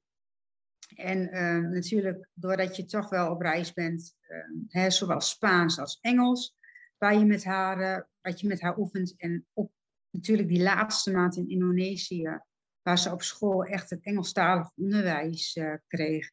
En 0.96 1.30
natuurlijk, 1.72 2.28
doordat 2.34 2.76
je 2.76 2.84
toch 2.84 3.08
wel 3.08 3.30
op 3.30 3.40
reis 3.40 3.72
bent, 3.72 4.16
hè, 4.68 4.90
zowel 4.90 5.20
Spaans 5.20 5.78
als 5.78 5.98
Engels, 6.00 6.56
waar 6.98 7.18
je 7.18 7.24
met 7.24 7.44
haar, 7.44 8.08
wat 8.20 8.40
je 8.40 8.46
met 8.46 8.60
haar 8.60 8.78
oefent. 8.78 9.14
En 9.16 9.46
op 9.52 9.72
natuurlijk 10.10 10.48
die 10.48 10.62
laatste 10.62 11.12
maand 11.12 11.36
in 11.36 11.48
Indonesië, 11.48 12.40
waar 12.82 12.98
ze 12.98 13.12
op 13.12 13.22
school 13.22 13.64
echt 13.64 13.90
het 13.90 14.02
Engelstalig 14.02 14.70
onderwijs 14.76 15.60
kreeg. 15.86 16.30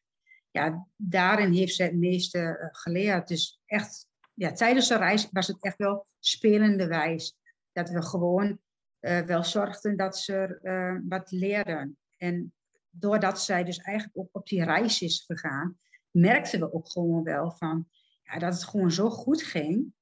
Ja, 0.58 0.86
daarin 0.96 1.52
heeft 1.52 1.74
ze 1.74 1.82
het 1.82 1.96
meeste 1.96 2.38
uh, 2.38 2.68
geleerd. 2.70 3.28
Dus 3.28 3.60
echt, 3.66 4.06
ja, 4.34 4.52
tijdens 4.52 4.88
de 4.88 4.96
reis 4.96 5.28
was 5.30 5.46
het 5.46 5.62
echt 5.62 5.76
wel 5.76 6.06
spelende 6.18 6.86
wijs. 6.86 7.36
Dat 7.72 7.90
we 7.90 8.02
gewoon 8.02 8.58
uh, 9.00 9.20
wel 9.20 9.44
zorgden 9.44 9.96
dat 9.96 10.18
ze 10.18 11.00
wat 11.08 11.30
leerden. 11.30 11.98
En 12.16 12.52
doordat 12.90 13.40
zij 13.40 13.64
dus 13.64 13.78
eigenlijk 13.78 14.18
ook 14.18 14.28
op 14.32 14.46
die 14.46 14.64
reis 14.64 15.02
is 15.02 15.24
gegaan, 15.26 15.78
merkten 16.10 16.60
we 16.60 16.72
ook 16.72 16.90
gewoon 16.90 17.22
wel 17.22 17.50
van, 17.50 17.88
ja, 18.22 18.38
dat 18.38 18.54
het 18.54 18.64
gewoon 18.64 18.90
zo 18.90 19.10
goed 19.10 19.42
ging, 19.42 19.92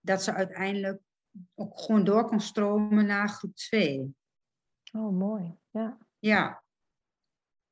dat 0.00 0.22
ze 0.22 0.32
uiteindelijk 0.32 1.00
ook 1.54 1.80
gewoon 1.80 2.04
door 2.04 2.24
kon 2.24 2.40
stromen 2.40 3.06
naar 3.06 3.28
groep 3.28 3.54
2. 3.54 4.16
Oh, 4.92 5.18
mooi. 5.18 5.58
Ja. 5.70 5.98
Ja. 6.18 6.64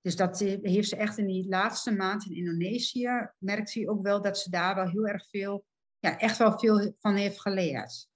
Dus 0.05 0.17
dat 0.17 0.38
heeft 0.38 0.88
ze 0.88 0.97
echt 0.97 1.19
in 1.19 1.27
die 1.27 1.49
laatste 1.49 1.93
maand 1.93 2.27
in 2.27 2.37
Indonesië, 2.37 3.31
merkt 3.38 3.71
ze 3.71 3.90
ook 3.90 4.03
wel 4.03 4.23
dat 4.23 4.38
ze 4.38 4.51
daar 4.51 4.75
wel 4.75 4.88
heel 4.88 5.07
erg 5.07 5.29
veel, 5.29 5.64
ja, 5.99 6.19
echt 6.19 6.38
wel 6.38 6.59
veel 6.59 6.95
van 6.99 7.14
heeft 7.14 7.40
geleerd. 7.40 8.09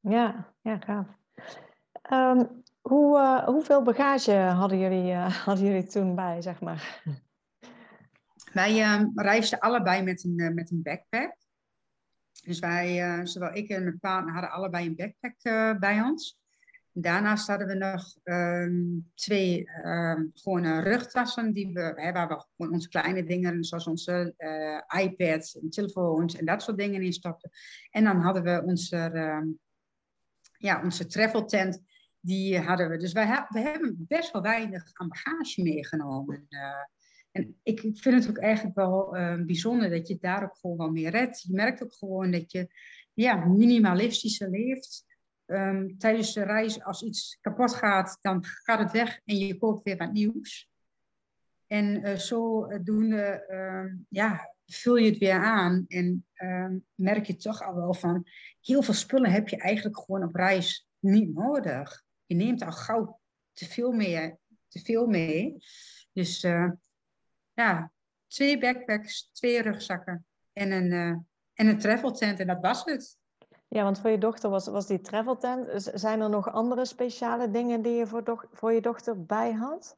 Ja, 0.00 0.54
ja, 0.60 0.78
gaaf. 0.78 1.06
Um, 2.12 2.62
hoe, 2.80 3.18
uh, 3.18 3.44
hoeveel 3.44 3.82
bagage 3.82 4.32
hadden 4.32 4.78
jullie, 4.78 5.12
uh, 5.12 5.34
hadden 5.46 5.66
jullie 5.66 5.86
toen 5.86 6.14
bij, 6.14 6.42
zeg 6.42 6.60
maar? 6.60 7.02
Wij 8.52 9.00
uh, 9.00 9.02
reisden 9.14 9.58
allebei 9.58 10.02
met 10.02 10.24
een, 10.24 10.38
uh, 10.40 10.54
met 10.54 10.70
een 10.70 10.82
backpack. 10.82 11.36
Dus 12.44 12.58
wij, 12.58 13.26
zowel 13.26 13.54
ik 13.54 13.68
en 13.68 13.82
mijn 13.82 13.98
partner, 13.98 14.32
hadden 14.32 14.50
allebei 14.50 14.86
een 14.86 14.96
backpack 14.96 15.78
bij 15.80 16.02
ons. 16.02 16.38
Daarnaast 17.00 17.46
hadden 17.46 17.66
we 17.66 17.74
nog 17.74 18.16
um, 18.24 19.10
twee 19.14 19.68
um, 19.84 20.30
gewone 20.34 20.80
rugtassen 20.80 21.52
die 21.52 21.72
we, 21.72 22.10
waar 22.12 22.28
we 22.28 22.44
gewoon 22.56 22.72
onze 22.72 22.88
kleine 22.88 23.24
dingen, 23.24 23.64
zoals 23.64 23.86
onze 23.86 24.34
uh, 24.38 25.02
iPads 25.02 25.58
en 25.58 25.70
telefoons 25.70 26.36
en 26.36 26.44
dat 26.44 26.62
soort 26.62 26.78
dingen 26.78 27.02
in 27.02 27.12
stopten. 27.12 27.50
En 27.90 28.04
dan 28.04 28.20
hadden 28.20 28.42
we 28.42 28.62
onze, 28.64 28.96
um, 28.96 29.58
ja, 30.58 30.82
onze 30.82 31.06
travel 31.06 31.44
tent, 31.44 31.82
die 32.20 32.58
hadden 32.58 32.88
we. 32.88 32.96
Dus 32.96 33.12
wij 33.12 33.46
we 33.48 33.60
hebben 33.60 34.04
best 34.08 34.32
wel 34.32 34.42
weinig 34.42 34.90
aan 34.92 35.08
bagage 35.08 35.62
meegenomen. 35.62 36.46
Uh, 36.48 36.60
en 37.30 37.56
ik 37.62 37.80
vind 37.80 38.04
het 38.24 38.28
ook 38.28 38.38
eigenlijk 38.38 38.76
wel 38.76 39.10
bijzonder 39.46 39.90
dat 39.90 40.08
je 40.08 40.18
daar 40.20 40.42
ook 40.42 40.56
gewoon 40.60 40.76
wel 40.76 40.90
mee 40.90 41.10
redt. 41.10 41.42
Je 41.42 41.54
merkt 41.54 41.82
ook 41.82 41.94
gewoon 41.94 42.30
dat 42.30 42.52
je 42.52 42.68
ja, 43.14 43.34
minimalistischer 43.34 44.50
leeft. 44.50 45.06
Um, 45.50 45.98
tijdens 45.98 46.32
de 46.32 46.42
reis, 46.42 46.82
als 46.82 47.02
iets 47.02 47.38
kapot 47.40 47.74
gaat, 47.74 48.18
dan 48.20 48.44
gaat 48.44 48.78
het 48.78 48.90
weg 48.90 49.20
en 49.24 49.36
je 49.36 49.58
koopt 49.58 49.82
weer 49.82 49.96
wat 49.96 50.12
nieuws. 50.12 50.68
En 51.66 52.06
uh, 52.06 52.14
zodoende 52.14 53.44
uh, 53.50 53.94
ja, 54.08 54.54
vul 54.66 54.96
je 54.96 55.10
het 55.10 55.18
weer 55.18 55.44
aan 55.44 55.84
en 55.88 56.26
um, 56.42 56.84
merk 56.94 57.26
je 57.26 57.36
toch 57.36 57.62
al 57.62 57.74
wel 57.74 57.94
van, 57.94 58.26
heel 58.60 58.82
veel 58.82 58.94
spullen 58.94 59.30
heb 59.30 59.48
je 59.48 59.56
eigenlijk 59.56 59.98
gewoon 59.98 60.22
op 60.22 60.34
reis 60.34 60.88
niet 60.98 61.34
nodig. 61.34 62.04
Je 62.26 62.34
neemt 62.34 62.62
al 62.62 62.72
gauw 62.72 63.20
te 63.52 63.64
veel 63.64 63.92
mee. 63.92 64.34
Te 64.68 64.80
veel 64.80 65.06
mee. 65.06 65.56
Dus 66.12 66.44
uh, 66.44 66.70
ja, 67.52 67.92
twee 68.26 68.58
backpacks, 68.58 69.30
twee 69.32 69.62
rugzakken 69.62 70.26
en 70.52 70.70
een, 70.70 70.92
uh, 70.92 71.16
en 71.54 71.66
een 71.66 71.78
travel 71.78 72.12
tent. 72.12 72.40
En 72.40 72.46
dat 72.46 72.60
was 72.60 72.84
het. 72.84 73.16
Ja, 73.68 73.82
want 73.82 74.00
voor 74.00 74.10
je 74.10 74.18
dochter 74.18 74.50
was, 74.50 74.66
was 74.66 74.86
die 74.86 75.00
travel 75.00 75.36
tent. 75.36 75.90
Zijn 75.94 76.20
er 76.20 76.30
nog 76.30 76.52
andere 76.52 76.84
speciale 76.84 77.50
dingen 77.50 77.82
die 77.82 77.92
je 77.92 78.06
voor, 78.06 78.48
voor 78.52 78.72
je 78.72 78.80
dochter 78.80 79.24
bij 79.24 79.52
had? 79.52 79.96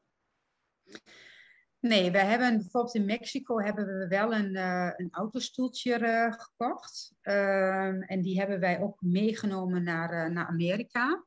Nee, 1.79 2.11
we 2.11 2.17
hebben 2.17 2.57
bijvoorbeeld 2.57 2.95
in 2.95 3.05
Mexico 3.05 3.59
hebben 3.59 3.85
we 3.85 4.07
wel 4.07 4.33
een, 4.33 4.55
uh, 4.55 4.91
een 4.95 5.07
autostoeltje 5.11 5.99
uh, 5.99 6.33
gekocht. 6.33 7.13
Ehm, 7.21 8.01
en 8.01 8.21
die 8.21 8.39
hebben 8.39 8.59
wij 8.59 8.81
ook 8.81 9.01
meegenomen 9.01 9.83
naar, 9.83 10.31
naar 10.31 10.47
Amerika. 10.47 11.25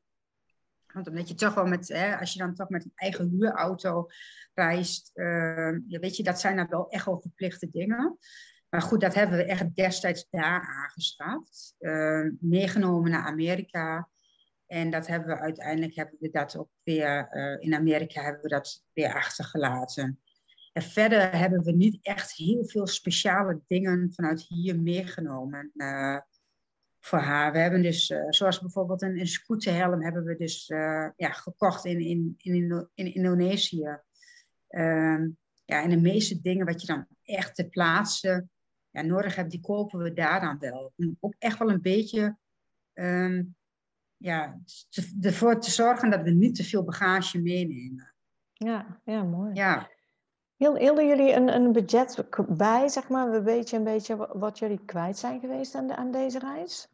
Want 0.93 1.07
omdat 1.07 1.27
je 1.27 1.35
toch 1.35 1.53
wel 1.53 1.65
met, 1.65 1.87
hè, 1.87 2.17
als 2.17 2.33
je 2.33 2.39
dan 2.39 2.55
toch 2.55 2.69
met 2.69 2.85
een 2.85 2.91
eigen 2.95 3.29
huurauto 3.29 4.07
reist, 4.53 5.11
ja, 5.13 5.99
weet 5.99 6.17
je, 6.17 6.23
dat 6.23 6.39
zijn 6.39 6.55
dan 6.55 6.67
wel 6.67 6.89
echt 6.89 7.05
wel 7.05 7.19
verplichte 7.19 7.69
dingen. 7.69 8.17
Maar 8.75 8.83
goed, 8.83 9.01
dat 9.01 9.13
hebben 9.13 9.37
we 9.37 9.43
echt 9.43 9.75
destijds 9.75 10.27
daar 10.29 10.61
aangeschaft. 10.61 11.75
Uh, 11.79 12.29
meegenomen 12.39 13.11
naar 13.11 13.25
Amerika. 13.25 14.09
En 14.67 14.89
dat 14.89 15.07
hebben 15.07 15.27
we 15.27 15.41
uiteindelijk 15.41 15.95
hebben 15.95 16.15
we 16.19 16.29
dat 16.29 16.57
ook 16.57 16.69
weer 16.83 17.29
uh, 17.31 17.63
in 17.63 17.75
Amerika 17.75 18.21
hebben 18.21 18.41
we 18.41 18.47
dat 18.47 18.83
weer 18.93 19.13
achtergelaten. 19.13 20.19
En 20.73 20.81
verder 20.81 21.37
hebben 21.37 21.63
we 21.63 21.71
niet 21.71 21.97
echt 22.01 22.33
heel 22.33 22.65
veel 22.65 22.87
speciale 22.87 23.61
dingen 23.67 24.11
vanuit 24.13 24.41
hier 24.41 24.79
meegenomen. 24.79 25.71
Uh, 25.73 26.17
voor 26.99 27.19
haar. 27.19 27.51
We 27.51 27.59
hebben 27.59 27.81
dus, 27.81 28.09
uh, 28.09 28.25
zoals 28.29 28.59
bijvoorbeeld 28.59 29.01
een, 29.01 29.19
een 29.19 29.27
scooterhelm, 29.27 30.03
hebben 30.03 30.23
we 30.23 30.35
dus 30.35 30.67
ja, 31.15 31.31
gekocht 31.31 31.85
in, 31.85 31.99
in, 31.99 32.35
in, 32.37 32.89
in 32.93 33.13
Indonesië. 33.13 33.99
Uh, 34.69 35.25
ja, 35.65 35.83
en 35.83 35.89
de 35.89 36.01
meeste 36.01 36.41
dingen 36.41 36.65
wat 36.65 36.81
je 36.81 36.87
dan 36.87 37.07
echt 37.23 37.55
ter 37.55 37.65
plaatse 37.65 38.47
ja, 38.95 39.01
nodig 39.01 39.35
hebt, 39.35 39.51
die 39.51 39.61
kopen 39.61 39.99
we 39.99 40.13
daar 40.13 40.41
dan 40.41 40.59
wel. 40.59 40.93
Om 40.95 41.17
ook 41.19 41.35
echt 41.37 41.57
wel 41.57 41.69
een 41.69 41.81
beetje 41.81 42.37
um, 42.93 43.55
ja, 44.17 44.59
te, 44.89 45.17
ervoor 45.21 45.59
te 45.59 45.71
zorgen 45.71 46.09
dat 46.09 46.21
we 46.21 46.31
niet 46.31 46.55
te 46.55 46.63
veel 46.63 46.83
bagage 46.83 47.41
meenemen. 47.41 48.13
Ja, 48.53 49.01
ja 49.03 49.23
mooi. 49.23 49.53
Ja. 49.53 49.89
Hielden 50.55 51.07
jullie 51.07 51.33
een, 51.33 51.55
een 51.55 51.71
budget 51.71 52.25
bij, 52.47 52.87
zeg 52.87 53.07
maar, 53.09 53.33
een 53.33 53.43
beetje, 53.43 53.77
een 53.77 53.83
beetje 53.83 54.15
wat 54.33 54.59
jullie 54.59 54.85
kwijt 54.85 55.17
zijn 55.17 55.39
geweest 55.39 55.75
aan, 55.75 55.87
de, 55.87 55.95
aan 55.95 56.11
deze 56.11 56.39
reis? 56.39 56.87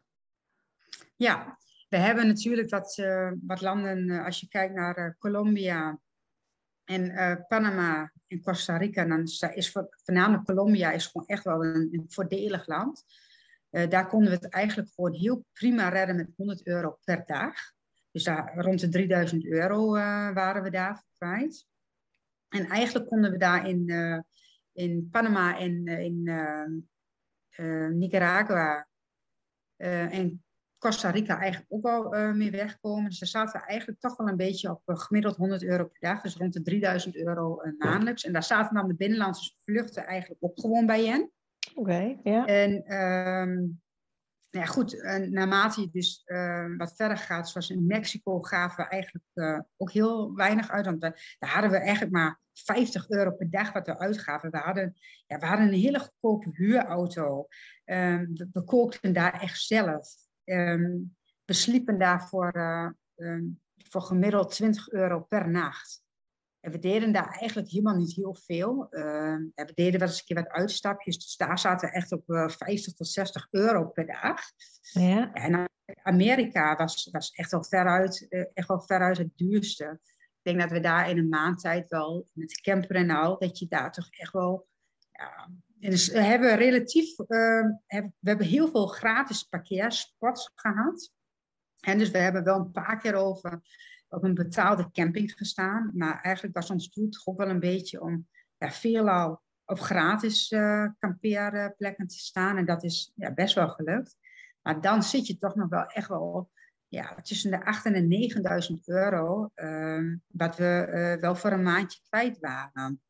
Ja, 1.16 1.58
we 1.88 1.96
hebben 1.96 2.26
natuurlijk 2.26 2.70
wat, 2.70 2.98
uh, 2.98 3.32
wat 3.42 3.60
landen, 3.60 4.08
uh, 4.08 4.24
als 4.24 4.40
je 4.40 4.48
kijkt 4.48 4.74
naar 4.74 4.98
uh, 4.98 5.10
Colombia 5.18 5.98
en 6.84 7.44
Panama 7.48 8.11
en 8.32 8.42
Costa 8.42 8.76
Rica, 8.76 9.04
dan 9.04 9.22
is 9.54 9.70
voor, 9.70 9.96
voornamelijk 10.04 10.44
Colombia 10.44 10.90
is 10.90 11.06
gewoon 11.06 11.26
echt 11.26 11.44
wel 11.44 11.64
een, 11.64 11.88
een 11.92 12.04
voordelig 12.08 12.66
land. 12.66 13.04
daar 13.70 14.06
konden 14.06 14.28
we 14.28 14.34
het 14.34 14.48
eigenlijk 14.48 14.90
gewoon 14.94 15.12
heel 15.12 15.44
prima 15.52 15.88
redden 15.88 16.16
met 16.16 16.30
100 16.36 16.66
euro 16.66 16.98
per 17.04 17.22
dag. 17.26 17.54
Dus 18.10 18.24
daar, 18.24 18.52
rond 18.56 18.80
de 18.80 18.88
3000 18.88 19.46
euro 19.46 19.90
waren 20.34 20.62
we 20.62 20.70
daar 20.70 21.02
kwijt. 21.18 21.66
En 22.48 22.66
eigenlijk 22.66 23.08
konden 23.08 23.30
we 23.30 23.38
daar 23.38 23.68
in, 23.68 23.92
in 24.72 25.08
Panama 25.10 25.58
en 25.58 25.86
in 25.86 26.22
Nicaragua 27.98 28.88
en 29.76 30.42
Costa 30.82 31.10
Rica 31.10 31.38
eigenlijk 31.38 31.72
ook 31.72 31.82
wel 31.82 32.14
uh, 32.14 32.32
mee 32.32 32.50
wegkomen. 32.50 33.08
Dus 33.08 33.18
daar 33.18 33.28
zaten 33.28 33.60
we 33.60 33.66
eigenlijk 33.66 34.00
toch 34.00 34.16
wel 34.16 34.28
een 34.28 34.36
beetje 34.36 34.70
op 34.70 34.82
uh, 34.86 34.98
gemiddeld 34.98 35.36
100 35.36 35.62
euro 35.62 35.84
per 35.84 36.00
dag. 36.00 36.20
Dus 36.20 36.36
rond 36.36 36.52
de 36.52 36.62
3000 36.62 37.16
euro 37.16 37.62
uh, 37.62 37.72
maandelijks. 37.78 38.24
En 38.24 38.32
daar 38.32 38.42
zaten 38.42 38.74
dan 38.74 38.88
de 38.88 38.94
binnenlandse 38.94 39.54
vluchten 39.64 40.06
eigenlijk 40.06 40.44
ook 40.44 40.60
gewoon 40.60 40.86
bij 40.86 41.04
in. 41.04 41.30
Oké, 41.74 41.80
okay, 41.80 42.18
ja. 42.22 42.46
En 42.46 42.94
um, 42.96 43.80
nou 44.50 44.64
ja, 44.64 44.66
goed, 44.66 45.02
naarmate 45.30 45.80
je 45.80 45.88
dus 45.92 46.22
ehm, 46.24 46.76
wat 46.76 46.96
verder 46.96 47.16
gaat, 47.16 47.48
zoals 47.48 47.70
in 47.70 47.86
Mexico, 47.86 48.40
gaven 48.40 48.84
we 48.84 48.90
eigenlijk 48.90 49.64
ook 49.76 49.92
heel 49.92 50.34
weinig 50.34 50.70
uit. 50.70 50.84
Want 50.84 51.02
we, 51.02 51.36
daar 51.38 51.50
hadden 51.50 51.70
we 51.70 51.76
eigenlijk 51.76 52.12
maar 52.12 52.40
50 52.52 53.08
euro 53.08 53.30
per 53.30 53.50
dag 53.50 53.72
wat 53.72 53.86
we 53.86 53.98
uitgaven. 53.98 54.50
We 54.50 54.58
hadden, 54.58 54.94
ja, 55.26 55.38
we 55.38 55.46
hadden 55.46 55.66
een 55.66 55.80
hele 55.80 55.98
goedkope 55.98 56.50
huurauto. 56.52 57.46
Um, 57.84 58.30
we, 58.34 58.48
we 58.52 58.64
kookten 58.64 59.12
daar 59.12 59.40
echt 59.40 59.60
zelf. 59.60 60.21
Um, 60.44 61.16
we 61.44 61.52
sliepen 61.52 61.98
daar 61.98 62.28
voor, 62.28 62.56
uh, 62.56 62.88
um, 63.16 63.60
voor 63.76 64.02
gemiddeld 64.02 64.50
20 64.50 64.90
euro 64.90 65.20
per 65.20 65.50
nacht. 65.50 66.02
En 66.60 66.70
we 66.70 66.78
deden 66.78 67.12
daar 67.12 67.28
eigenlijk 67.38 67.70
helemaal 67.70 67.96
niet 67.96 68.14
heel 68.14 68.34
veel. 68.34 68.86
Uh, 68.90 69.36
we 69.54 69.72
deden 69.74 70.00
wel 70.00 70.08
eens 70.08 70.18
een 70.18 70.24
keer 70.24 70.42
wat 70.42 70.52
uitstapjes. 70.52 71.18
Dus 71.18 71.36
daar 71.36 71.58
zaten 71.58 71.88
we 71.88 71.94
echt 71.94 72.12
op 72.12 72.28
uh, 72.28 72.48
50 72.48 72.94
tot 72.94 73.08
60 73.08 73.48
euro 73.50 73.84
per 73.88 74.06
dag. 74.06 74.40
Ja. 74.80 75.32
En 75.32 75.68
Amerika 76.02 76.76
was, 76.76 77.08
was 77.10 77.30
echt, 77.30 77.50
wel 77.50 77.64
veruit, 77.64 78.26
uh, 78.28 78.44
echt 78.52 78.68
wel 78.68 78.80
veruit 78.80 79.18
het 79.18 79.36
duurste. 79.36 80.00
Ik 80.10 80.40
denk 80.42 80.60
dat 80.60 80.70
we 80.70 80.80
daar 80.80 81.10
in 81.10 81.18
een 81.18 81.28
maand 81.28 81.60
tijd 81.60 81.88
wel, 81.88 82.28
met 82.32 82.60
camper 82.60 82.96
en 82.96 83.10
al, 83.10 83.38
dat 83.38 83.58
je 83.58 83.66
daar 83.68 83.92
toch 83.92 84.08
echt 84.10 84.32
wel 84.32 84.66
ja, 85.10 85.50
dus 85.90 86.08
we 86.08 86.20
hebben 86.20 86.56
relatief, 86.56 87.18
uh, 87.18 87.26
we 87.86 88.12
hebben 88.20 88.46
heel 88.46 88.68
veel 88.68 88.86
gratis 88.86 89.42
parkeerspots 89.42 90.50
gehad. 90.54 91.12
En 91.80 91.98
dus 91.98 92.10
we 92.10 92.18
hebben 92.18 92.44
wel 92.44 92.58
een 92.58 92.70
paar 92.70 92.98
keer 92.98 93.14
over 93.14 93.60
op 94.08 94.24
een 94.24 94.34
betaalde 94.34 94.90
camping 94.90 95.32
gestaan. 95.32 95.90
Maar 95.94 96.20
eigenlijk 96.20 96.54
was 96.54 96.70
ons 96.70 96.90
doel 96.90 97.08
toch 97.08 97.26
ook 97.26 97.38
wel 97.38 97.48
een 97.48 97.60
beetje 97.60 98.00
om 98.00 98.28
ja, 98.58 98.70
veelal 98.70 99.42
op 99.64 99.80
gratis 99.80 100.50
uh, 100.50 100.88
kampeerplekken 100.98 102.06
te 102.06 102.18
staan. 102.18 102.56
En 102.56 102.64
dat 102.64 102.84
is 102.84 103.12
ja, 103.14 103.32
best 103.32 103.54
wel 103.54 103.68
gelukt. 103.68 104.16
Maar 104.62 104.80
dan 104.80 105.02
zit 105.02 105.26
je 105.26 105.38
toch 105.38 105.54
nog 105.54 105.68
wel 105.68 105.86
echt 105.86 106.08
wel 106.08 106.50
ja, 106.88 107.14
tussen 107.22 107.50
de 107.50 107.80
8.000 107.90 107.94
en 107.94 108.72
9.000 108.72 108.78
euro. 108.84 109.50
Uh, 109.54 110.16
wat 110.26 110.56
we 110.56 110.86
uh, 110.88 111.20
wel 111.20 111.36
voor 111.36 111.52
een 111.52 111.62
maandje 111.62 112.00
kwijt 112.08 112.38
waren. 112.38 113.00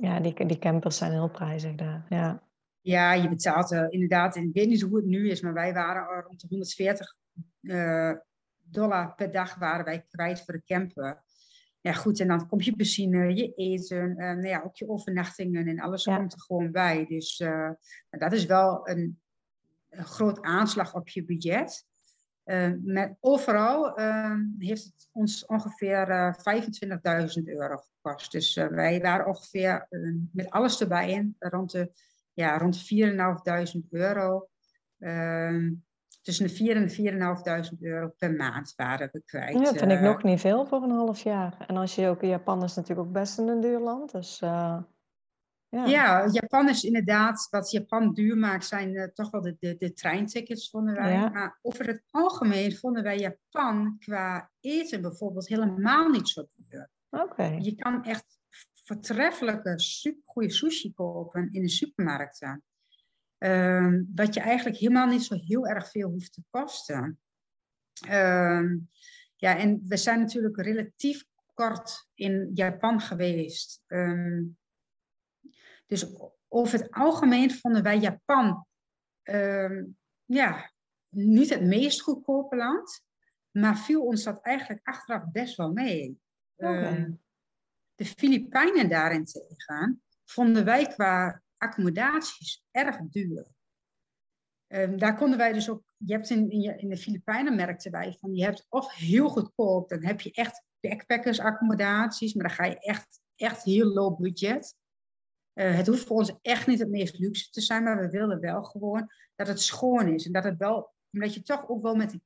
Ja, 0.00 0.20
die, 0.20 0.46
die 0.46 0.58
campers 0.58 0.96
zijn 0.96 1.12
heel 1.12 1.30
prijzig 1.30 1.74
daar. 1.74 2.06
Ja, 2.08 2.42
ja 2.80 3.12
je 3.12 3.28
betaalt 3.28 3.72
uh, 3.72 3.86
inderdaad, 3.88 4.36
ik 4.36 4.52
weet 4.52 4.68
niet 4.68 4.80
hoe 4.80 4.96
het 4.96 5.06
nu 5.06 5.30
is, 5.30 5.40
maar 5.40 5.52
wij 5.52 5.72
waren 5.72 6.22
rond 6.22 6.40
de 6.40 6.46
140 6.48 7.16
uh, 7.60 8.12
dollar 8.62 9.14
per 9.14 9.32
dag 9.32 9.54
waren 9.54 9.84
wij 9.84 10.04
kwijt 10.08 10.44
voor 10.44 10.54
de 10.54 10.62
camper. 10.64 11.22
Ja, 11.80 11.92
goed, 11.92 12.20
en 12.20 12.28
dan 12.28 12.48
komt 12.48 12.64
je 12.64 12.76
benzine, 12.76 13.34
je 13.34 13.54
eten, 13.54 14.10
uh, 14.10 14.16
nou 14.16 14.46
ja, 14.46 14.62
ook 14.64 14.76
je 14.76 14.88
overnachtingen 14.88 15.66
en 15.66 15.80
alles 15.80 16.04
ja. 16.04 16.16
komt 16.16 16.32
er 16.32 16.40
gewoon 16.40 16.70
bij. 16.70 17.06
Dus 17.06 17.36
dat 18.10 18.32
is 18.32 18.46
wel 18.46 18.88
een, 18.88 19.20
een 19.88 20.04
groot 20.04 20.42
aanslag 20.42 20.94
op 20.94 21.08
je 21.08 21.24
budget. 21.24 21.86
Uh, 22.44 22.72
met, 22.82 23.16
overal 23.20 24.00
uh, 24.00 24.36
heeft 24.58 24.84
het 24.84 25.08
ons 25.12 25.46
ongeveer 25.46 26.08
uh, 26.08 26.34
25.000 27.38 27.42
euro 27.44 27.82
gekost. 28.02 28.32
Dus 28.32 28.54
wij 28.54 29.00
waren 29.00 29.26
ongeveer 29.26 29.86
met 30.32 30.50
alles 30.50 30.80
erbij 30.80 31.10
in 31.10 31.36
rond 31.38 31.70
de, 31.70 31.92
ja, 32.32 32.58
rond 32.58 32.78
4.500 32.78 33.88
euro. 33.90 34.48
Ehm, 34.98 35.70
tussen 36.22 36.46
de 36.46 36.52
4.000 36.52 36.76
en 36.76 36.90
4.500 36.90 37.80
euro 37.80 38.08
per 38.18 38.32
maand 38.32 38.72
waren 38.76 39.08
we 39.12 39.22
kwijt. 39.26 39.52
Ja, 39.52 39.62
dat 39.62 39.78
vind 39.78 39.92
ik 39.92 40.00
nog 40.00 40.22
niet 40.22 40.40
veel 40.40 40.66
voor 40.66 40.82
een 40.82 40.90
half 40.90 41.22
jaar. 41.22 41.64
En 41.66 41.76
als 41.76 41.94
je 41.94 42.08
ook, 42.08 42.22
Japan 42.22 42.62
is 42.62 42.74
natuurlijk 42.74 43.08
ook 43.08 43.12
best 43.12 43.38
een 43.38 43.60
duur 43.60 43.80
land. 43.80 44.12
Dus 44.12 44.38
ja. 44.38 44.86
ja, 45.68 46.28
Japan 46.30 46.68
is 46.68 46.84
inderdaad, 46.84 47.46
wat 47.50 47.70
Japan 47.70 48.12
duur 48.12 48.36
maakt, 48.36 48.66
zijn 48.66 48.94
uh, 48.94 49.04
toch 49.04 49.30
wel 49.30 49.40
de, 49.40 49.56
de, 49.58 49.76
de 49.78 49.92
treintickets, 49.92 50.70
vonden 50.70 50.94
wij. 50.94 51.12
Ja. 51.12 51.28
Maar 51.28 51.58
over 51.62 51.86
het 51.86 52.02
algemeen 52.10 52.76
vonden 52.76 53.02
wij 53.02 53.18
Japan 53.18 53.96
qua 53.98 54.50
eten 54.60 55.02
bijvoorbeeld 55.02 55.48
helemaal 55.48 56.08
niet 56.08 56.28
zo 56.28 56.46
duur. 56.54 56.90
Je 57.58 57.74
kan 57.74 58.04
echt 58.04 58.40
voortreffelijke, 58.72 59.80
supergoeie 59.80 60.50
sushi 60.50 60.92
kopen 60.92 61.52
in 61.52 61.62
de 61.62 61.68
supermarkten. 61.68 62.62
Um, 63.38 64.10
wat 64.14 64.34
je 64.34 64.40
eigenlijk 64.40 64.78
helemaal 64.78 65.06
niet 65.06 65.24
zo 65.24 65.34
heel 65.34 65.66
erg 65.66 65.90
veel 65.90 66.10
hoeft 66.10 66.32
te 66.32 66.42
kosten. 66.50 67.20
Um, 68.10 68.90
ja, 69.36 69.56
en 69.58 69.82
we 69.86 69.96
zijn 69.96 70.20
natuurlijk 70.20 70.56
relatief 70.56 71.24
kort 71.54 72.08
in 72.14 72.50
Japan 72.54 73.00
geweest. 73.00 73.82
Um, 73.86 74.58
dus 75.86 76.06
over 76.48 76.78
het 76.78 76.90
algemeen 76.90 77.50
vonden 77.50 77.82
wij 77.82 77.98
Japan 77.98 78.66
ja, 80.24 80.72
niet 81.08 81.50
het 81.50 81.62
meest 81.62 82.00
goedkope 82.00 82.56
land, 82.56 83.02
maar 83.50 83.78
viel 83.78 84.04
ons 84.04 84.22
dat 84.22 84.40
eigenlijk 84.42 84.86
achteraf 84.86 85.30
best 85.30 85.56
wel 85.56 85.72
mee. 85.72 86.20
Uh, 86.56 87.04
de 87.94 88.04
Filipijnen 88.04 88.88
daarentegen 88.88 90.02
vonden 90.24 90.64
wij 90.64 90.86
qua 90.86 91.42
accommodaties 91.56 92.64
erg 92.70 92.96
duur. 93.00 93.46
Um, 94.68 94.98
daar 94.98 95.16
konden 95.16 95.38
wij 95.38 95.52
dus 95.52 95.70
ook, 95.70 95.82
je 95.96 96.12
hebt 96.12 96.30
in, 96.30 96.50
in, 96.50 96.88
de 96.88 96.96
Filipijnen 96.96 97.56
merkten 97.56 97.90
wij 97.90 98.16
van, 98.20 98.34
je 98.34 98.44
hebt 98.44 98.66
of 98.68 98.92
heel 98.92 99.28
goedkoop, 99.28 99.88
dan 99.88 100.04
heb 100.04 100.20
je 100.20 100.32
echt 100.32 100.64
backpackers 100.80 101.40
accommodaties, 101.40 102.34
maar 102.34 102.46
dan 102.46 102.56
ga 102.56 102.64
je 102.64 102.78
echt, 102.78 103.20
echt 103.36 103.62
heel 103.62 103.86
low 103.86 104.20
budget. 104.20 104.76
Uh, 105.54 105.74
het 105.76 105.86
hoeft 105.86 106.06
voor 106.06 106.16
ons 106.16 106.32
echt 106.42 106.66
niet 106.66 106.78
het 106.78 106.90
meest 106.90 107.18
luxe 107.18 107.50
te 107.50 107.60
zijn, 107.60 107.82
maar 107.82 108.00
we 108.00 108.10
willen 108.10 108.40
wel 108.40 108.62
gewoon 108.62 109.10
dat 109.34 109.46
het 109.46 109.60
schoon 109.60 110.08
is. 110.08 110.26
En 110.26 110.32
dat 110.32 110.44
het 110.44 110.58
wel, 110.58 110.92
omdat 111.10 111.34
je 111.34 111.42
toch 111.42 111.68
ook 111.68 111.82
wel 111.82 111.94
met 111.94 112.12
een 112.12 112.22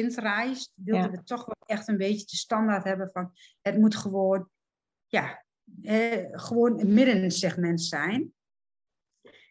kind 0.00 0.14
reist, 0.14 0.72
wilden 0.74 1.10
we 1.10 1.22
toch 1.22 1.44
wel 1.44 1.56
echt 1.66 1.88
een 1.88 1.96
beetje 1.96 2.26
de 2.26 2.36
standaard 2.36 2.84
hebben 2.84 3.10
van 3.10 3.32
het 3.62 3.78
moet 3.78 3.96
gewoon, 3.96 4.48
ja, 5.06 5.44
eh, 5.82 6.26
gewoon 6.30 6.80
een 6.80 6.94
middensegment 6.94 7.82
zijn. 7.82 8.32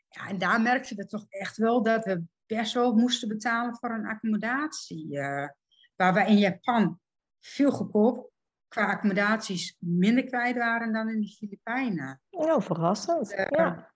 Ja, 0.10 0.28
en 0.28 0.38
daar 0.38 0.62
merkten 0.62 0.96
we 0.96 1.06
toch 1.06 1.26
echt 1.30 1.58
wel 1.58 1.84
dat 1.84 2.06
we 2.06 2.24
best 2.46 2.74
wel 2.74 2.94
moesten 2.94 3.28
betalen 3.28 3.76
voor 3.76 3.90
een 3.90 4.06
accommodatie. 4.06 5.08
Uh, 5.08 5.48
waar 5.96 6.14
we 6.14 6.26
in 6.26 6.38
Japan 6.38 7.00
veel 7.40 7.72
goedkoop 7.72 8.32
qua 8.68 8.86
accommodaties 8.86 9.76
minder 9.80 10.24
kwijt 10.24 10.58
waren 10.58 10.94
dan 10.94 11.10
in 11.10 11.22
de 11.22 11.28
Filipijnen. 11.28 12.22
Oh, 12.30 12.62
verrassend. 12.62 13.34
Uh, 13.34 13.46
ja. 13.50 13.93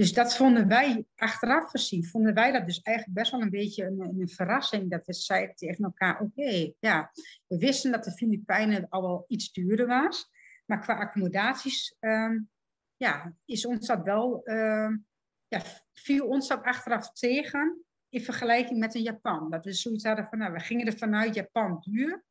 Dus 0.00 0.12
dat 0.12 0.36
vonden 0.36 0.68
wij, 0.68 1.06
achteraf 1.16 1.70
gezien, 1.70 2.04
vonden 2.04 2.34
wij 2.34 2.52
dat 2.52 2.66
dus 2.66 2.80
eigenlijk 2.82 3.18
best 3.18 3.30
wel 3.30 3.40
een 3.40 3.50
beetje 3.50 3.84
een, 3.84 4.00
een 4.00 4.28
verrassing. 4.28 4.90
Dat 4.90 5.06
we 5.06 5.12
zeiden 5.12 5.54
tegen 5.54 5.84
elkaar, 5.84 6.20
oké, 6.20 6.72
ja, 6.78 7.10
we 7.46 7.58
wisten 7.58 7.92
dat 7.92 8.04
de 8.04 8.12
Filipijnen 8.12 8.88
al 8.88 9.02
wel 9.02 9.24
iets 9.28 9.52
duurder 9.52 9.86
was. 9.86 10.30
Maar 10.66 10.80
qua 10.80 10.94
accommodaties, 10.94 11.96
um, 12.00 12.50
ja, 12.96 13.34
is 13.44 13.66
ons 13.66 13.86
dat 13.86 14.02
wel, 14.02 14.40
uh, 14.44 14.90
ja, 15.48 15.62
viel 15.92 16.26
ons 16.26 16.48
dat 16.48 16.62
achteraf 16.62 17.12
tegen 17.12 17.84
in 18.08 18.20
vergelijking 18.20 18.78
met 18.78 18.94
een 18.94 19.02
Japan. 19.02 19.50
Dat 19.50 19.64
we 19.64 19.72
zoiets 19.72 20.04
hadden 20.04 20.26
van, 20.28 20.38
nou, 20.38 20.52
we 20.52 20.60
gingen 20.60 20.86
er 20.86 20.98
vanuit 20.98 21.34
Japan 21.34 21.78
duur. 21.80 22.24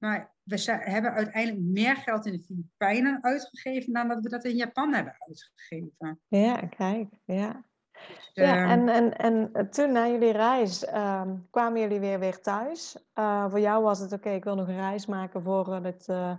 Maar 0.00 0.32
we 0.42 0.78
hebben 0.80 1.12
uiteindelijk 1.12 1.64
meer 1.64 1.96
geld 1.96 2.26
in 2.26 2.32
de 2.32 2.42
Filipijnen 2.42 3.18
uitgegeven 3.22 3.92
dan 3.92 4.08
dat 4.08 4.22
we 4.22 4.28
dat 4.28 4.44
in 4.44 4.56
Japan 4.56 4.94
hebben 4.94 5.16
uitgegeven. 5.18 6.20
Ja, 6.28 6.56
kijk, 6.56 7.08
ja. 7.24 7.64
Dus, 7.92 8.46
ja, 8.46 8.70
ehm, 8.70 8.88
en, 8.88 9.16
en, 9.18 9.52
en 9.52 9.70
toen 9.70 9.92
na 9.92 10.06
jullie 10.06 10.32
reis 10.32 10.84
uh, 10.84 11.30
kwamen 11.50 11.80
jullie 11.80 12.00
weer 12.00 12.18
weer 12.18 12.40
thuis. 12.40 12.96
Uh, 13.14 13.50
voor 13.50 13.60
jou 13.60 13.82
was 13.82 13.98
het 13.98 14.12
oké, 14.12 14.30
ik 14.30 14.44
wil 14.44 14.54
nog 14.54 14.68
een 14.68 14.76
reis 14.76 15.06
maken 15.06 15.42
voor 15.42 15.74
het, 15.74 16.08
uh, 16.08 16.34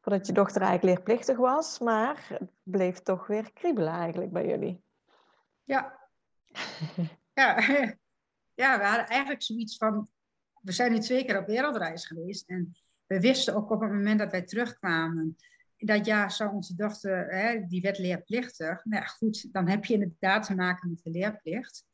voordat 0.00 0.26
je 0.26 0.32
dochter 0.32 0.62
eigenlijk 0.62 0.96
leerplichtig 0.96 1.36
was. 1.36 1.78
Maar 1.78 2.26
het 2.28 2.50
bleef 2.62 2.98
toch 2.98 3.26
weer 3.26 3.52
kriebelen 3.52 3.92
eigenlijk 3.92 4.32
bij 4.32 4.46
jullie. 4.46 4.82
Ja. 5.64 5.98
ja. 7.34 7.60
ja, 8.62 8.78
we 8.78 8.84
hadden 8.84 9.06
eigenlijk 9.06 9.42
zoiets 9.42 9.76
van... 9.76 10.08
We 10.60 10.72
zijn 10.72 10.92
nu 10.92 10.98
twee 10.98 11.24
keer 11.24 11.38
op 11.38 11.46
wereldreis 11.46 12.06
geweest. 12.06 12.48
En 12.48 12.76
we 13.06 13.20
wisten 13.20 13.54
ook 13.54 13.70
op 13.70 13.80
het 13.80 13.90
moment 13.90 14.18
dat 14.18 14.30
wij 14.30 14.42
terugkwamen... 14.42 15.36
Dat 15.76 16.06
ja, 16.06 16.28
zou 16.28 16.52
onze 16.52 16.74
dochter, 16.74 17.26
hè, 17.28 17.66
die 17.66 17.80
werd 17.80 17.98
leerplichtig. 17.98 18.84
Nou 18.84 19.02
ja, 19.02 19.06
goed, 19.06 19.52
dan 19.52 19.68
heb 19.68 19.84
je 19.84 19.94
inderdaad 19.94 20.46
te 20.46 20.54
maken 20.54 20.90
met 20.90 21.00
de 21.02 21.10
leerplicht. 21.10 21.84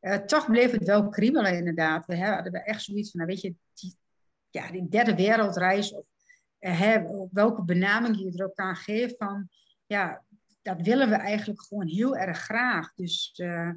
Uh, 0.00 0.14
toch 0.14 0.46
bleef 0.46 0.70
het 0.70 0.84
wel 0.84 1.08
kriebelen 1.08 1.56
inderdaad. 1.56 2.06
We 2.06 2.24
hadden 2.24 2.52
we 2.52 2.62
echt 2.62 2.82
zoiets 2.82 3.10
van, 3.10 3.20
nou, 3.20 3.32
weet 3.32 3.42
je, 3.42 3.54
die, 3.74 3.96
ja, 4.50 4.70
die 4.70 4.88
derde 4.88 5.14
wereldreis... 5.14 5.92
Of, 5.92 6.06
hè, 6.58 7.02
welke 7.30 7.64
benaming 7.64 8.18
je 8.18 8.32
er 8.38 8.44
ook 8.44 8.58
aan 8.58 8.76
geeft 8.76 9.16
van... 9.16 9.48
Ja, 9.86 10.24
dat 10.62 10.80
willen 10.80 11.08
we 11.08 11.16
eigenlijk 11.16 11.62
gewoon 11.62 11.86
heel 11.86 12.16
erg 12.16 12.38
graag. 12.38 12.94
Dus 12.94 13.38
uh, 13.42 13.70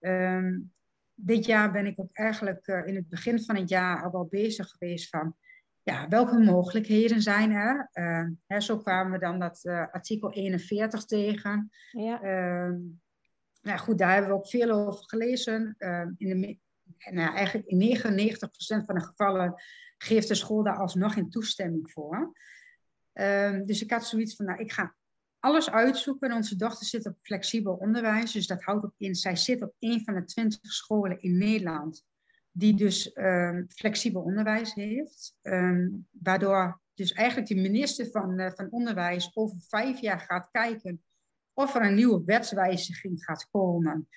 um, 0.00 0.72
dit 1.14 1.46
jaar 1.46 1.72
ben 1.72 1.86
ik 1.86 2.00
ook 2.00 2.16
eigenlijk 2.16 2.66
in 2.66 2.94
het 2.94 3.08
begin 3.08 3.42
van 3.42 3.56
het 3.56 3.68
jaar 3.68 4.02
al 4.04 4.10
wel 4.10 4.26
bezig 4.26 4.68
geweest 4.68 5.08
van 5.08 5.36
ja, 5.84 6.08
welke 6.08 6.38
mogelijkheden 6.38 7.22
zijn 7.22 7.50
er. 7.50 7.90
Uh, 7.92 8.28
hè, 8.46 8.60
zo 8.60 8.78
kwamen 8.78 9.12
we 9.12 9.18
dan 9.18 9.38
dat 9.38 9.60
uh, 9.62 9.86
artikel 9.92 10.32
41 10.32 11.04
tegen. 11.04 11.70
Ja. 11.90 12.22
Uh, 12.22 12.74
nou 13.62 13.78
goed, 13.78 13.98
daar 13.98 14.12
hebben 14.12 14.30
we 14.30 14.36
ook 14.36 14.48
veel 14.48 14.70
over 14.70 15.04
gelezen. 15.04 15.74
Ehm, 15.78 16.10
in 16.16 16.40
de, 16.40 16.58
nou, 17.10 17.34
eigenlijk 17.34 17.66
in 17.66 17.78
99% 17.78 18.84
van 18.84 18.94
de 18.94 19.00
gevallen 19.00 19.54
geeft 19.98 20.28
de 20.28 20.34
school 20.34 20.62
daar 20.62 20.76
alsnog 20.76 21.12
geen 21.12 21.30
toestemming 21.30 21.90
voor. 21.90 22.32
Ehm, 23.12 23.64
dus 23.64 23.82
ik 23.82 23.90
had 23.90 24.06
zoiets 24.06 24.36
van, 24.36 24.46
nou, 24.46 24.60
ik 24.60 24.72
ga 24.72 24.94
alles 25.38 25.70
uitzoeken. 25.70 26.32
Onze 26.32 26.56
dochter 26.56 26.86
zit 26.86 27.06
op 27.06 27.16
flexibel 27.22 27.74
onderwijs. 27.74 28.32
Dus 28.32 28.46
dat 28.46 28.62
houdt 28.62 28.84
ook 28.84 28.94
in, 28.98 29.14
zij 29.14 29.36
zit 29.36 29.62
op 29.62 29.74
een 29.78 30.04
van 30.04 30.14
de 30.14 30.24
twintig 30.24 30.72
scholen 30.72 31.22
in 31.22 31.38
Nederland. 31.38 32.04
Die 32.56 32.74
dus 32.74 33.16
um, 33.16 33.66
flexibel 33.68 34.22
onderwijs 34.22 34.74
heeft. 34.74 35.36
Um, 35.42 36.06
waardoor 36.10 36.80
dus 36.94 37.12
eigenlijk 37.12 37.48
de 37.48 37.54
minister 37.54 38.06
van, 38.10 38.40
uh, 38.40 38.50
van 38.50 38.70
Onderwijs 38.70 39.30
over 39.34 39.56
vijf 39.68 40.00
jaar 40.00 40.20
gaat 40.20 40.48
kijken 40.50 41.02
of 41.52 41.74
er 41.74 41.82
een 41.82 41.94
nieuwe 41.94 42.22
wetswijziging 42.24 43.24
gaat 43.24 43.48
komen. 43.50 44.08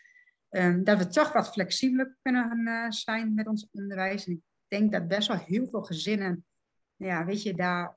Um, 0.49 0.83
dat 0.83 0.97
we 0.97 1.07
toch 1.07 1.33
wat 1.33 1.51
flexibeler 1.51 2.17
kunnen 2.21 2.67
uh, 2.67 2.89
zijn 2.89 3.33
met 3.33 3.47
ons 3.47 3.67
onderwijs. 3.71 4.25
En 4.25 4.33
ik 4.33 4.41
denk 4.67 4.91
dat 4.91 5.07
best 5.07 5.27
wel 5.27 5.37
heel 5.37 5.67
veel 5.67 5.83
gezinnen, 5.83 6.45
ja, 6.95 7.25
weet 7.25 7.43
je, 7.43 7.53
daar 7.53 7.95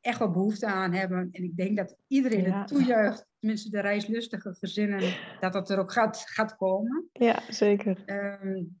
echt 0.00 0.18
wel 0.18 0.30
behoefte 0.30 0.66
aan 0.66 0.92
hebben. 0.92 1.28
En 1.32 1.42
ik 1.42 1.56
denk 1.56 1.76
dat 1.76 1.96
iedereen 2.06 2.52
het 2.52 2.68
toejuicht, 2.68 3.26
tenminste 3.38 3.70
de 3.70 3.80
reislustige 3.80 4.54
gezinnen, 4.54 5.16
dat 5.40 5.52
dat 5.52 5.70
er 5.70 5.78
ook 5.78 5.92
gaat, 5.92 6.24
gaat 6.26 6.56
komen. 6.56 7.08
Ja, 7.12 7.42
zeker. 7.48 8.02
Um, 8.42 8.80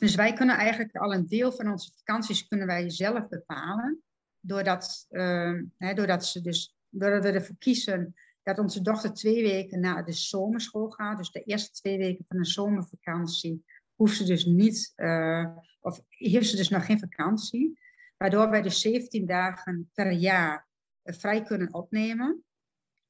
dus 0.00 0.14
wij 0.14 0.32
kunnen 0.32 0.56
eigenlijk 0.56 0.96
al 0.96 1.14
een 1.14 1.26
deel 1.26 1.52
van 1.52 1.70
onze 1.70 1.92
vakanties 1.96 2.48
kunnen 2.48 2.66
wij 2.66 2.90
zelf 2.90 3.28
bepalen. 3.28 4.02
Doordat, 4.40 5.06
uh, 5.10 5.60
hè, 5.76 5.94
doordat, 5.94 6.26
ze 6.26 6.40
dus, 6.40 6.76
doordat 6.88 7.22
we 7.22 7.30
ervoor 7.30 7.56
kiezen 7.58 8.14
dat 8.42 8.58
onze 8.58 8.82
dochter 8.82 9.12
twee 9.12 9.42
weken 9.42 9.80
naar 9.80 10.04
de 10.04 10.12
zomerschool 10.12 10.90
gaat. 10.90 11.18
Dus 11.18 11.30
de 11.30 11.42
eerste 11.42 11.72
twee 11.72 11.98
weken 11.98 12.24
van 12.28 12.38
een 12.38 12.44
zomervakantie 12.44 13.64
hoeft 13.94 14.16
ze 14.16 14.24
dus 14.24 14.44
niet, 14.44 14.92
uh, 14.96 15.46
of 15.80 16.00
heeft 16.08 16.48
ze 16.48 16.56
dus 16.56 16.68
nog 16.68 16.86
geen 16.86 16.98
vakantie. 16.98 17.78
Waardoor 18.16 18.50
wij 18.50 18.62
dus 18.62 18.80
17 18.80 19.26
dagen 19.26 19.90
per 19.94 20.10
jaar 20.10 20.68
uh, 21.04 21.14
vrij 21.14 21.42
kunnen 21.42 21.74
opnemen. 21.74 22.44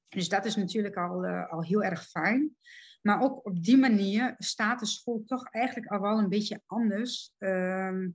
Dus 0.09 0.29
dat 0.29 0.45
is 0.45 0.57
natuurlijk 0.57 0.97
al, 0.97 1.25
uh, 1.25 1.53
al 1.53 1.63
heel 1.63 1.83
erg 1.83 2.09
fijn. 2.09 2.57
Maar 3.01 3.23
ook 3.23 3.47
op 3.47 3.65
die 3.65 3.77
manier 3.77 4.35
staat 4.39 4.81
de 4.81 4.87
school 4.87 5.23
toch 5.27 5.49
eigenlijk 5.51 5.93
al 5.93 6.01
wel 6.01 6.19
een 6.19 6.29
beetje 6.29 6.63
anders. 6.67 7.35
Uh, 7.39 8.09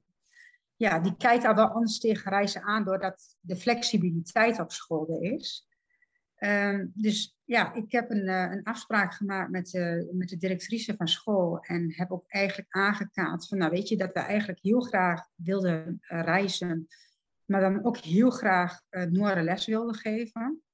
ja, 0.76 1.00
die 1.00 1.18
kijkt 1.18 1.46
al 1.46 1.56
wel 1.56 1.68
anders 1.68 2.00
tegen 2.00 2.32
reizen 2.32 2.62
aan 2.62 2.84
doordat 2.84 3.38
de 3.40 3.56
flexibiliteit 3.56 4.60
op 4.60 4.72
school 4.72 5.10
er 5.10 5.34
is. 5.34 5.68
Uh, 6.40 6.80
dus 6.94 7.38
ja, 7.44 7.74
ik 7.74 7.92
heb 7.92 8.12
een, 8.12 8.28
uh, 8.28 8.52
een 8.52 8.64
afspraak 8.64 9.14
gemaakt 9.14 9.52
met, 9.52 9.74
uh, 9.74 10.04
met 10.12 10.30
de 10.30 10.38
directrice 10.38 10.96
van 10.96 11.08
school 11.08 11.60
en 11.60 11.94
heb 11.94 12.12
ook 12.12 12.26
eigenlijk 12.28 12.76
aangekaart 12.76 13.48
van, 13.48 13.58
nou 13.58 13.72
weet 13.72 13.90
je, 13.90 13.98
dat 13.98 14.14
we 14.14 14.20
eigenlijk 14.20 14.60
heel 14.62 14.82
graag 14.82 15.28
wilden 15.36 16.00
uh, 16.02 16.22
reizen, 16.22 16.88
maar 17.46 17.62
dan 17.62 17.86
ook 17.86 17.98
heel 17.98 18.30
graag 18.30 18.82
Noorden 18.90 19.44
les 19.44 19.66
wilden 19.66 19.96
geven. 19.96 20.65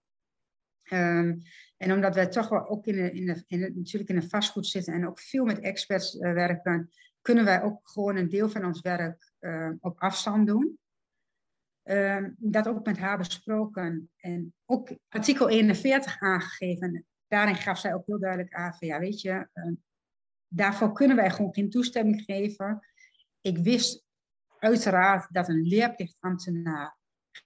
Um, 0.93 1.41
en 1.77 1.91
omdat 1.91 2.15
wij 2.15 2.27
toch 2.27 2.49
wel 2.49 2.67
ook 2.67 2.85
in 2.85 2.95
de, 2.95 3.11
in 3.11 3.43
in 3.47 3.59
natuurlijk 3.75 4.09
in 4.09 4.19
de 4.19 4.29
vastgoed 4.29 4.67
zitten 4.67 4.93
en 4.93 5.07
ook 5.07 5.19
veel 5.19 5.45
met 5.45 5.59
experts 5.59 6.17
werken, 6.17 6.89
kunnen 7.21 7.45
wij 7.45 7.61
ook 7.61 7.79
gewoon 7.83 8.15
een 8.15 8.29
deel 8.29 8.49
van 8.49 8.65
ons 8.65 8.81
werk 8.81 9.31
op 9.79 9.99
afstand 9.99 10.47
doen. 10.47 10.79
Um, 11.83 12.35
dat 12.37 12.67
ook 12.67 12.85
met 12.85 12.97
haar 12.97 13.17
besproken 13.17 14.09
en 14.17 14.53
ook 14.65 14.89
artikel 15.09 15.49
41 15.49 16.19
aangegeven. 16.19 17.05
Daarin 17.27 17.55
gaf 17.55 17.79
zij 17.79 17.93
ook 17.93 18.05
heel 18.05 18.19
duidelijk 18.19 18.53
aan 18.53 18.73
van 18.73 18.87
ja, 18.87 18.99
weet 18.99 19.21
je, 19.21 19.47
uh, 19.53 19.71
daarvoor 20.47 20.91
kunnen 20.91 21.15
wij 21.15 21.31
gewoon 21.31 21.53
geen 21.53 21.69
toestemming 21.69 22.21
geven. 22.21 22.87
Ik 23.41 23.57
wist 23.57 24.05
uiteraard 24.59 25.33
dat 25.33 25.49
een 25.49 25.61
leerplichtambtenaar 25.61 26.97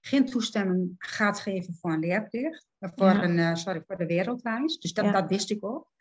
geen 0.01 0.25
toestemming 0.25 0.95
gaat 0.97 1.39
geven 1.39 1.75
voor 1.75 1.93
een 1.93 1.99
leerplicht, 1.99 2.67
voor, 2.95 3.07
ja. 3.07 3.23
een, 3.23 3.37
uh, 3.37 3.55
sorry, 3.55 3.83
voor 3.87 3.97
de 3.97 4.05
wereldreis. 4.05 4.77
Dus 4.77 4.93
dat, 4.93 5.05
ja. 5.05 5.11
dat 5.11 5.29
wist 5.29 5.51
ik 5.51 5.65
ook. 5.65 5.91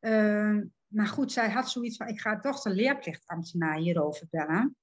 Uh, 0.00 0.58
maar 0.86 1.06
goed, 1.06 1.32
zij 1.32 1.50
had 1.50 1.70
zoiets 1.70 1.96
van, 1.96 2.08
ik 2.08 2.20
ga 2.20 2.40
toch 2.40 2.62
de 2.62 2.70
leerplichtambtenaar 2.70 3.76
hierover 3.76 4.26
bellen. 4.30 4.76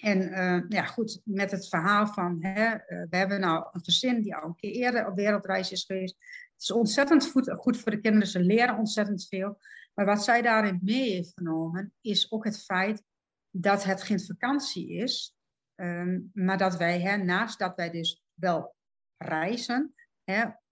En 0.00 0.20
uh, 0.20 0.68
ja, 0.68 0.84
goed, 0.84 1.20
met 1.24 1.50
het 1.50 1.68
verhaal 1.68 2.06
van, 2.06 2.36
hè, 2.44 2.74
uh, 2.74 3.06
we 3.10 3.16
hebben 3.16 3.40
nou 3.40 3.68
een 3.72 3.84
gezin 3.84 4.22
die 4.22 4.36
al 4.36 4.48
een 4.48 4.56
keer 4.56 4.70
eerder 4.70 5.06
op 5.06 5.16
wereldreis 5.16 5.72
is 5.72 5.84
geweest. 5.84 6.16
Het 6.52 6.62
is 6.62 6.70
ontzettend 6.70 7.30
goed, 7.30 7.50
goed 7.50 7.76
voor 7.76 7.90
de 7.90 8.00
kinderen, 8.00 8.28
ze 8.28 8.40
leren 8.40 8.78
ontzettend 8.78 9.26
veel. 9.28 9.60
Maar 9.94 10.06
wat 10.06 10.24
zij 10.24 10.42
daarin 10.42 10.80
mee 10.82 11.10
heeft 11.10 11.32
genomen, 11.34 11.92
is 12.00 12.32
ook 12.32 12.44
het 12.44 12.64
feit 12.64 13.02
dat 13.50 13.84
het 13.84 14.02
geen 14.02 14.20
vakantie 14.20 14.90
is. 14.90 15.36
Um, 15.76 16.30
maar 16.34 16.58
dat 16.58 16.76
wij, 16.76 17.00
hè, 17.00 17.16
naast 17.16 17.58
dat 17.58 17.76
wij 17.76 17.90
dus 17.90 18.24
wel 18.34 18.74
reizen, 19.16 19.94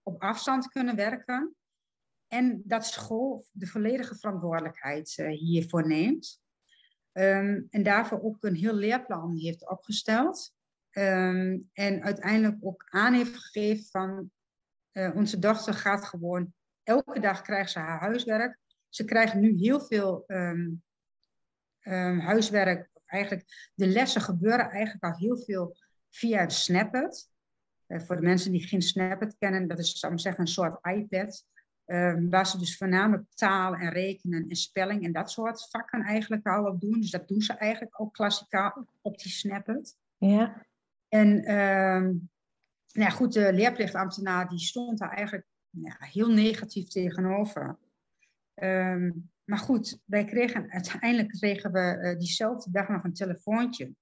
op 0.03 0.21
afstand 0.21 0.67
kunnen 0.67 0.95
werken. 0.95 1.55
En 2.27 2.61
dat 2.65 2.85
school 2.85 3.45
de 3.51 3.67
volledige 3.67 4.15
verantwoordelijkheid 4.15 5.17
uh, 5.17 5.27
hiervoor 5.27 5.87
neemt. 5.87 6.41
Um, 7.13 7.67
en 7.69 7.83
daarvoor 7.83 8.21
ook 8.21 8.43
een 8.43 8.55
heel 8.55 8.73
leerplan 8.73 9.37
heeft 9.37 9.69
opgesteld. 9.69 10.53
Um, 10.91 11.69
en 11.73 12.03
uiteindelijk 12.03 12.57
ook 12.61 12.85
aan 12.89 13.13
heeft 13.13 13.37
gegeven 13.37 13.85
van 13.85 14.31
onze 15.13 15.39
dochter 15.39 15.73
gaat 15.73 16.05
gewoon, 16.05 16.53
elke 16.83 17.19
dag 17.19 17.41
krijgt 17.41 17.71
ze 17.71 17.79
haar 17.79 17.99
huiswerk. 17.99 18.59
Ze 18.89 19.05
krijgt 19.05 19.33
nu 19.33 19.57
heel 19.57 19.81
veel 19.81 20.23
ehm, 20.27 20.69
ehm, 21.79 22.19
huiswerk. 22.19 22.89
Eigenlijk, 23.05 23.71
de 23.73 23.87
lessen 23.87 24.21
gebeuren 24.21 24.69
eigenlijk 24.69 25.03
al 25.03 25.19
heel 25.19 25.37
veel 25.37 25.77
via 26.09 26.49
Snapchat. 26.49 27.29
Uh, 27.89 27.99
voor 27.99 28.15
de 28.15 28.21
mensen 28.21 28.51
die 28.51 28.67
geen 28.67 28.81
Snapchat 28.81 29.35
kennen, 29.37 29.67
dat 29.67 29.79
is, 29.79 29.99
zou 29.99 30.13
ik 30.13 30.19
zeggen, 30.19 30.41
een 30.41 30.47
soort 30.47 30.85
iPad. 30.85 31.45
Ehm, 31.89 32.29
waar 32.29 32.47
ze 32.47 32.57
dus 32.57 32.77
voornamelijk 32.77 33.23
taal 33.33 33.75
en 33.75 33.89
rekenen 33.89 34.49
en 34.49 34.55
spelling 34.55 35.03
en 35.03 35.11
dat 35.11 35.31
soort 35.31 35.69
vakken 35.69 36.01
eigenlijk 36.01 36.47
al 36.47 36.65
op 36.65 36.81
doen. 36.81 36.99
Dus 36.99 37.11
dat 37.11 37.27
doen 37.27 37.41
ze 37.41 37.53
eigenlijk 37.53 38.01
ook 38.01 38.13
klassikaal 38.13 38.87
op 39.01 39.19
die 39.19 39.31
Snapchat. 39.31 39.97
Ja. 40.17 40.65
En 41.07 41.27
um, 41.55 42.29
nou 42.91 43.09
ja, 43.09 43.09
goed, 43.09 43.33
de 43.33 43.53
leerplichtambtenaar 43.53 44.49
die 44.49 44.59
stond 44.59 44.97
daar 44.97 45.11
eigenlijk 45.11 45.47
ja, 45.69 45.95
heel 45.99 46.29
negatief 46.29 46.87
tegenover. 46.87 47.77
Um, 48.55 49.29
maar 49.43 49.57
goed, 49.57 49.99
wij 50.05 50.25
kregen 50.25 50.71
uiteindelijk 50.71 51.29
kregen 51.29 51.71
we 51.71 51.97
uh, 52.01 52.19
diezelfde 52.19 52.71
dag 52.71 52.87
nog 52.87 53.03
een 53.03 53.13
telefoontje 53.13 53.93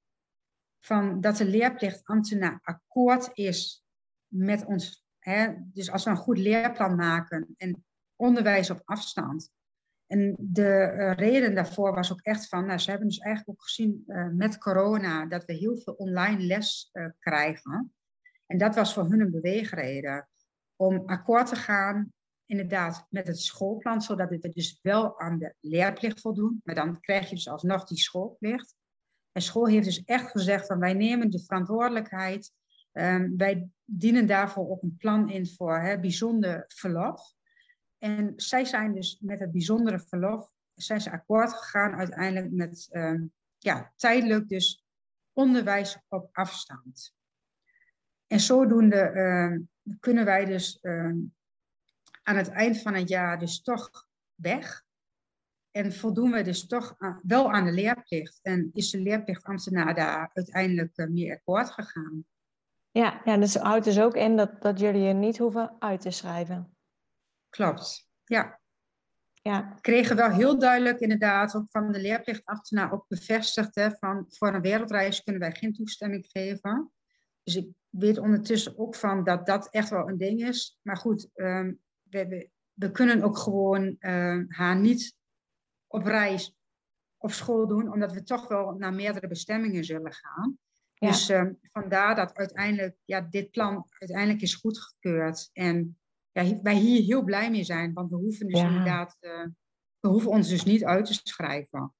van 0.79 1.21
dat 1.21 1.37
de 1.37 1.45
leerplichtambtenaar 1.45 2.59
akkoord 2.61 3.29
is 3.33 3.85
met 4.27 4.65
ons. 4.65 5.05
Hè? 5.19 5.53
Dus 5.73 5.91
als 5.91 6.03
we 6.03 6.09
een 6.09 6.17
goed 6.17 6.37
leerplan 6.37 6.95
maken 6.95 7.53
en 7.57 7.85
onderwijs 8.15 8.69
op 8.69 8.81
afstand. 8.85 9.51
En 10.07 10.35
de 10.39 10.93
uh, 10.93 11.13
reden 11.13 11.55
daarvoor 11.55 11.93
was 11.93 12.11
ook 12.11 12.21
echt 12.21 12.47
van, 12.47 12.65
nou, 12.65 12.79
ze 12.79 12.89
hebben 12.89 13.07
dus 13.07 13.17
eigenlijk 13.17 13.59
ook 13.59 13.65
gezien 13.65 14.03
uh, 14.07 14.27
met 14.27 14.57
corona 14.57 15.25
dat 15.25 15.45
we 15.45 15.53
heel 15.53 15.77
veel 15.77 15.93
online 15.93 16.43
les 16.43 16.89
uh, 16.93 17.09
krijgen. 17.19 17.93
En 18.45 18.57
dat 18.57 18.75
was 18.75 18.93
voor 18.93 19.09
hun 19.09 19.19
een 19.19 19.31
beweegreden 19.31 20.29
om 20.75 21.03
akkoord 21.05 21.47
te 21.47 21.55
gaan, 21.55 22.13
inderdaad, 22.45 23.05
met 23.09 23.27
het 23.27 23.39
schoolplan, 23.39 24.01
zodat 24.01 24.29
we 24.29 24.49
dus 24.49 24.79
wel 24.81 25.19
aan 25.19 25.39
de 25.39 25.55
leerplicht 25.59 26.21
voldoen. 26.21 26.61
Maar 26.63 26.75
dan 26.75 26.99
krijg 26.99 27.29
je 27.29 27.35
dus 27.35 27.49
alsnog 27.49 27.83
die 27.83 27.97
schoolplicht. 27.97 28.75
En 29.37 29.43
school 29.43 29.67
heeft 29.67 29.85
dus 29.85 30.03
echt 30.03 30.31
gezegd 30.31 30.65
van 30.65 30.79
wij 30.79 30.93
nemen 30.93 31.29
de 31.29 31.39
verantwoordelijkheid. 31.39 32.53
Um, 32.91 33.37
wij 33.37 33.69
dienen 33.85 34.27
daarvoor 34.27 34.69
ook 34.69 34.81
een 34.81 34.97
plan 34.97 35.29
in 35.29 35.47
voor 35.47 35.79
hè, 35.79 35.99
bijzonder 35.99 36.63
verlof. 36.67 37.33
En 37.97 38.33
zij 38.35 38.65
zijn 38.65 38.93
dus 38.93 39.19
met 39.19 39.39
het 39.39 39.51
bijzondere 39.51 39.99
verlof, 39.99 40.51
zijn 40.73 41.01
ze 41.01 41.11
akkoord 41.11 41.53
gegaan 41.53 41.93
uiteindelijk 41.93 42.51
met 42.51 42.89
um, 42.91 43.33
ja, 43.57 43.93
tijdelijk 43.95 44.49
dus 44.49 44.85
onderwijs 45.33 45.97
op 46.07 46.29
afstand. 46.31 47.15
En 48.27 48.39
zodoende 48.39 49.11
uh, 49.13 49.59
kunnen 49.99 50.25
wij 50.25 50.45
dus 50.45 50.79
aan 52.23 52.35
het 52.35 52.49
eind 52.49 52.81
van 52.81 52.93
het 52.93 53.09
jaar 53.09 53.39
dus 53.39 53.61
toch 53.61 54.07
weg. 54.35 54.85
En 55.77 55.93
voldoen 55.93 56.31
we 56.31 56.41
dus 56.41 56.67
toch 56.67 56.95
aan, 56.97 57.19
wel 57.23 57.51
aan 57.51 57.65
de 57.65 57.71
leerplicht. 57.71 58.39
En 58.41 58.69
is 58.73 58.89
de 58.89 59.01
leerplichtambtenaar 59.01 59.95
daar 59.95 60.29
uiteindelijk 60.33 60.97
uh, 60.97 61.07
mee 61.07 61.31
akkoord 61.31 61.69
gegaan. 61.69 62.25
Ja, 62.91 63.21
ja, 63.25 63.37
dus 63.37 63.55
houdt 63.55 63.85
dus 63.85 63.99
ook 63.99 64.15
in 64.15 64.35
dat, 64.35 64.61
dat 64.61 64.79
jullie 64.79 65.01
je 65.01 65.13
niet 65.13 65.37
hoeven 65.37 65.75
uit 65.79 66.01
te 66.01 66.11
schrijven. 66.11 66.75
Klopt, 67.49 68.09
ja. 68.23 68.59
Ja. 69.33 69.77
Kregen 69.81 70.15
wel 70.15 70.31
heel 70.31 70.59
duidelijk 70.59 70.99
inderdaad 70.99 71.55
ook 71.55 71.65
van 71.69 71.91
de 71.91 71.99
leerplichtambtenaar 71.99 72.91
ook 72.91 73.05
bevestigd 73.07 73.75
hè, 73.75 73.91
van 73.91 74.25
voor 74.29 74.53
een 74.53 74.61
wereldreis 74.61 75.23
kunnen 75.23 75.41
wij 75.41 75.51
geen 75.51 75.73
toestemming 75.73 76.25
geven. 76.27 76.91
Dus 77.43 77.55
ik 77.55 77.67
weet 77.89 78.17
ondertussen 78.17 78.77
ook 78.77 78.95
van 78.95 79.23
dat 79.23 79.45
dat 79.45 79.69
echt 79.69 79.89
wel 79.89 80.09
een 80.09 80.17
ding 80.17 80.47
is. 80.47 80.79
Maar 80.81 80.97
goed, 80.97 81.29
um, 81.35 81.79
we, 82.03 82.27
we, 82.27 82.49
we, 82.73 82.91
kunnen 82.91 83.23
ook 83.23 83.37
gewoon 83.37 83.95
uh, 83.99 84.43
haar 84.47 84.79
niet 84.79 85.16
op 85.87 86.05
reis 86.05 86.55
op 87.17 87.31
school 87.31 87.67
doen, 87.67 87.91
omdat 87.91 88.11
we 88.11 88.23
toch 88.23 88.47
wel 88.47 88.71
naar 88.71 88.93
meerdere 88.93 89.27
bestemmingen 89.27 89.83
zullen 89.83 90.13
gaan. 90.13 90.57
Ja. 90.93 91.07
Dus 91.07 91.29
um, 91.29 91.59
vandaar 91.71 92.15
dat 92.15 92.33
uiteindelijk 92.33 92.97
ja, 93.05 93.21
dit 93.21 93.51
plan 93.51 93.85
uiteindelijk 93.89 94.41
is 94.41 94.55
goedgekeurd. 94.55 95.49
En 95.53 95.97
ja, 96.31 96.61
wij 96.61 96.75
hier 96.75 97.03
heel 97.03 97.23
blij 97.23 97.51
mee 97.51 97.63
zijn, 97.63 97.93
want 97.93 98.09
we 98.09 98.15
hoeven 98.15 98.47
dus 98.47 98.59
ja. 98.59 98.67
inderdaad, 98.67 99.17
uh, 99.19 99.45
we 99.99 100.07
hoeven 100.07 100.31
ons 100.31 100.49
dus 100.49 100.63
niet 100.63 100.85
uit 100.85 101.05
te 101.05 101.19
schrijven. 101.23 101.93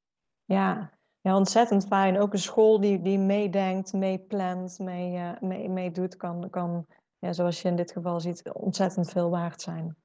Ja, 0.46 0.98
ja, 1.22 1.36
ontzettend 1.36 1.88
fijn. 1.88 2.20
Ook 2.20 2.34
een 2.34 2.40
school 2.40 2.80
die, 2.80 3.02
die 3.02 3.20
meedenkt, 3.20 3.94
meeplant, 3.94 4.80
mee, 4.80 5.14
uh, 5.14 5.40
mee, 5.40 5.70
meedoet, 5.70 6.16
kan, 6.16 6.50
kan 6.50 6.86
ja, 7.20 7.34
zoals 7.34 7.62
je 7.62 7.68
in 7.68 7.76
dit 7.76 7.92
geval 7.92 8.20
ziet, 8.20 8.52
ontzettend 8.52 9.10
veel 9.10 9.30
waard 9.30 9.62
zijn. 9.62 9.96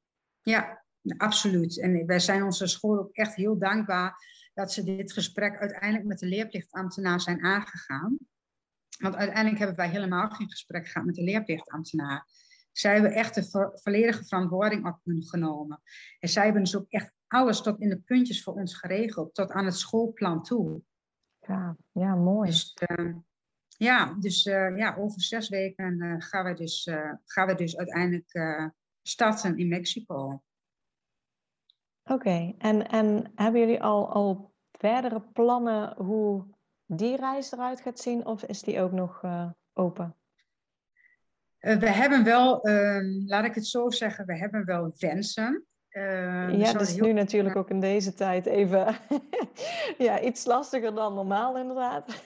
Ja, 0.41 0.82
absoluut. 1.17 1.81
En 1.81 2.07
wij 2.07 2.19
zijn 2.19 2.43
onze 2.43 2.67
school 2.67 2.99
ook 2.99 3.13
echt 3.13 3.35
heel 3.35 3.59
dankbaar 3.59 4.15
dat 4.55 4.73
ze 4.73 4.85
dit 4.85 5.13
gesprek 5.13 5.59
uiteindelijk 5.59 6.05
met 6.05 6.19
de 6.19 6.27
leerplichtambtenaar 6.27 7.21
zijn 7.21 7.43
aangegaan. 7.43 8.19
Want 8.99 9.15
uiteindelijk 9.15 9.59
hebben 9.59 9.77
wij 9.77 9.89
helemaal 9.89 10.31
geen 10.31 10.51
gesprek 10.51 10.89
gehad 10.89 11.07
met 11.07 11.15
de 11.15 11.23
leerplichtambtenaar. 11.23 12.27
Zij 12.73 12.93
hebben 12.93 13.13
echt 13.13 13.35
de 13.35 13.45
vo 13.45 13.71
volledige 13.75 14.25
verantwoording 14.25 14.87
op 14.87 14.99
hun 15.05 15.23
genomen. 15.23 15.83
En 16.19 16.29
zij 16.29 16.45
hebben 16.45 16.63
dus 16.63 16.77
ook 16.77 16.89
echt 16.89 17.13
alles 17.27 17.63
tot 17.63 17.81
in 17.81 17.89
de 17.89 18.01
puntjes 18.01 18.43
voor 18.43 18.55
ons 18.55 18.75
geregeld, 18.75 19.35
tot 19.35 19.51
aan 19.51 19.65
het 19.65 19.77
schoolplan 19.77 20.43
toe. 20.43 20.83
Ja, 21.39 21.77
ja 21.93 22.15
mooi. 22.15 22.51
Dus, 22.51 22.77
uh, 22.91 23.15
ja, 23.69 24.17
dus 24.21 24.47
uh, 24.47 24.77
ja, 24.77 24.97
over 24.97 25.23
zes 25.23 25.49
weken 25.49 26.03
uh, 26.03 26.15
gaan, 26.19 26.45
we 26.45 26.55
dus, 26.55 26.91
gaan 27.25 27.47
we 27.47 27.55
dus 27.55 27.77
uiteindelijk 27.77 28.71
starten 29.03 29.59
in 29.59 29.69
Mexico. 29.69 30.43
Oké, 32.05 32.13
okay. 32.13 32.55
en, 32.59 32.89
en 32.89 33.33
hebben 33.35 33.61
jullie 33.61 33.83
al, 33.83 34.13
al 34.13 34.53
verdere 34.73 35.21
plannen 35.21 35.95
hoe 35.97 36.45
die 36.87 37.17
reis 37.17 37.53
eruit 37.53 37.81
gaat 37.81 37.99
zien, 37.99 38.27
of 38.27 38.43
is 38.43 38.63
die 38.63 38.81
ook 38.81 38.93
nog 38.93 39.23
open? 39.73 40.17
we 41.63 41.91
hebben 41.91 42.25
wel, 42.25 42.63
ehm, 42.63 43.27
laat 43.27 43.45
ik 43.45 43.55
het 43.55 43.67
zo 43.67 43.91
zeggen, 43.91 44.27
we 44.27 44.39
hebben 44.39 44.65
wel 44.65 44.93
wensen. 44.99 45.67
Uh, 45.91 46.59
ja, 46.59 46.73
dat 46.73 46.81
is 46.81 46.95
heel... 46.95 47.05
nu 47.05 47.13
natuurlijk 47.13 47.57
ook 47.57 47.71
in 47.71 47.81
deze 47.91 48.15
tijd 48.15 48.47
even 48.47 48.97
ja, 49.99 50.21
iets 50.21 50.45
lastiger 50.45 50.95
dan 50.95 51.15
normaal 51.15 51.59
inderdaad. 51.59 52.25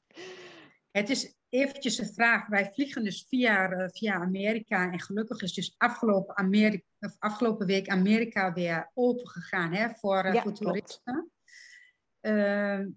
het 0.98 1.10
is 1.10 1.35
eventjes 1.48 1.98
een 1.98 2.12
vraag. 2.14 2.46
Wij 2.46 2.70
vliegen 2.74 3.04
dus 3.04 3.26
via, 3.28 3.70
uh, 3.70 3.88
via 3.88 4.14
Amerika 4.14 4.92
en 4.92 5.00
gelukkig 5.00 5.42
is 5.42 5.54
dus 5.54 5.74
afgelopen, 5.76 6.36
Amerika, 6.36 6.84
of 7.00 7.16
afgelopen 7.18 7.66
week 7.66 7.88
Amerika 7.88 8.52
weer 8.52 8.90
open 8.94 9.28
gegaan 9.28 9.72
hè, 9.72 9.88
voor, 9.94 10.24
uh, 10.24 10.34
ja, 10.34 10.42
voor 10.42 10.52
toeristen. 10.52 11.30
Ehm, 12.20 12.88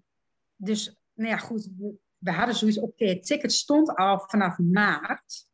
dus, 0.56 0.96
nou 1.14 1.30
ja, 1.30 1.36
goed, 1.36 1.68
we, 1.78 1.94
we 2.18 2.30
hadden 2.30 2.54
zoiets, 2.54 2.78
oké, 2.78 2.86
okay, 2.86 3.08
het 3.08 3.26
ticket 3.26 3.52
stond 3.52 3.94
al 3.94 4.18
vanaf 4.18 4.58
maart. 4.58 5.48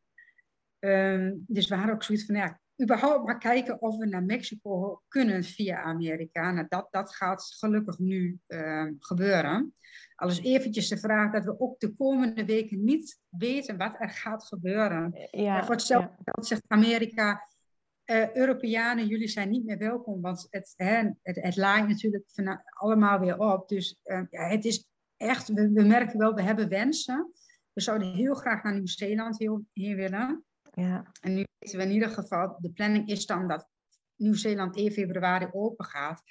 Ehm, 0.79 1.33
dus 1.37 1.69
we 1.69 1.75
hadden 1.75 1.95
ook 1.95 2.03
zoiets 2.03 2.25
van, 2.25 2.35
ja, 2.35 2.61
überhaupt 2.83 3.27
maar 3.27 3.39
kijken 3.39 3.81
of 3.81 3.97
we 3.97 4.07
naar 4.07 4.25
Mexico 4.25 5.03
kunnen 5.09 5.45
via 5.45 5.83
Amerika. 5.83 6.53
Nou, 6.53 6.67
dat, 6.69 6.89
dat 6.91 7.15
gaat 7.15 7.55
gelukkig 7.59 7.99
nu 7.99 8.39
uh, 8.49 8.87
gebeuren. 8.99 9.75
Alles 10.15 10.41
eventjes 10.41 10.89
de 10.89 10.99
vraag 10.99 11.33
dat 11.33 11.45
we 11.45 11.61
ook 11.61 11.81
de 11.81 11.95
komende 11.95 12.45
weken 12.45 12.85
niet 12.85 13.21
weten 13.29 13.77
wat 13.77 13.97
er 13.99 14.11
gaat 14.11 14.47
gebeuren. 14.47 15.29
Ja, 15.31 15.65
voor 15.65 15.75
hetzelfde 15.75 16.11
ja. 16.25 16.43
zegt 16.43 16.63
Amerika, 16.67 17.49
uh, 18.07 18.35
Europeanen, 18.35 19.07
jullie 19.07 19.29
zijn 19.29 19.51
niet 19.51 19.65
meer 19.65 19.79
welkom, 19.79 20.21
want 20.21 20.47
het, 20.51 20.75
hè, 20.77 21.11
het, 21.23 21.43
het 21.43 21.57
laait 21.57 21.89
natuurlijk 21.89 22.25
van, 22.27 22.63
allemaal 22.65 23.21
weer 23.21 23.39
op. 23.39 23.69
Dus 23.69 24.01
uh, 24.05 24.23
ja, 24.31 24.49
het 24.49 24.65
is 24.65 24.87
echt, 25.17 25.49
we, 25.49 25.73
we, 25.73 25.83
merken 25.83 26.19
wel, 26.19 26.35
we 26.35 26.43
hebben 26.43 26.69
wensen. 26.69 27.33
We 27.73 27.81
zouden 27.81 28.15
heel 28.15 28.35
graag 28.35 28.63
naar 28.63 28.75
Nieuw-Zeeland 28.75 29.39
heen 29.73 29.97
willen. 29.97 30.45
Ja. 30.81 31.13
En 31.21 31.35
nu 31.35 31.45
weten 31.59 31.79
we 31.79 31.85
in 31.85 31.91
ieder 31.91 32.11
geval, 32.11 32.57
de 32.61 32.71
planning 32.71 33.09
is 33.09 33.27
dan 33.27 33.49
dat 33.49 33.69
Nieuw-Zeeland 34.17 34.77
1 34.77 34.93
februari 34.93 35.49
open 35.53 35.85
gaat. 35.85 36.23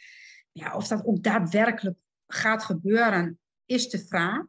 Ja, 0.51 0.75
of 0.75 0.87
dat 0.87 1.05
ook 1.05 1.23
daadwerkelijk 1.23 1.97
gaat 2.27 2.63
gebeuren, 2.63 3.39
is 3.65 3.89
de 3.89 4.05
vraag. 4.05 4.45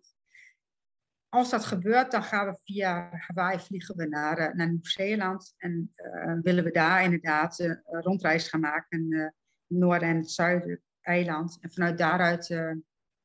Als 1.29 1.51
dat 1.51 1.65
gebeurt, 1.65 2.11
dan 2.11 2.23
gaan 2.23 2.47
we 2.47 2.59
via 2.65 3.11
Hawaii 3.13 3.59
vliegen 3.59 3.97
we 3.97 4.07
naar, 4.07 4.39
uh, 4.39 4.55
naar 4.55 4.69
Nieuw-Zeeland. 4.69 5.55
En 5.57 5.95
uh, 5.97 6.39
willen 6.43 6.65
we 6.65 6.71
daar 6.71 7.05
inderdaad 7.05 7.59
een 7.59 7.83
uh, 7.91 8.01
rondreis 8.01 8.49
gaan 8.49 8.61
maken. 8.61 9.13
Uh, 9.13 9.29
Noorden 9.67 10.09
en 10.09 10.17
het 10.17 10.31
Zuiden 10.31 10.83
eiland. 11.01 11.59
En 11.61 11.71
vanuit 11.71 11.99
daaruit 11.99 12.49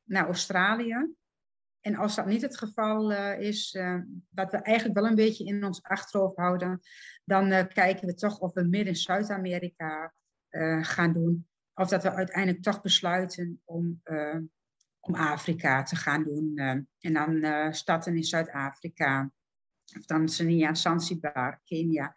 naar 0.04 0.26
Australië. 0.26 1.16
En 1.82 1.96
als 1.96 2.16
dat 2.16 2.26
niet 2.26 2.42
het 2.42 2.58
geval 2.58 3.12
uh, 3.12 3.40
is, 3.40 3.74
uh, 3.74 4.00
wat 4.30 4.52
we 4.52 4.58
eigenlijk 4.58 5.00
wel 5.00 5.10
een 5.10 5.16
beetje 5.16 5.46
in 5.46 5.66
ons 5.66 5.84
achterhoofd 5.84 6.38
houden, 6.38 6.80
dan 7.26 7.52
uh, 7.52 7.64
kijken 7.68 8.08
we 8.08 8.14
toch 8.14 8.40
of 8.40 8.54
we 8.54 8.62
midden 8.62 8.88
in 8.88 8.96
Zuid-Amerika 8.96 10.14
gaan 10.82 11.14
doen. 11.14 11.48
Of 11.74 11.90
dat 11.90 12.04
we 12.04 12.14
uiteindelijk 12.14 12.64
toch 12.64 12.82
besluiten 12.82 13.62
om, 13.66 14.02
om 15.00 15.16
Afrika 15.16 15.84
te 15.84 15.96
gaan 15.96 16.24
doen. 16.24 16.58
en 17.00 17.14
dan 17.14 17.74
starten 17.74 18.16
in 18.16 18.24
Zuid-Afrika, 18.24 19.32
of 19.98 20.06
Tanzania, 20.06 20.74
Zanzibar, 20.74 21.62
Kenia. 21.64 22.16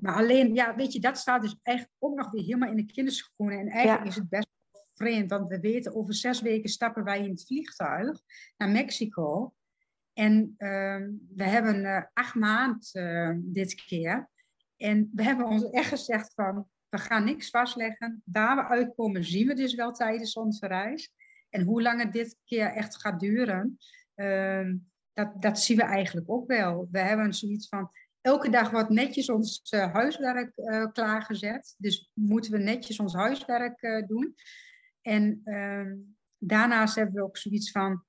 Maar 0.00 0.14
alleen, 0.14 0.54
ja, 0.54 0.76
weet 0.76 0.92
je, 0.92 1.00
dat 1.00 1.18
staat 1.18 1.42
dus 1.42 1.56
eigenlijk 1.62 1.96
ook 1.98 2.16
nog 2.16 2.30
weer 2.30 2.42
helemaal 2.42 2.70
in 2.70 2.76
de 2.76 2.92
kinderschoenen. 2.92 3.58
En 3.58 3.68
eigenlijk 3.68 4.06
is 4.06 4.14
het 4.14 4.28
best 4.28 4.47
want 5.26 5.48
we 5.48 5.60
weten 5.60 5.94
over 5.94 6.14
zes 6.14 6.40
weken 6.40 6.70
stappen 6.70 7.04
wij 7.04 7.24
in 7.24 7.30
het 7.30 7.46
vliegtuig 7.46 8.20
naar 8.56 8.70
Mexico. 8.70 9.52
En 10.12 10.54
ehm, 10.56 11.10
we 11.34 11.44
hebben 11.44 11.84
uh, 11.84 12.02
acht 12.12 12.34
maanden 12.34 12.80
uh, 12.92 13.36
dit 13.40 13.74
keer. 13.74 14.28
En 14.76 15.10
we 15.14 15.22
hebben 15.22 15.46
ons 15.46 15.70
echt 15.70 15.88
gezegd 15.88 16.34
van, 16.34 16.68
we 16.88 16.98
gaan 16.98 17.24
niks 17.24 17.50
vastleggen. 17.50 18.22
Waar 18.24 18.56
we 18.56 18.64
uitkomen 18.64 19.24
zien 19.24 19.46
we 19.46 19.54
dus 19.54 19.74
wel 19.74 19.92
tijdens 19.92 20.34
onze 20.34 20.66
reis. 20.66 21.12
En 21.50 21.62
hoe 21.62 21.82
lang 21.82 22.02
het 22.02 22.12
dit 22.12 22.36
keer 22.44 22.66
echt 22.66 23.00
gaat 23.00 23.20
duren, 23.20 23.78
uh, 24.14 24.72
dat, 25.12 25.42
dat 25.42 25.60
zien 25.60 25.76
we 25.76 25.82
eigenlijk 25.82 26.30
ook 26.30 26.46
wel. 26.46 26.88
We 26.90 26.98
hebben 26.98 27.34
zoiets 27.34 27.68
van, 27.68 27.90
elke 28.20 28.50
dag 28.50 28.70
wordt 28.70 28.90
netjes 28.90 29.28
ons 29.28 29.72
uh, 29.74 29.92
huiswerk 29.92 30.52
uh, 30.56 30.86
klaargezet. 30.92 31.74
Dus 31.78 32.10
moeten 32.14 32.52
we 32.52 32.58
netjes 32.58 33.00
ons 33.00 33.14
huiswerk 33.14 34.04
doen. 34.06 34.34
En 35.08 35.40
ehm, 35.44 35.96
daarnaast 36.38 36.94
hebben 36.94 37.14
we 37.14 37.22
ook 37.22 37.36
zoiets 37.36 37.70
van, 37.70 38.04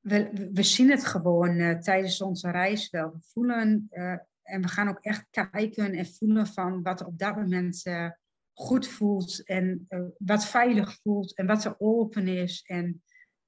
we, 0.00 0.48
we 0.52 0.62
zien 0.62 0.90
het 0.90 1.04
gewoon 1.04 1.80
tijdens 1.80 2.22
onze 2.22 2.50
reis 2.50 2.90
wel. 2.90 3.12
We 3.12 3.20
voelen 3.20 3.86
en 4.42 4.60
we 4.60 4.68
gaan 4.68 4.88
ook 4.88 5.00
echt 5.00 5.26
kijken 5.30 5.92
en 5.92 6.06
voelen 6.06 6.46
van 6.46 6.82
wat 6.82 7.04
op 7.04 7.18
dat 7.18 7.36
moment 7.36 7.82
goed 8.52 8.88
voelt 8.88 9.44
en 9.46 9.86
wat 10.18 10.46
veilig 10.46 11.00
voelt 11.02 11.36
en 11.36 11.46
wat 11.46 11.64
er 11.64 11.74
open 11.78 12.28
is. 12.28 12.62
En 12.66 13.02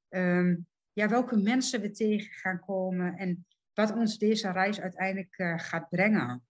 um, 0.09 0.67
ja, 0.93 1.09
welke 1.09 1.37
mensen 1.37 1.81
we 1.81 1.91
tegen 1.91 2.33
gaan 2.33 2.61
komen 2.61 3.17
en 3.17 3.47
wat 3.75 3.95
ons 3.95 4.19
deze 4.19 4.53
reis 4.53 4.81
uiteindelijk 4.81 5.35
gaat 5.57 5.89
brengen. 5.89 6.43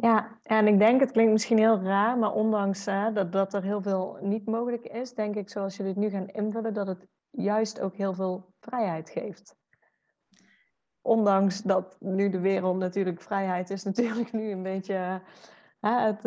Ja, 0.00 0.38
en 0.42 0.66
ik 0.66 0.78
denk, 0.78 1.00
het 1.00 1.10
klinkt 1.10 1.32
misschien 1.32 1.58
heel 1.58 1.80
raar, 1.82 2.18
maar 2.18 2.32
ondanks 2.32 2.86
uh, 2.86 3.14
dat, 3.14 3.32
dat 3.32 3.54
er 3.54 3.62
heel 3.62 3.82
veel 3.82 4.18
niet 4.20 4.46
mogelijk 4.46 4.84
is, 4.84 5.14
denk 5.14 5.34
ik, 5.34 5.50
zoals 5.50 5.76
jullie 5.76 5.92
het 5.92 6.00
nu 6.00 6.10
gaan 6.10 6.28
invullen, 6.28 6.74
dat 6.74 6.86
het 6.86 7.06
juist 7.30 7.80
ook 7.80 7.94
heel 7.94 8.14
veel 8.14 8.54
vrijheid 8.60 9.10
geeft. 9.10 9.56
Ondanks 11.00 11.62
dat 11.62 11.96
nu 12.00 12.28
de 12.28 12.40
wereld 12.40 12.76
natuurlijk 12.76 13.22
vrijheid 13.22 13.70
is, 13.70 13.84
natuurlijk 13.90 14.32
nu 14.32 14.50
een 14.50 14.62
beetje 14.62 15.22
uh, 15.80 16.04
het, 16.04 16.22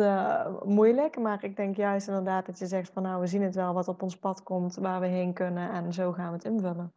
moeilijk. 0.64 1.18
Maar 1.18 1.44
ik 1.44 1.56
denk 1.56 1.76
juist 1.76 2.08
inderdaad 2.08 2.46
dat 2.46 2.58
je 2.58 2.66
zegt 2.66 2.92
van 2.92 3.02
nou, 3.02 3.20
we 3.20 3.26
zien 3.26 3.42
het 3.42 3.54
wel 3.54 3.74
wat 3.74 3.88
op 3.88 4.02
ons 4.02 4.18
pad 4.18 4.42
komt, 4.42 4.74
waar 4.74 5.00
we 5.00 5.06
heen 5.06 5.32
kunnen 5.32 5.70
en 5.70 5.92
zo 5.92 6.12
gaan 6.12 6.28
we 6.28 6.34
het 6.34 6.44
invullen 6.44 6.94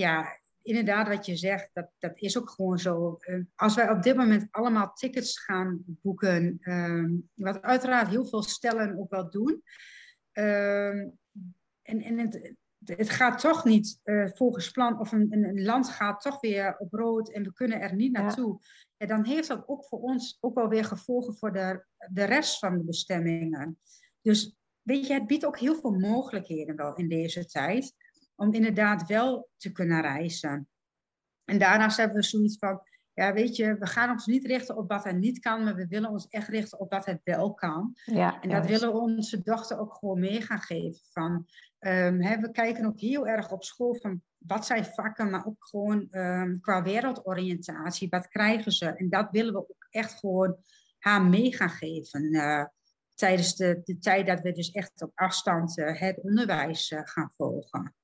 ja, 0.00 0.39
inderdaad, 0.62 1.08
wat 1.08 1.26
je 1.26 1.36
zegt, 1.36 1.70
dat, 1.72 1.90
dat 1.98 2.12
is 2.14 2.38
ook 2.38 2.50
gewoon 2.50 2.78
zo. 2.78 3.18
Uh, 3.20 3.44
als 3.54 3.74
wij 3.74 3.90
op 3.90 4.02
dit 4.02 4.16
moment 4.16 4.48
allemaal 4.50 4.92
tickets 4.92 5.40
gaan 5.40 5.82
boeken, 5.86 6.58
uh, 6.60 7.04
wat 7.34 7.62
uiteraard 7.62 8.08
heel 8.08 8.26
veel 8.26 8.42
stellen 8.42 8.98
ook 8.98 9.10
wel 9.10 9.30
doen. 9.30 9.62
Uh, 10.32 10.98
en 11.82 12.02
en 12.02 12.18
het, 12.18 12.54
het 12.84 13.10
gaat 13.10 13.40
toch 13.40 13.64
niet 13.64 14.00
uh, 14.04 14.26
volgens 14.26 14.70
plan, 14.70 14.98
of 14.98 15.12
een, 15.12 15.32
een, 15.32 15.62
land 15.62 15.88
gaat 15.88 16.20
toch 16.20 16.40
weer 16.40 16.78
op 16.78 16.92
rood 16.92 17.30
en 17.30 17.42
we 17.42 17.52
kunnen 17.52 17.80
er 17.80 17.94
niet 17.94 18.12
naartoe. 18.12 18.56
Ja. 18.60 18.66
En 18.96 19.08
dan 19.08 19.24
heeft 19.24 19.48
dat 19.48 19.68
ook 19.68 19.84
voor 19.84 20.00
ons 20.00 20.38
ook 20.40 20.54
wel 20.54 20.68
weer 20.68 20.84
gevolgen 20.84 21.36
voor 21.36 21.52
de, 21.52 21.84
de 22.10 22.24
rest 22.24 22.58
van 22.58 22.78
de 22.78 22.84
bestemmingen. 22.84 23.78
Dus 24.22 24.56
weet 24.82 25.06
je, 25.06 25.12
het 25.12 25.26
biedt 25.26 25.46
ook 25.46 25.58
heel 25.58 25.74
veel 25.74 25.92
mogelijkheden 25.92 26.76
wel 26.76 26.94
in 26.94 27.08
deze 27.08 27.46
tijd 27.46 27.94
om 28.40 28.52
inderdaad 28.52 29.06
wel 29.06 29.48
te 29.56 29.72
kunnen 29.72 30.00
reizen. 30.00 30.68
En 31.44 31.58
daarnaast 31.58 31.96
hebben 31.96 32.16
we 32.16 32.22
zoiets 32.22 32.58
van, 32.58 32.82
ja, 33.14 33.32
weet 33.32 33.56
je, 33.56 33.78
we 33.78 33.86
gaan 33.86 34.10
ons 34.10 34.26
niet 34.26 34.44
richten 34.44 34.76
op 34.76 34.88
wat 34.88 35.04
er 35.04 35.14
niet 35.14 35.38
kan, 35.38 35.64
maar 35.64 35.74
we 35.74 35.86
willen 35.86 36.10
ons 36.10 36.28
echt 36.28 36.48
richten 36.48 36.80
op 36.80 36.90
wat 36.90 37.06
het 37.06 37.20
wel 37.24 37.54
kan. 37.54 37.96
Ja, 38.04 38.40
en 38.40 38.48
dat 38.48 38.66
willen 38.66 38.92
we 38.92 38.98
onze 38.98 39.42
dochter 39.42 39.78
ook 39.78 39.94
gewoon 39.94 40.20
mee 40.20 40.40
gaan 40.40 40.60
geven. 40.60 41.00
Van, 41.12 41.46
um, 41.78 42.22
hè, 42.22 42.38
we 42.38 42.50
kijken 42.50 42.86
ook 42.86 43.00
heel 43.00 43.26
erg 43.26 43.52
op 43.52 43.64
school 43.64 43.94
van 43.94 44.22
wat 44.38 44.66
zijn 44.66 44.84
vakken, 44.84 45.30
maar 45.30 45.46
ook 45.46 45.66
gewoon 45.66 46.08
um, 46.10 46.60
qua 46.60 46.82
wereldoriëntatie, 46.82 48.08
wat 48.08 48.28
krijgen 48.28 48.72
ze? 48.72 48.86
En 48.86 49.08
dat 49.08 49.28
willen 49.30 49.52
we 49.52 49.58
ook 49.58 49.86
echt 49.90 50.18
gewoon 50.18 50.56
haar 50.98 51.22
mee 51.22 51.56
gaan 51.56 51.70
geven. 51.70 52.34
Uh, 52.34 52.64
tijdens 53.14 53.56
de, 53.56 53.80
de 53.84 53.98
tijd 53.98 54.26
dat 54.26 54.40
we 54.40 54.52
dus 54.52 54.70
echt 54.70 55.02
op 55.02 55.12
afstand 55.14 55.78
uh, 55.78 56.00
het 56.00 56.20
onderwijs 56.22 56.90
uh, 56.90 57.00
gaan 57.04 57.32
volgen. 57.36 57.94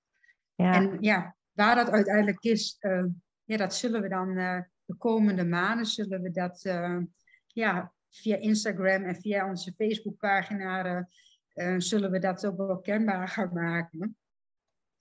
Ja. 0.56 0.72
En 0.72 0.96
ja, 1.00 1.36
waar 1.52 1.74
dat 1.74 1.90
uiteindelijk 1.90 2.42
is, 2.42 2.76
uh, 2.80 3.04
ja, 3.44 3.56
dat 3.56 3.74
zullen 3.74 4.02
we 4.02 4.08
dan 4.08 4.28
uh, 4.28 4.60
de 4.84 4.94
komende 4.96 5.44
maanden, 5.44 5.86
zullen 5.86 6.22
we 6.22 6.30
dat 6.30 6.64
uh, 6.64 6.98
ja, 7.46 7.92
via 8.10 8.36
Instagram 8.36 9.04
en 9.04 9.16
via 9.16 9.48
onze 9.48 9.72
Facebookpagina, 9.72 11.08
zullen 11.76 12.10
we 12.10 12.18
dat 12.18 12.46
ook 12.46 12.56
wel 12.56 12.80
kenbaar 12.80 13.28
gaan 13.28 13.52
maken. 13.52 14.16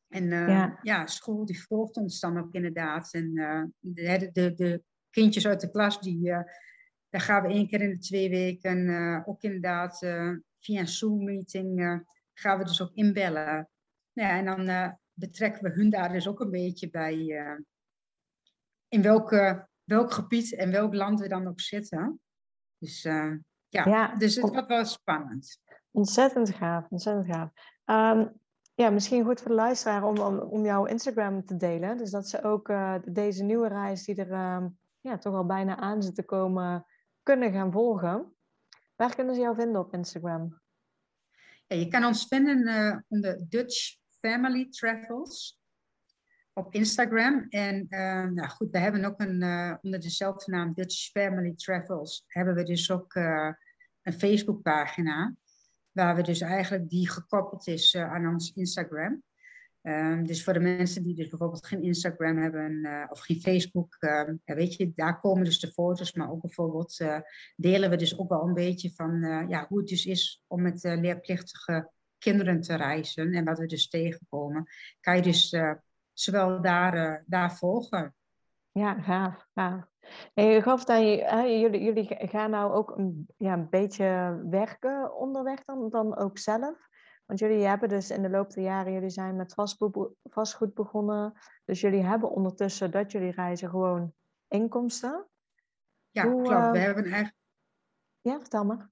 En 0.08 0.30
ja. 0.30 0.80
ja. 0.82 1.06
school 1.06 1.46
die 1.46 1.64
volgt 1.64 1.98
ons 1.98 2.20
dan 2.20 2.38
ook 2.38 2.54
inderdaad. 2.54 3.14
En 3.14 3.34
de, 3.80 4.30
de, 4.32 4.54
de 4.54 4.84
kindjes 5.10 5.48
uit 5.48 5.62
de 5.62 5.72
klas, 5.72 6.02
die, 6.02 6.22
daar 7.10 7.22
gaan 7.22 7.42
we 7.42 7.54
één 7.54 7.68
keer 7.68 7.82
in 7.82 7.90
de 7.90 7.98
twee 7.98 8.30
weken 8.30 9.24
ook 9.26 9.44
inderdaad 9.44 9.98
via 10.60 10.80
een 10.80 10.88
Zoom-meeting 10.88 12.04
gaan 12.34 12.58
we 12.58 12.64
dus 12.64 12.82
ook 12.82 12.94
inbellen. 12.94 13.70
Ja, 14.12 14.38
en 14.38 14.46
dan 14.46 14.96
betrekken 15.16 15.64
we 15.64 15.70
hun 15.70 15.90
daar 15.90 16.12
dus 16.12 16.28
ook 16.28 16.40
een 16.40 16.52
beetje 16.52 16.90
bij 16.90 17.16
uh, 17.16 17.60
in 18.88 19.02
welke, 19.02 19.68
welk 19.84 20.12
gebied 20.12 20.56
en 20.56 20.72
welk 20.72 20.94
land 20.94 21.20
we 21.20 21.28
dan 21.28 21.48
ook 21.48 21.60
zitten. 21.60 22.20
Dus 22.78 23.06
uh, 23.06 23.34
ja, 23.68 23.86
ja, 23.86 24.16
dus 24.16 24.36
het 24.36 24.50
wordt 24.50 24.68
wel 24.68 24.86
spannend. 24.86 25.60
Ontzettend 25.92 26.54
gaaf, 26.54 26.86
ontzettend 26.90 27.26
gaaf. 27.26 27.50
Um, 27.86 28.40
ja, 28.76 28.90
misschien 28.90 29.26
goed 29.26 29.40
voor 29.42 29.50
de 29.50 29.56
luisteraar 29.56 30.04
om, 30.04 30.18
om, 30.18 30.38
om 30.38 30.66
jouw 30.66 30.86
Instagram 30.86 31.46
te 31.46 31.56
delen. 31.56 31.98
Dus 31.98 32.12
dat 32.12 32.30
ze 32.30 32.44
ook 32.44 32.70
uh, 32.70 32.96
deze 33.06 33.44
nieuwe 33.44 33.68
reis 33.68 34.06
die 34.06 34.16
er 34.16 34.32
uh, 34.32 34.66
ja, 35.00 35.18
toch 35.18 35.36
al 35.36 35.46
bijna 35.46 35.76
aan 35.78 36.04
zit 36.04 36.16
te 36.16 36.24
komen, 36.24 36.86
kunnen 37.24 37.52
gaan 37.52 37.72
volgen. 37.72 38.36
Waar 38.96 39.16
kunnen 39.16 39.36
ze 39.36 39.42
jou 39.42 39.56
vinden 39.56 39.82
op 39.82 39.94
Instagram? 39.94 40.60
Ja, 41.68 41.76
je 41.76 41.88
kan 41.88 42.06
ons 42.06 42.28
vinden 42.28 42.68
uh, 42.68 42.98
onder 43.08 43.50
Dutch 43.50 43.98
Family 44.26 44.68
Travels 44.70 45.60
op 46.54 46.74
Instagram. 46.74 47.46
En 47.50 47.88
uh, 47.90 48.24
nou 48.24 48.48
goed, 48.48 48.72
we 48.72 48.78
hebben 48.78 49.06
ook 49.06 49.20
een, 49.20 49.42
uh, 49.42 49.76
onder 49.82 50.00
dezelfde 50.00 50.52
naam 50.52 50.74
Dutch 50.74 51.10
Family 51.12 51.54
Travels, 51.56 52.24
hebben 52.28 52.56
we 52.56 52.64
dus 52.64 52.92
ook 52.92 53.16
uh, 53.16 53.52
een 54.02 54.14
Facebookpagina. 54.14 55.36
Waar 55.92 56.16
we 56.16 56.22
dus 56.22 56.42
eigenlijk 56.42 56.90
die 56.90 57.10
gekoppeld 57.10 57.68
is 57.68 57.96
aan 57.96 58.28
ons 58.28 58.54
Instagram. 58.54 59.24
Um, 59.82 60.28
dus 60.28 60.44
voor 60.44 60.54
de 60.54 60.60
mensen 60.60 61.04
die 61.04 61.16
dus 61.16 61.28
bijvoorbeeld 61.28 61.66
geen 61.66 61.84
Instagram 61.84 62.38
hebben 62.38 63.08
of 63.10 63.20
geen 63.20 63.42
Facebook, 63.42 63.96
ehm, 64.00 64.36
ja, 64.44 64.56
weet 64.56 64.76
je, 64.76 64.92
daar 64.96 65.20
komen 65.20 65.44
dus 65.44 65.60
de 65.60 65.72
foto's, 65.72 66.14
maar 66.14 66.32
ook 66.32 66.42
bijvoorbeeld 66.42 66.98
delen 67.56 67.90
we 67.90 67.96
dus 67.96 68.18
ook 68.18 68.30
wel 68.30 68.48
een 68.48 68.54
beetje 68.54 68.92
van 68.92 69.20
ja, 69.48 69.66
hoe 69.68 69.78
het 69.78 69.88
dus 69.88 70.06
is 70.06 70.44
om 70.48 70.62
met 70.62 70.84
leerplichtige 70.84 71.90
kinderen 72.26 72.62
te 72.62 72.76
reizen 72.76 73.34
en 73.34 73.46
wat 73.46 73.60
we 73.60 73.66
dus 73.66 73.88
tegenkomen, 73.88 74.68
kan 75.00 75.16
je 75.16 75.22
dus 75.22 75.54
uh, 75.54 75.74
zowel 76.14 76.62
daar, 76.62 76.96
uh, 76.96 77.16
daar 77.26 77.56
volgen. 77.56 78.16
Ja, 78.72 79.02
gaaf. 79.02 79.48
gaaf. 79.54 79.86
En 80.34 80.46
je 80.46 80.62
gaf 80.62 80.84
dat 80.84 81.00
jullie, 81.00 81.84
jullie 81.84 82.08
gaan 82.10 82.50
nou 82.50 82.74
ook 82.74 82.98
een, 82.98 83.28
ja, 83.38 83.54
een 83.54 83.70
beetje 83.70 84.40
werken 84.50 85.16
onderweg 85.16 85.64
dan, 85.64 85.90
dan 85.90 86.18
ook 86.18 86.38
zelf. 86.38 86.88
Want 87.26 87.40
jullie 87.40 87.66
hebben 87.66 87.90
dus 87.90 88.10
in 88.10 88.22
de 88.22 88.30
loop 88.30 88.54
der 88.54 88.64
jaren, 88.64 88.94
jullie 88.94 89.10
zijn 89.10 89.36
met 89.36 89.54
vastgoed 90.24 90.74
begonnen. 90.74 91.34
Dus 91.66 91.82
jullie 91.82 92.04
hebben 92.04 92.30
ondertussen 92.30 92.92
dat 92.92 93.12
jullie 93.12 93.32
reizen 93.32 93.70
gewoon 93.70 94.14
inkomsten. 94.48 95.28
Ja, 96.10 96.28
Hoe, 96.28 96.44
klopt. 96.44 96.66
Uh, 96.66 96.72
we 96.72 96.78
hebben 96.78 97.04
eigenlijk... 97.04 97.36
Ja, 98.22 98.40
vertel 98.40 98.66
maar. 98.66 98.90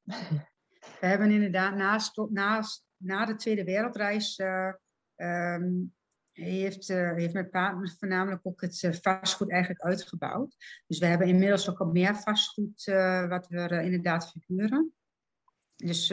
We 1.00 1.08
hebben 1.08 1.32
inderdaad 1.32 1.76
naast, 1.76 2.22
naast 2.30 2.86
na 3.04 3.26
de 3.26 3.36
Tweede 3.36 3.64
Wereldreis 3.64 4.40
uh, 4.40 4.74
um, 5.16 5.94
heeft, 6.32 6.90
uh, 6.90 7.14
heeft 7.16 7.34
mijn 7.34 7.50
partner 7.50 7.96
voornamelijk 8.00 8.42
ook 8.44 8.62
het 8.62 8.82
uh, 8.82 8.92
vastgoed 8.92 9.52
eigenlijk 9.52 9.82
uitgebouwd. 9.82 10.56
Dus 10.88 11.00
we 11.00 11.06
hebben 11.06 11.28
inmiddels 11.28 11.70
ook 11.70 11.80
al 11.80 11.92
meer 11.92 12.16
vastgoed 12.16 12.84
wat 13.30 13.48
we 13.48 13.82
inderdaad 13.84 14.32
verhuren. 14.32 14.94
Dus 15.76 16.08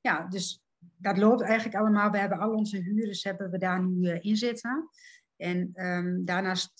ja, 0.00 0.26
dus 0.28 0.62
dat 0.78 1.18
loopt 1.18 1.42
eigenlijk 1.42 1.76
allemaal. 1.76 2.10
We 2.10 2.18
hebben 2.18 2.38
al 2.38 2.54
onze 2.54 2.76
huurders 2.76 3.24
hebben 3.24 3.50
we 3.50 3.58
daar 3.58 3.82
nu 3.82 4.08
in 4.10 4.36
zitten. 4.36 4.88
En 5.36 5.86
um, 5.86 6.24
daarnaast 6.24 6.78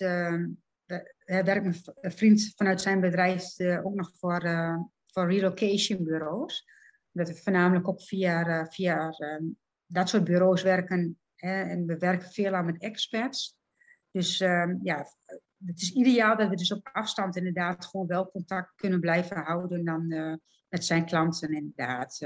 werkt 1.25 1.63
mijn 1.63 1.83
vriend 2.13 2.53
vanuit 2.57 2.81
zijn 2.81 3.01
bedrijf 3.01 3.61
ook 3.61 3.95
nog 3.95 4.11
voor, 4.19 4.43
voor 5.07 5.33
relocation 5.33 6.05
bureaus 6.05 6.65
dat 7.13 7.29
we 7.29 7.35
voornamelijk 7.35 7.89
ook 7.89 8.03
via, 8.03 8.47
uh, 8.47 8.67
via 8.69 9.15
uh, 9.19 9.51
dat 9.87 10.09
soort 10.09 10.25
bureaus 10.25 10.63
werken. 10.63 11.19
Hè, 11.35 11.63
en 11.63 11.87
we 11.87 11.99
werken 11.99 12.31
veel 12.31 12.55
aan 12.55 12.65
met 12.65 12.83
experts. 12.83 13.57
Dus 14.11 14.41
uh, 14.41 14.75
ja, 14.83 15.07
het 15.65 15.81
is 15.81 15.93
ideaal 15.93 16.37
dat 16.37 16.49
we 16.49 16.57
dus 16.57 16.73
op 16.73 16.89
afstand 16.93 17.37
inderdaad 17.37 17.87
gewoon 17.87 18.07
wel 18.07 18.31
contact 18.31 18.75
kunnen 18.75 19.01
blijven 19.01 19.37
houden 19.37 19.85
dan 19.85 20.07
met 20.69 20.85
zijn 20.85 21.07
klanten 21.07 21.55
inderdaad. 21.55 22.19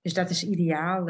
dus 0.00 0.14
dat 0.14 0.30
is 0.30 0.44
ideaal. 0.44 1.04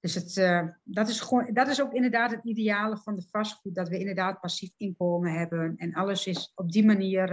Dus 0.00 0.14
het, 0.14 0.34
dat, 0.82 1.08
is 1.08 1.20
gewoon, 1.20 1.52
dat 1.52 1.68
is 1.68 1.82
ook 1.82 1.92
inderdaad 1.92 2.30
het 2.30 2.44
ideale 2.44 2.96
van 2.96 3.16
de 3.16 3.26
vastgoed, 3.30 3.74
dat 3.74 3.88
we 3.88 3.98
inderdaad 3.98 4.40
passief 4.40 4.72
inkomen 4.76 5.32
hebben. 5.32 5.76
En 5.76 5.94
alles 5.94 6.26
is 6.26 6.52
op 6.54 6.72
die 6.72 6.84
manier, 6.84 7.32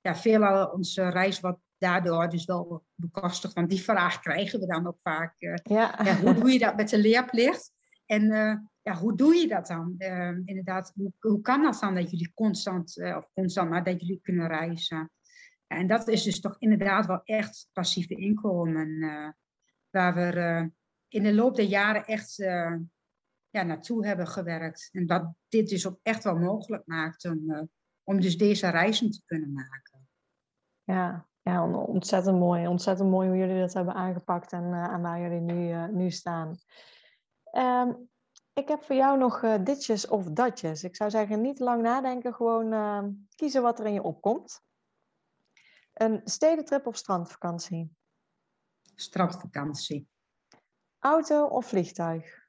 ja, 0.00 0.16
veelal 0.16 0.66
onze 0.66 1.08
reis 1.08 1.40
wat 1.40 1.58
daardoor 1.80 2.28
dus 2.28 2.44
wel 2.44 2.84
bekostigd. 2.94 3.54
Want 3.54 3.70
die 3.70 3.82
vraag 3.82 4.20
krijgen 4.20 4.60
we 4.60 4.66
dan 4.66 4.86
ook 4.86 4.98
vaak. 5.02 5.34
ja. 5.38 5.60
ja. 6.04 6.16
hoe 6.16 6.34
doe 6.34 6.50
je 6.50 6.58
dat 6.58 6.76
met 6.76 6.88
de 6.88 6.98
leerplicht? 6.98 7.72
En 8.06 8.24
ja, 8.82 8.94
hoe 8.94 9.16
doe 9.16 9.34
je 9.34 9.48
dat 9.48 9.66
dan? 9.66 9.94
Ehm, 9.98 10.42
inderdaad, 10.44 10.92
hoe, 10.94 11.12
hoe, 11.18 11.40
kan 11.40 11.62
dat 11.62 11.80
dan 11.80 11.94
dat 11.94 12.10
jullie 12.10 12.32
constant, 12.34 12.96
uh, 12.96 13.16
of 13.16 13.30
constant, 13.32 13.70
maar 13.70 13.84
dat 13.84 14.00
jullie 14.00 14.20
kunnen 14.22 14.46
reizen? 14.46 15.10
en 15.66 15.86
dat 15.86 16.08
is 16.08 16.22
dus 16.22 16.40
toch 16.40 16.56
inderdaad 16.58 17.06
wel 17.06 17.20
echt 17.24 17.68
passieve 17.72 18.14
inkomen, 18.14 18.98
waar 19.90 20.14
we 20.14 20.70
in 21.08 21.22
de 21.22 21.34
loop 21.34 21.56
der 21.56 21.64
jaren 21.64 22.04
echt 22.04 22.36
ja, 23.50 23.62
naartoe 23.62 24.06
hebben 24.06 24.26
gewerkt. 24.26 24.88
En 24.92 25.06
wat 25.06 25.34
dit 25.48 25.68
dus 25.68 25.86
ook 25.86 25.98
echt 26.02 26.24
wel 26.24 26.36
mogelijk 26.36 26.86
maakt 26.86 27.24
om, 27.24 27.68
om 28.02 28.20
dus 28.20 28.38
deze 28.38 28.68
reizen 28.68 29.10
te 29.10 29.22
kunnen 29.24 29.52
maken. 29.52 30.08
Ja, 30.82 31.29
ja, 31.50 31.70
ontzettend 31.70 32.38
mooi. 32.38 32.66
Ontzettend 32.66 33.10
mooi 33.10 33.28
hoe 33.28 33.36
jullie 33.36 33.60
dat 33.60 33.72
hebben 33.72 33.94
aangepakt 33.94 34.52
en, 34.52 34.72
en 34.72 35.02
waar 35.02 35.20
jullie 35.20 35.40
nu, 35.40 35.88
nu 35.92 36.10
staan. 36.10 36.58
Um, 37.52 38.08
ik 38.52 38.68
heb 38.68 38.82
voor 38.82 38.96
jou 38.96 39.18
nog 39.18 39.42
uh, 39.42 39.54
ditjes 39.64 40.08
of 40.08 40.24
datjes. 40.24 40.84
Ik 40.84 40.96
zou 40.96 41.10
zeggen, 41.10 41.40
niet 41.40 41.58
lang 41.58 41.82
nadenken, 41.82 42.34
gewoon 42.34 42.72
uh, 42.72 43.04
kiezen 43.34 43.62
wat 43.62 43.78
er 43.78 43.86
in 43.86 43.92
je 43.92 44.02
opkomt. 44.02 44.62
Een 45.92 46.20
stedentrip 46.24 46.86
of 46.86 46.96
strandvakantie? 46.96 47.96
Strandvakantie. 48.94 50.08
Auto 50.98 51.46
of 51.46 51.66
vliegtuig? 51.66 52.48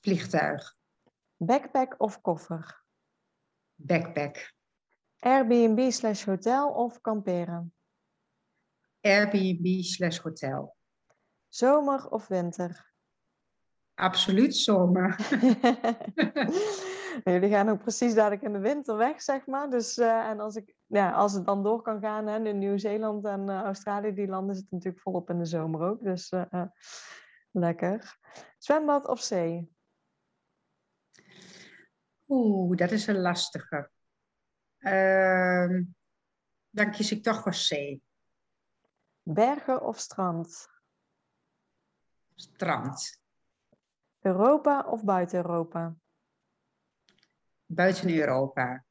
Vliegtuig. 0.00 0.76
Backpack 1.36 1.94
of 1.98 2.20
koffer? 2.20 2.84
Backpack. 3.74 4.54
Airbnb 5.18 5.90
slash 5.90 6.24
hotel 6.24 6.68
of 6.68 7.00
kamperen? 7.00 7.75
Airbnb 9.06 9.82
slash 9.82 10.18
hotel. 10.18 10.76
Zomer 11.48 12.08
of 12.08 12.28
winter? 12.28 12.92
Absoluut 13.94 14.56
zomer. 14.56 15.16
Jullie 17.24 17.50
gaan 17.50 17.68
ook 17.68 17.82
precies 17.82 18.14
dadelijk 18.14 18.42
in 18.42 18.52
de 18.52 18.58
winter 18.58 18.96
weg, 18.96 19.22
zeg 19.22 19.46
maar. 19.46 19.70
Dus, 19.70 19.98
uh, 19.98 20.28
en 20.28 20.40
als, 20.40 20.56
ik, 20.56 20.74
ja, 20.86 21.12
als 21.12 21.32
het 21.32 21.44
dan 21.44 21.62
door 21.62 21.82
kan 21.82 22.00
gaan, 22.00 22.26
hè, 22.26 22.44
in 22.44 22.58
Nieuw-Zeeland 22.58 23.24
en 23.24 23.48
uh, 23.48 23.62
Australië, 23.62 24.14
die 24.14 24.26
landen 24.26 24.54
zitten 24.54 24.76
natuurlijk 24.76 25.02
volop 25.02 25.30
in 25.30 25.38
de 25.38 25.44
zomer 25.44 25.80
ook. 25.80 26.02
Dus 26.02 26.32
uh, 26.32 26.62
lekker. 27.50 28.18
Zwembad 28.58 29.08
of 29.08 29.20
zee? 29.20 29.70
Oeh, 32.28 32.76
dat 32.76 32.90
is 32.90 33.06
een 33.06 33.20
lastige. 33.20 33.90
Ehm, 34.78 35.82
dan 36.70 36.90
kies 36.90 37.12
ik 37.12 37.22
toch 37.22 37.42
voor 37.42 37.54
zee. 37.54 38.02
Bergen 39.28 39.82
of 39.82 39.98
strand? 39.98 40.68
Strand. 42.34 43.20
Europa 44.20 44.84
of 44.86 45.04
buiten 45.04 45.38
Europa? 45.38 45.96
Buiten 47.66 48.10
Europa. 48.10 48.84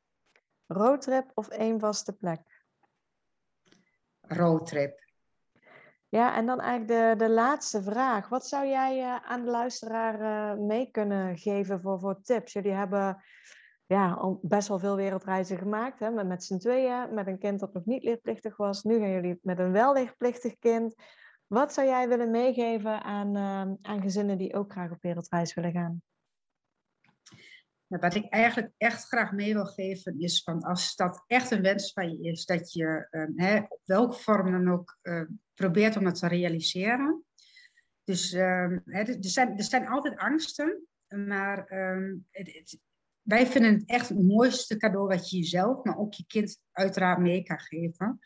Roadtrip 0.68 1.32
of 1.34 1.48
één 1.48 1.80
vaste 1.80 2.14
plek? 2.14 2.64
Roadtrip. 4.22 5.04
Ja, 6.10 6.36
en 6.36 6.46
dan 6.46 6.60
eigenlijk 6.60 7.18
de, 7.18 7.26
de 7.26 7.32
laatste 7.32 7.84
vraag. 7.84 8.30
Wat 8.30 8.48
zou 8.48 8.68
jij 8.68 9.00
uh, 9.00 9.16
aan 9.16 9.44
de 9.44 9.52
luisteraar 9.52 10.22
uh, 10.22 10.60
mee 10.66 10.92
kunnen 10.92 11.38
geven 11.38 11.82
voor, 11.82 12.00
voor 12.00 12.22
tips? 12.22 12.54
Jullie 12.54 12.74
hebben 12.74 13.24
ja, 13.88 14.12
al 14.12 14.40
best 14.42 14.68
wel 14.68 14.80
veel 14.80 14.96
wereldreizen 14.96 15.58
gemaakt. 15.58 16.00
Hè? 16.00 16.12
Met, 16.12 16.28
met 16.28 16.44
z'n 16.44 16.58
tweeën, 16.58 17.14
met 17.14 17.28
een 17.28 17.40
kind 17.40 17.60
dat 17.60 17.74
nog 17.74 17.86
niet 17.86 18.04
leerplichtig 18.04 18.58
was. 18.58 18.84
Nu 18.84 19.00
gaan 19.00 19.12
jullie 19.12 19.40
met 19.42 19.60
een 19.60 19.72
wel 19.72 19.94
leerplichtig 19.94 20.58
kind. 20.60 20.96
Wat 21.48 21.74
zou 21.74 21.88
jij 21.88 22.08
willen 22.08 22.32
meegeven 22.32 23.04
aan, 23.04 23.36
uh, 23.36 23.76
aan 23.82 24.02
gezinnen 24.02 24.38
die 24.38 24.54
ook 24.54 24.72
graag 24.72 24.92
op 24.92 25.02
wereldreis 25.02 25.54
willen 25.54 25.72
gaan? 25.72 26.02
Nou, 27.88 28.02
wat 28.02 28.16
ik 28.16 28.30
eigenlijk 28.30 28.74
echt 28.78 29.08
graag 29.08 29.32
mee 29.32 29.54
wil 29.54 29.66
geven 29.66 30.20
is 30.20 30.44
van 30.44 30.62
als 30.62 30.96
dat 30.96 31.24
echt 31.28 31.52
een 31.52 31.62
wens 31.62 31.94
van 31.94 32.10
je 32.10 32.30
is, 32.30 32.46
dat 32.46 32.74
je 32.74 33.08
um, 33.12 33.34
hè, 33.36 33.58
op 33.58 33.82
welke 33.84 34.18
vorm 34.18 34.52
dan 34.52 34.72
ook 34.72 34.98
uh, 35.02 35.22
probeert 35.54 35.98
om 35.98 36.06
het 36.06 36.20
te 36.20 36.28
realiseren. 36.28 37.24
Dus 38.04 38.32
hè, 38.32 38.78
er, 38.86 39.18
zijn, 39.20 39.58
er 39.58 39.64
zijn 39.64 39.88
altijd 39.88 40.18
angsten, 40.18 40.88
maar 41.08 41.66
het, 42.30 42.80
wij 43.26 43.48
vinden 43.48 43.74
het 43.74 43.86
echt 43.86 44.10
het 44.10 44.22
mooiste 44.22 44.78
cadeau 44.78 45.08
wat 45.08 45.30
je 45.30 45.38
jezelf, 45.38 45.84
maar 45.84 45.98
ook 45.98 46.14
je 46.14 46.26
kind 46.28 46.62
uiteraard 46.72 47.20
mee 47.20 47.44
kan 47.44 47.60
geven. 47.60 48.20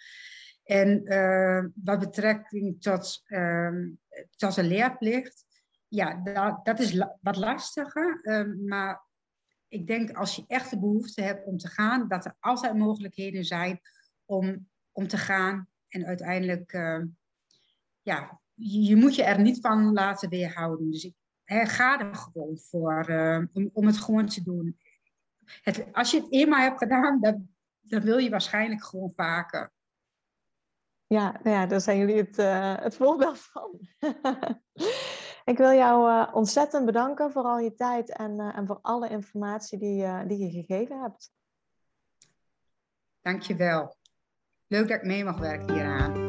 En 0.64 1.02
uh, 1.14 1.66
wat 1.84 2.00
betrekking 2.00 2.82
tot, 2.82 3.22
uh, 3.28 3.88
tot 4.36 4.58
een 4.58 4.68
leerplicht, 4.68 5.46
ja, 5.88 6.22
dat, 6.24 6.66
dat 6.66 6.80
is 6.80 7.06
wat 7.22 7.38
lastiger. 7.38 8.20
Uh, 8.24 8.68
maar 8.68 9.08
ik 9.68 9.88
denk 9.88 10.12
als 10.12 10.36
je 10.36 10.44
echt 10.48 10.70
de 10.70 10.80
behoefte 10.80 11.22
hebt 11.22 11.46
om 11.46 11.58
te 11.58 11.68
gaan, 11.68 12.08
dat 12.08 12.26
er 12.26 12.36
altijd 12.40 12.78
mogelijkheden 12.78 13.46
zijn 13.46 13.80
om, 14.26 14.68
om 14.92 15.08
te 15.08 15.18
gaan. 15.18 15.68
En 15.88 16.06
uiteindelijk, 16.06 16.74
ehm, 16.74 17.06
ja, 18.02 18.42
je, 18.54 18.96
moet 18.96 19.16
je 19.16 19.24
er 19.24 19.42
niet 19.42 19.60
van 19.62 19.94
laten 19.94 20.30
weerhouden. 20.30 20.92
Dus 20.92 21.04
ik 21.04 21.16
ga 21.46 22.00
er 22.00 22.16
gewoon 22.16 22.58
voor 22.58 23.06
ehm, 23.08 23.46
om, 23.54 23.70
om 23.74 23.86
het 23.86 23.98
gewoon 23.98 24.26
te 24.26 24.44
doen. 24.44 24.78
Het, 25.62 25.86
als 25.92 26.12
je 26.12 26.22
het 26.22 26.32
eenmaal 26.32 26.60
hebt 26.60 26.78
gedaan, 26.78 27.20
dan, 27.22 27.50
dan 27.82 28.02
wil 28.02 28.18
je 28.18 28.30
waarschijnlijk 28.30 28.84
gewoon 28.84 29.14
vaker. 29.16 29.72
Ja, 31.08 31.40
nou 31.44 31.56
ja, 31.56 31.66
daar 31.66 31.82
zijn 31.82 31.98
jullie 31.98 32.16
het, 32.16 32.38
uh, 32.38 32.76
het 32.78 32.96
voorbeeld 32.96 33.40
van. 33.40 33.80
ik 35.52 35.58
wil 35.58 35.72
jou 35.72 36.10
uh, 36.10 36.36
ontzettend 36.36 36.86
bedanken 36.86 37.32
voor 37.32 37.44
al 37.44 37.60
je 37.60 37.74
tijd 37.74 38.10
en, 38.10 38.40
uh, 38.40 38.58
en 38.58 38.68
voor 38.68 38.80
alle 38.82 39.10
informatie 39.10 39.80
die, 39.80 40.26
die 40.28 40.38
je 40.38 40.52
gegeven 40.52 41.02
hebt. 41.02 41.32
Dankjewel. 43.22 43.96
Leuk 44.68 44.88
dat 44.88 44.98
ik 44.98 45.04
mee 45.04 45.24
mag 45.24 45.38
werken 45.38 45.74
hieraan. 45.74 46.29